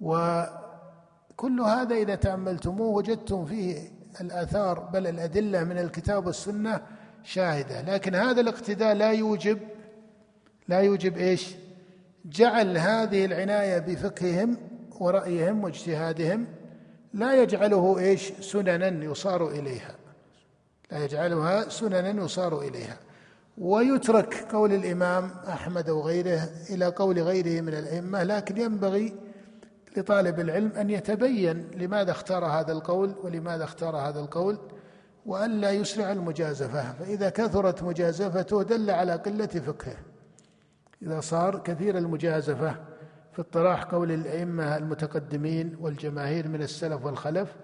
وكل 0.00 1.60
هذا 1.60 1.94
إذا 1.94 2.14
تأملتموه 2.14 2.88
وجدتم 2.88 3.44
فيه 3.44 3.90
الآثار 4.20 4.78
بل 4.78 5.06
الأدلة 5.06 5.64
من 5.64 5.78
الكتاب 5.78 6.26
والسنة 6.26 6.80
شاهدة. 7.24 7.80
لكن 7.80 8.14
هذا 8.14 8.40
الاقتداء 8.40 8.94
لا 8.94 9.12
يوجب 9.12 9.58
لا 10.68 10.80
يوجب 10.80 11.16
إيش؟ 11.16 11.54
جعل 12.24 12.78
هذه 12.78 13.24
العناية 13.24 13.78
بفقههم 13.78 14.56
ورأيهم 15.00 15.64
واجتهادهم 15.64 16.46
لا 17.14 17.42
يجعله 17.42 17.98
إيش؟ 17.98 18.32
سننا 18.40 19.04
يصار 19.04 19.48
إليها. 19.48 19.94
لا 20.92 21.04
يجعلها 21.04 21.68
سننا 21.68 22.24
يصار 22.24 22.60
إليها. 22.60 22.98
ويترك 23.58 24.34
قول 24.52 24.72
الإمام 24.72 25.30
أحمد 25.48 25.90
وغيره 25.90 26.48
إلى 26.70 26.86
قول 26.86 27.18
غيره 27.18 27.60
من 27.60 27.74
الأئمة 27.74 28.22
لكن 28.22 28.56
ينبغي 28.56 29.14
لطالب 29.96 30.40
العلم 30.40 30.72
أن 30.72 30.90
يتبين 30.90 31.70
لماذا 31.76 32.10
اختار 32.10 32.44
هذا 32.44 32.72
القول 32.72 33.14
ولماذا 33.22 33.64
اختار 33.64 33.96
هذا 33.96 34.20
القول 34.20 34.58
وألا 35.26 35.70
يسرع 35.70 36.12
المجازفة. 36.12 36.92
فإذا 36.92 37.30
كثرت 37.30 37.82
مجازفته 37.82 38.62
دل 38.62 38.90
على 38.90 39.12
قلة 39.12 39.46
فقهه. 39.46 40.09
إذا 41.02 41.20
صار 41.20 41.58
كثير 41.58 41.98
المجازفة 41.98 42.76
في 43.32 43.40
اطراح 43.40 43.84
قول 43.84 44.12
الأئمة 44.12 44.76
المتقدمين 44.76 45.76
والجماهير 45.80 46.48
من 46.48 46.62
السلف 46.62 47.04
والخلف 47.04 47.56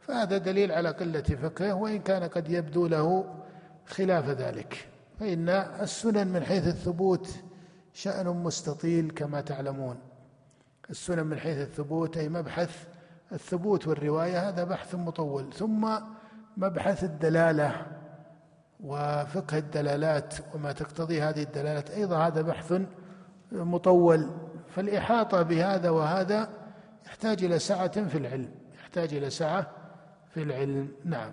فهذا 0.00 0.38
دليل 0.38 0.72
على 0.72 0.88
قلة 0.88 1.22
فقهه 1.22 1.72
وإن 1.72 1.98
كان 1.98 2.22
قد 2.22 2.50
يبدو 2.50 2.86
له 2.86 3.34
خلاف 3.86 4.28
ذلك. 4.28 4.88
فإن 5.20 5.48
السنن 5.48 6.28
من 6.28 6.42
حيث 6.42 6.66
الثبوت 6.66 7.28
شأن 7.92 8.26
مستطيل 8.26 9.10
كما 9.10 9.40
تعلمون. 9.40 9.96
السنن 10.90 11.26
من 11.26 11.38
حيث 11.38 11.58
الثبوت 11.58 12.16
أي 12.16 12.28
مبحث 12.28 12.86
الثبوت 13.32 13.88
والرواية 13.88 14.48
هذا 14.48 14.64
بحث 14.64 14.94
مطول. 14.94 15.52
ثم 15.52 15.88
مبحث 16.56 17.04
الدلالة 17.04 17.86
وفقه 18.80 19.58
الدلالات 19.58 20.34
وما 20.54 20.72
تقتضي 20.72 21.22
هذه 21.22 21.42
الدلالات. 21.42 21.90
أيضا 21.90 22.16
هذا 22.16 22.42
بحث 22.42 22.82
مطول 23.52 24.30
فالإحاطة 24.68 25.42
بهذا 25.42 25.90
وهذا 25.90 26.48
يحتاج 27.06 27.44
إلى 27.44 27.58
سعه 27.58 28.08
في 28.08 28.18
العلم 28.18 28.50
يحتاج 28.74 29.14
إلى 29.14 29.30
سعه 29.30 29.70
في 30.34 30.42
العلم. 30.42 30.88
نعم. 31.04 31.32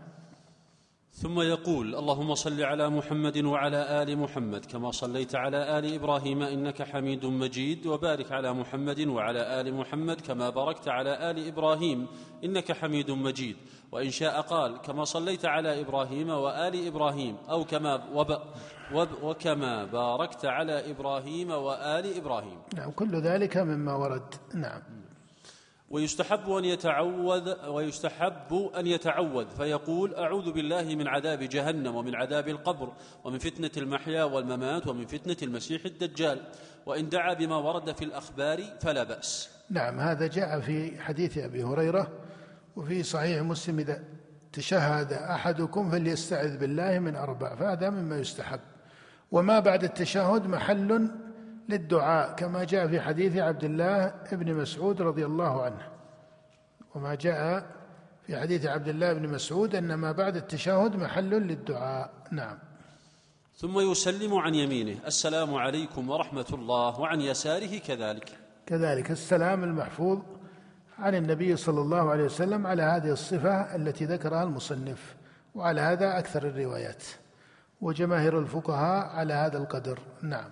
ثم 1.15 1.41
يقول 1.41 1.95
اللهم 1.95 2.35
صل 2.35 2.63
على 2.63 2.89
محمد 2.89 3.37
وعلى 3.37 4.03
آل 4.03 4.17
محمد 4.17 4.65
كما 4.65 4.91
صليت 4.91 5.35
على 5.35 5.79
آل 5.79 5.93
إبراهيم 5.95 6.41
إنك 6.41 6.83
حميد 6.83 7.25
مجيد 7.25 7.87
وبارك 7.87 8.31
على 8.31 8.53
محمد 8.53 9.07
وعلى 9.07 9.61
آل 9.61 9.73
محمد 9.73 10.21
كما 10.21 10.49
باركت 10.49 10.87
على 10.87 11.31
آل 11.31 11.47
إبراهيم 11.47 12.07
إنك 12.43 12.71
حميد 12.71 13.11
مجيد. 13.11 13.55
وإن 13.95 14.11
شاء 14.11 14.41
قال 14.41 14.77
كما 14.81 15.03
صليت 15.03 15.45
على 15.45 15.81
إبراهيم 15.81 16.29
وآل 16.29 16.87
إبراهيم 16.87 17.37
أو 17.49 17.65
كما 17.65 18.05
وب 18.13 18.39
وب 18.93 19.09
وكما 19.23 19.85
باركت 19.85 20.45
على 20.45 20.91
إبراهيم 20.91 21.51
وآل 21.51 22.17
إبراهيم. 22.17 22.59
نعم 22.75 22.91
كل 22.91 23.21
ذلك 23.21 23.57
مما 23.57 23.95
ورد. 23.95 24.35
نعم. 24.53 24.81
ويستحب 25.89 26.49
أن 26.49 26.65
يتعوذ 26.65 27.67
ويستحب 27.67 28.71
أن 28.77 28.87
يتعوذ 28.87 29.47
فيقول 29.49 30.15
أعوذ 30.15 30.51
بالله 30.51 30.95
من 30.95 31.07
عذاب 31.07 31.39
جهنم 31.39 31.95
ومن 31.95 32.15
عذاب 32.15 32.47
القبر 32.47 32.93
ومن 33.23 33.37
فتنة 33.37 33.71
المحيا 33.77 34.23
والممات 34.23 34.87
ومن 34.87 35.05
فتنة 35.05 35.37
المسيح 35.43 35.85
الدجال. 35.85 36.41
وإن 36.85 37.09
دعا 37.09 37.33
بما 37.33 37.55
ورد 37.55 37.95
في 37.95 38.05
الأخبار 38.05 38.63
فلا 38.79 39.03
بأس. 39.03 39.49
نعم 39.69 39.99
هذا 39.99 40.27
جاء 40.27 40.59
في 40.59 41.01
حديث 41.01 41.37
أبي 41.37 41.63
هريرة 41.63 42.24
وفي 42.75 43.03
صحيح 43.03 43.41
مسلم 43.41 43.79
إذا 43.79 44.03
تشهد 44.53 45.13
أحدكم 45.13 45.91
فليستعذ 45.91 46.57
بالله 46.57 46.99
من 46.99 47.15
أربع 47.15 47.55
فهذا 47.55 47.89
مما 47.89 48.17
يستحب. 48.17 48.59
وما 49.31 49.59
بعد 49.59 49.83
التشهد 49.83 50.47
محل 50.47 51.11
للدعاء 51.69 52.35
كما 52.35 52.63
جاء 52.63 52.87
في 52.87 53.01
حديث 53.01 53.37
عبد 53.37 53.63
الله 53.63 54.13
بن 54.31 54.53
مسعود 54.53 55.01
رضي 55.01 55.25
الله 55.25 55.63
عنه. 55.63 55.87
وما 56.95 57.15
جاء 57.15 57.65
في 58.27 58.37
حديث 58.37 58.65
عبد 58.65 58.87
الله 58.87 59.13
بن 59.13 59.29
مسعود 59.29 59.75
أن 59.75 59.93
ما 59.93 60.11
بعد 60.11 60.35
التشهد 60.35 60.95
محل 60.95 61.29
للدعاء. 61.29 62.13
نعم. 62.31 62.57
ثم 63.57 63.79
يسلم 63.91 64.35
عن 64.35 64.55
يمينه 64.55 64.99
السلام 65.05 65.55
عليكم 65.55 66.09
ورحمة 66.09 66.45
الله 66.53 66.99
وعن 66.99 67.21
يساره 67.21 67.77
كذلك. 67.77 68.29
كذلك 68.65 69.11
السلام 69.11 69.63
المحفوظ 69.63 70.19
عن 70.99 71.15
النبي 71.15 71.55
صلى 71.55 71.81
الله 71.81 72.09
عليه 72.09 72.23
وسلم 72.23 72.67
على 72.67 72.83
هذه 72.83 73.11
الصفة 73.11 73.75
التي 73.75 74.05
ذكرها 74.05 74.43
المصنف 74.43 75.15
وعلى 75.55 75.81
هذا 75.81 76.19
أكثر 76.19 76.47
الروايات. 76.47 77.03
وجماهير 77.81 78.39
الفقهاء 78.39 79.05
على 79.05 79.33
هذا 79.33 79.57
القدر. 79.57 79.99
نعم. 80.21 80.49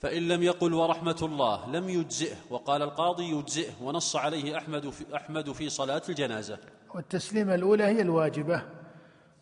فإن 0.00 0.28
لم 0.28 0.42
يقل 0.42 0.74
ورحمة 0.74 1.16
الله 1.22 1.70
لم 1.70 1.88
يجزئه 1.88 2.36
وقال 2.50 2.82
القاضي 2.82 3.30
يجزئه 3.30 3.72
ونص 3.82 4.16
عليه 4.16 4.58
أحمد 4.58 4.90
في, 4.90 5.16
أحمد 5.16 5.52
في 5.52 5.68
صلاة 5.68 6.02
الجنازة. 6.08 6.58
والتسليمة 6.94 7.54
الأولى 7.54 7.84
هي 7.84 8.00
الواجبة. 8.00 8.62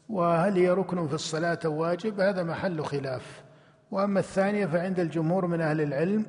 وهل 0.09 0.57
هي 0.57 0.71
ركن 0.71 1.09
في 1.09 1.15
الصلاة 1.15 1.61
واجب؟ 1.65 2.21
هذا 2.21 2.43
محل 2.43 2.85
خلاف. 2.85 3.43
وأما 3.91 4.21
الثانية 4.21 4.67
فعند 4.67 5.01
الجمهور 5.01 5.47
من 5.47 5.61
أهل 5.61 5.81
العلم 5.81 6.27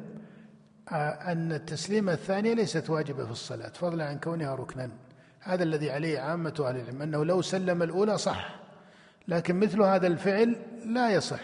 أن 0.91 1.51
التسليمة 1.51 2.13
الثانية 2.13 2.53
ليست 2.53 2.89
واجبة 2.89 3.25
في 3.25 3.31
الصلاة 3.31 3.69
فضلا 3.69 4.05
عن 4.05 4.19
كونها 4.19 4.55
ركنا. 4.55 4.89
هذا 5.39 5.63
الذي 5.63 5.91
عليه 5.91 6.19
عامة 6.19 6.53
أهل 6.59 6.75
العلم 6.75 7.01
أنه 7.01 7.25
لو 7.25 7.41
سلم 7.41 7.83
الأولى 7.83 8.17
صح 8.17 8.55
لكن 9.27 9.55
مثل 9.55 9.81
هذا 9.81 10.07
الفعل 10.07 10.55
لا 10.85 11.09
يصح 11.09 11.41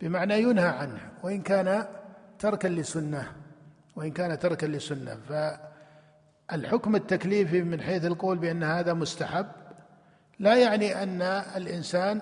بمعنى 0.00 0.42
ينهى 0.42 0.68
عنه 0.68 1.00
وإن 1.22 1.42
كان 1.42 1.86
تركا 2.38 2.68
لسنة 2.68 3.32
وإن 3.96 4.10
كان 4.10 4.38
تركا 4.38 4.66
لسنة. 4.66 5.16
فالحكم 6.48 6.96
التكليفي 6.96 7.62
من 7.62 7.80
حيث 7.80 8.04
القول 8.04 8.38
بأن 8.38 8.62
هذا 8.62 8.92
مستحب 8.92 9.46
لا 10.38 10.56
يعني 10.56 11.02
أن 11.02 11.22
الإنسان 11.56 12.20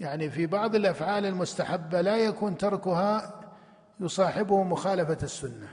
يعني 0.00 0.30
في 0.30 0.46
بعض 0.46 0.74
الأفعال 0.74 1.26
المستحبة 1.26 2.00
لا 2.00 2.16
يكون 2.16 2.56
تركها 2.56 3.40
يصاحبه 4.00 4.62
مخالفة 4.62 5.18
السنة 5.22 5.68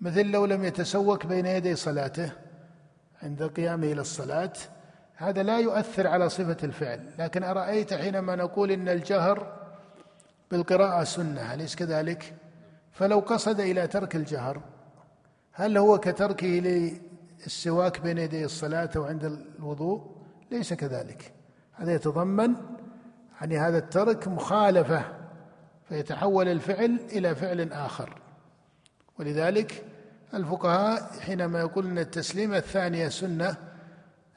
مثل 0.00 0.26
لو 0.26 0.44
لم 0.44 0.64
يتسوك 0.64 1.26
بين 1.26 1.46
يدي 1.46 1.74
صلاته 1.74 2.32
عند 3.22 3.42
قيامه 3.42 3.86
إلى 3.86 4.00
الصلاة 4.00 4.52
هذا 5.16 5.42
لا 5.42 5.58
يؤثر 5.58 6.06
على 6.06 6.28
صفة 6.28 6.56
الفعل 6.62 7.10
لكن 7.18 7.42
أرأيت 7.42 7.94
حينما 7.94 8.36
نقول 8.36 8.70
إن 8.70 8.88
الجهر 8.88 9.58
بالقراءة 10.50 11.04
سنة 11.04 11.54
أليس 11.54 11.76
كذلك؟ 11.76 12.34
فلو 12.92 13.18
قصد 13.18 13.60
إلى 13.60 13.86
ترك 13.86 14.16
الجهر 14.16 14.60
هل 15.52 15.78
هو 15.78 15.98
كتركه 15.98 16.46
للسواك 17.40 18.00
بين 18.00 18.18
يدي 18.18 18.44
الصلاة 18.44 18.90
أو 18.96 19.04
عند 19.04 19.24
الوضوء؟ 19.58 20.16
ليس 20.50 20.74
كذلك 20.74 21.32
هذا 21.72 21.94
يتضمن 21.94 22.54
يعني 23.40 23.58
هذا 23.58 23.78
الترك 23.78 24.28
مخالفة 24.28 25.17
فيتحول 25.88 26.48
الفعل 26.48 27.00
إلى 27.12 27.34
فعل 27.34 27.72
آخر 27.72 28.14
ولذلك 29.18 29.84
الفقهاء 30.34 31.12
حينما 31.20 31.60
يقولون 31.60 31.98
التسليمة 31.98 32.56
الثانية 32.56 33.08
سنة 33.08 33.56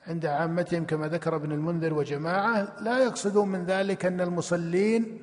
عند 0.08 0.26
عامتهم 0.26 0.86
كما 0.86 1.08
ذكر 1.08 1.36
ابن 1.36 1.52
المنذر 1.52 1.93
وجماعة 1.93 2.82
لا 2.82 2.99
يقصدون 2.99 3.47
من 3.47 3.66
ذلك 3.66 4.06
أن 4.06 4.22
المصلين 4.22 5.20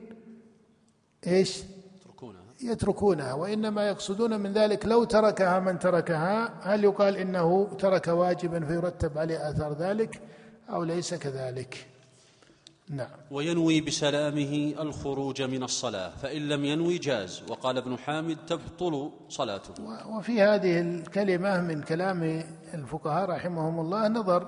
إيش؟ 1.27 1.63
يتركونها 1.97 2.43
يتركونها 2.63 3.33
وإنما 3.35 3.89
يقصدون 3.89 4.41
من 4.41 4.53
ذلك 4.53 4.87
لو 4.87 5.05
تركها 5.05 5.61
من 5.61 5.79
تركها 5.79 6.55
هل 6.63 6.85
يقال 6.85 7.17
إنه 7.17 7.77
ترك 7.79 8.09
واجبا 8.09 8.65
فيرتب 8.67 9.19
عليه 9.19 9.51
آثار 9.51 9.73
ذلك 9.73 10.21
أو 10.71 10.85
ليس 10.85 11.15
كذلك؟ 11.15 11.87
نعم. 12.91 13.09
وينوي 13.31 13.81
بسلامه 13.81 14.75
الخروج 14.81 15.43
من 15.43 15.63
الصلاة 15.63 16.11
فإن 16.23 16.49
لم 16.49 16.65
ينوي 16.65 16.99
جاز. 16.99 17.43
وقال 17.49 17.77
ابن 17.77 17.99
حامد 17.99 18.37
تبطل 18.47 19.11
صلاته. 19.29 19.75
وفي 20.09 20.43
هذه 20.43 20.81
الكلمة 20.81 21.61
من 21.61 21.83
كلام 21.83 22.45
الفقهاء 22.75 23.31
رحمهم 23.31 23.81
الله 23.81 24.09
نظر 24.09 24.47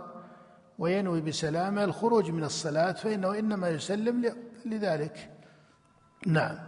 وينوي 0.78 1.20
بسلامه 1.20 1.84
الخروج 1.84 2.30
من 2.30 2.44
الصلاة 2.44 2.92
فإنه 2.92 3.38
إنما 3.38 3.68
يسلم 3.68 4.34
لذلك. 4.66 5.30
نعم. 6.26 6.58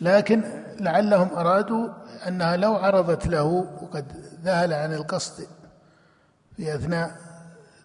لكن 0.00 0.64
لعلهم 0.80 1.28
أرادوا 1.28 1.88
أنها 2.28 2.56
لو 2.56 2.74
عرضت 2.74 3.26
له 3.26 3.44
وقد 3.82 4.12
ذهل 4.44 4.72
عن 4.72 4.94
القصد 4.94 5.46
في 6.56 6.74
أثناء 6.74 7.16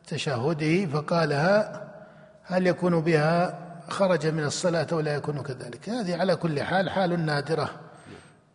تشهده 0.07 0.85
فقالها 0.85 1.86
هل 2.47 2.67
يكون 2.67 3.01
بها 3.01 3.59
خرج 3.89 4.27
من 4.27 4.43
الصلاة 4.43 4.87
ولا 4.91 5.15
يكون 5.15 5.41
كذلك؟ 5.41 5.89
هذه 5.89 6.15
على 6.15 6.35
كل 6.35 6.61
حال 6.61 6.89
حال 6.89 7.25
نادرة. 7.25 7.69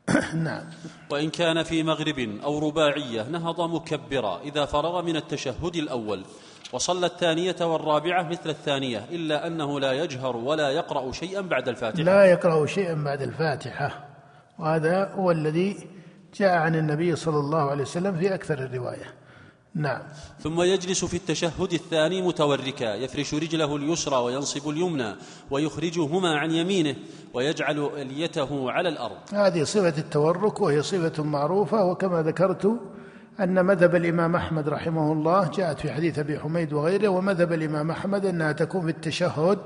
نعم. 0.34 0.64
وإن 1.10 1.30
كان 1.30 1.62
في 1.62 1.82
مغرب 1.82 2.38
أو 2.44 2.58
رباعية 2.68 3.22
نهض 3.22 3.60
مكبرا 3.60 4.40
إذا 4.40 4.64
فرغ 4.64 5.02
من 5.02 5.16
التشهد 5.16 5.76
الأول 5.76 6.24
وصلى 6.72 7.06
الثانية 7.06 7.56
والرابعة 7.60 8.22
مثل 8.22 8.50
الثانية 8.50 9.04
إلا 9.10 9.46
أنه 9.46 9.80
لا 9.80 9.92
يجهر 9.92 10.36
ولا 10.36 10.70
يقرأ 10.70 11.12
شيئا 11.12 11.40
بعد 11.40 11.68
الفاتحة. 11.68 12.02
لا 12.02 12.24
يقرأ 12.24 12.66
شيئا 12.66 12.94
بعد 12.94 13.22
الفاتحة. 13.22 14.08
وهذا 14.58 15.12
هو 15.14 15.30
الذي 15.30 15.88
جاء 16.34 16.58
عن 16.58 16.74
النبي 16.74 17.16
صلى 17.16 17.38
الله 17.38 17.70
عليه 17.70 17.82
وسلم 17.82 18.18
في 18.18 18.34
أكثر 18.34 18.58
الرواية. 18.58 19.21
نعم. 19.74 20.02
ثم 20.40 20.62
يجلس 20.62 21.04
في 21.04 21.16
التشهد 21.16 21.72
الثاني 21.72 22.22
متوركا 22.22 22.94
يفرش 22.94 23.34
رجله 23.34 23.76
اليسرى 23.76 24.16
وينصب 24.16 24.68
اليمنى 24.68 25.14
ويخرجهما 25.50 26.38
عن 26.38 26.50
يمينه 26.50 26.96
ويجعل 27.34 27.90
إليته 27.96 28.70
على 28.70 28.88
الأرض. 28.88 29.16
هذه 29.32 29.64
صفة 29.64 29.98
التورك 29.98 30.60
وهي 30.60 30.82
صفة 30.82 31.22
معروفة 31.22 31.84
وكما 31.84 32.22
ذكرت 32.22 32.80
أن 33.40 33.66
مذهب 33.66 33.94
الإمام 33.94 34.36
أحمد 34.36 34.68
رحمه 34.68 35.12
الله 35.12 35.50
جاءت 35.50 35.80
في 35.80 35.92
حديث 35.92 36.18
أبي 36.18 36.38
حميد 36.38 36.72
وغيره 36.72 37.08
ومذهب 37.08 37.52
الإمام 37.52 37.90
أحمد 37.90 38.26
أنها 38.26 38.52
تكون 38.52 38.82
في 38.82 38.90
التشهد 38.90 39.58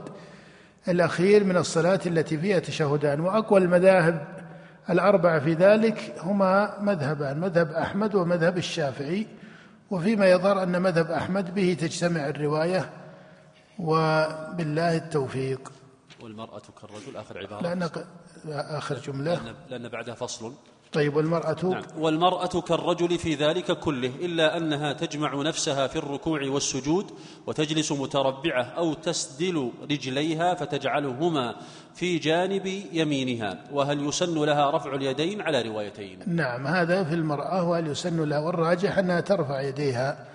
الأخير 0.89 1.45
من 1.45 1.57
الصلاه 1.57 2.01
التي 2.07 2.39
فيها 2.39 2.59
تشهدان 2.59 3.21
وأقوى 3.21 3.61
المذاهب 3.61 4.27
الأربعة 4.91 5.39
في 5.41 5.53
ذلك 5.53 6.15
هما 6.21 6.81
مذهبان 6.81 7.41
مذهب 7.41 7.71
أحمد 7.71 8.15
ومذهب 8.15 8.59
الشافعي. 8.59 9.27
وفيما 9.91 10.31
يظهر 10.31 10.63
أن 10.63 10.83
مذهب 10.83 11.11
أحمد 11.11 11.55
به 11.55 11.77
تجتمع 11.81 12.29
الرواية 12.29 12.93
وبالله 13.79 14.97
التوفيق. 14.97 15.73
والمرأة 16.21 16.63
كالرجل 16.81 17.17
آخر 17.17 17.39
عبارة. 17.39 17.63
لأن 17.63 17.89
آخر 18.49 18.95
جملة. 18.99 19.55
لأن, 19.71 19.89
بعدها 19.89 20.15
فصل. 20.15 20.55
طيب 20.93 21.17
والمرأة؟ 21.17 21.57
نعم. 21.63 21.83
والمرأة 21.99 22.61
كالرجل 22.61 23.19
في 23.19 23.35
ذلك 23.35 23.79
كله 23.79 24.13
إلا 24.21 24.57
أنها 24.57 24.93
تجمع 24.93 25.43
نفسها 25.43 25.87
في 25.87 25.97
الركوع 25.97 26.41
والسجود 26.49 27.11
وتجلس 27.47 27.93
متربعة 27.93 28.63
أو 28.63 28.95
تسدل 28.95 29.73
رجليها 29.91 30.55
فتجعلهما 30.55 31.57
في 31.95 32.19
جانب 32.19 32.67
يمينها 32.93 33.59
وهل 33.73 34.09
يسن 34.09 34.45
لها 34.45 34.71
رفع 34.71 34.95
اليدين 34.95 35.41
على 35.41 35.63
روايتين؟ 35.63 36.19
نعم 36.27 36.67
هذا 36.67 37.05
في 37.05 37.15
المرأة 37.15 37.69
وهل 37.69 37.87
يسن 37.87 38.29
لها؟ 38.29 38.39
والراجح 38.39 38.99
أنها 38.99 39.21
ترفع 39.21 39.61
يديها 39.61 40.27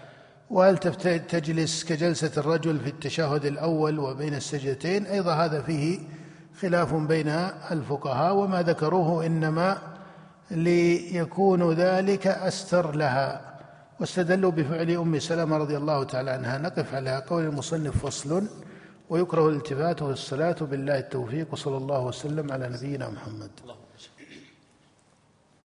وهل 0.49 0.77
تجلس 0.77 1.83
كجلسة 1.83 2.31
الرجل 2.37 2.79
في 2.79 2.89
التشهد 2.89 3.45
الأول 3.45 3.99
وبين 3.99 4.33
السجدتين؟ 4.33 5.05
أيضا 5.05 5.33
هذا 5.33 5.61
فيه 5.61 5.99
خلاف 6.61 6.93
بين 6.93 7.27
الفقهاء 7.71 8.35
وما 8.35 8.61
ذكروه 8.61 9.25
إنما 9.25 9.90
ليكون 10.51 11.71
ذلك 11.73 12.27
أستر 12.27 12.95
لها. 12.95 13.59
واستدلوا 13.99 14.51
بفعل 14.51 14.91
أم 14.91 15.19
سلمة 15.19 15.57
رضي 15.57 15.77
الله 15.77 16.03
تعالى 16.03 16.31
عنها. 16.31 16.57
نقف 16.57 16.95
على 16.95 17.23
قول 17.27 17.43
المصنف 17.43 18.05
فصل 18.05 18.47
ويكره 19.09 19.49
الالتفات 19.49 20.01
والصلاة 20.01 20.55
بالله 20.61 20.99
التوفيق 20.99 21.47
وصلى 21.51 21.77
الله 21.77 22.05
وسلم 22.05 22.51
على 22.51 22.69
نبينا 22.69 23.09
محمد. 23.09 23.51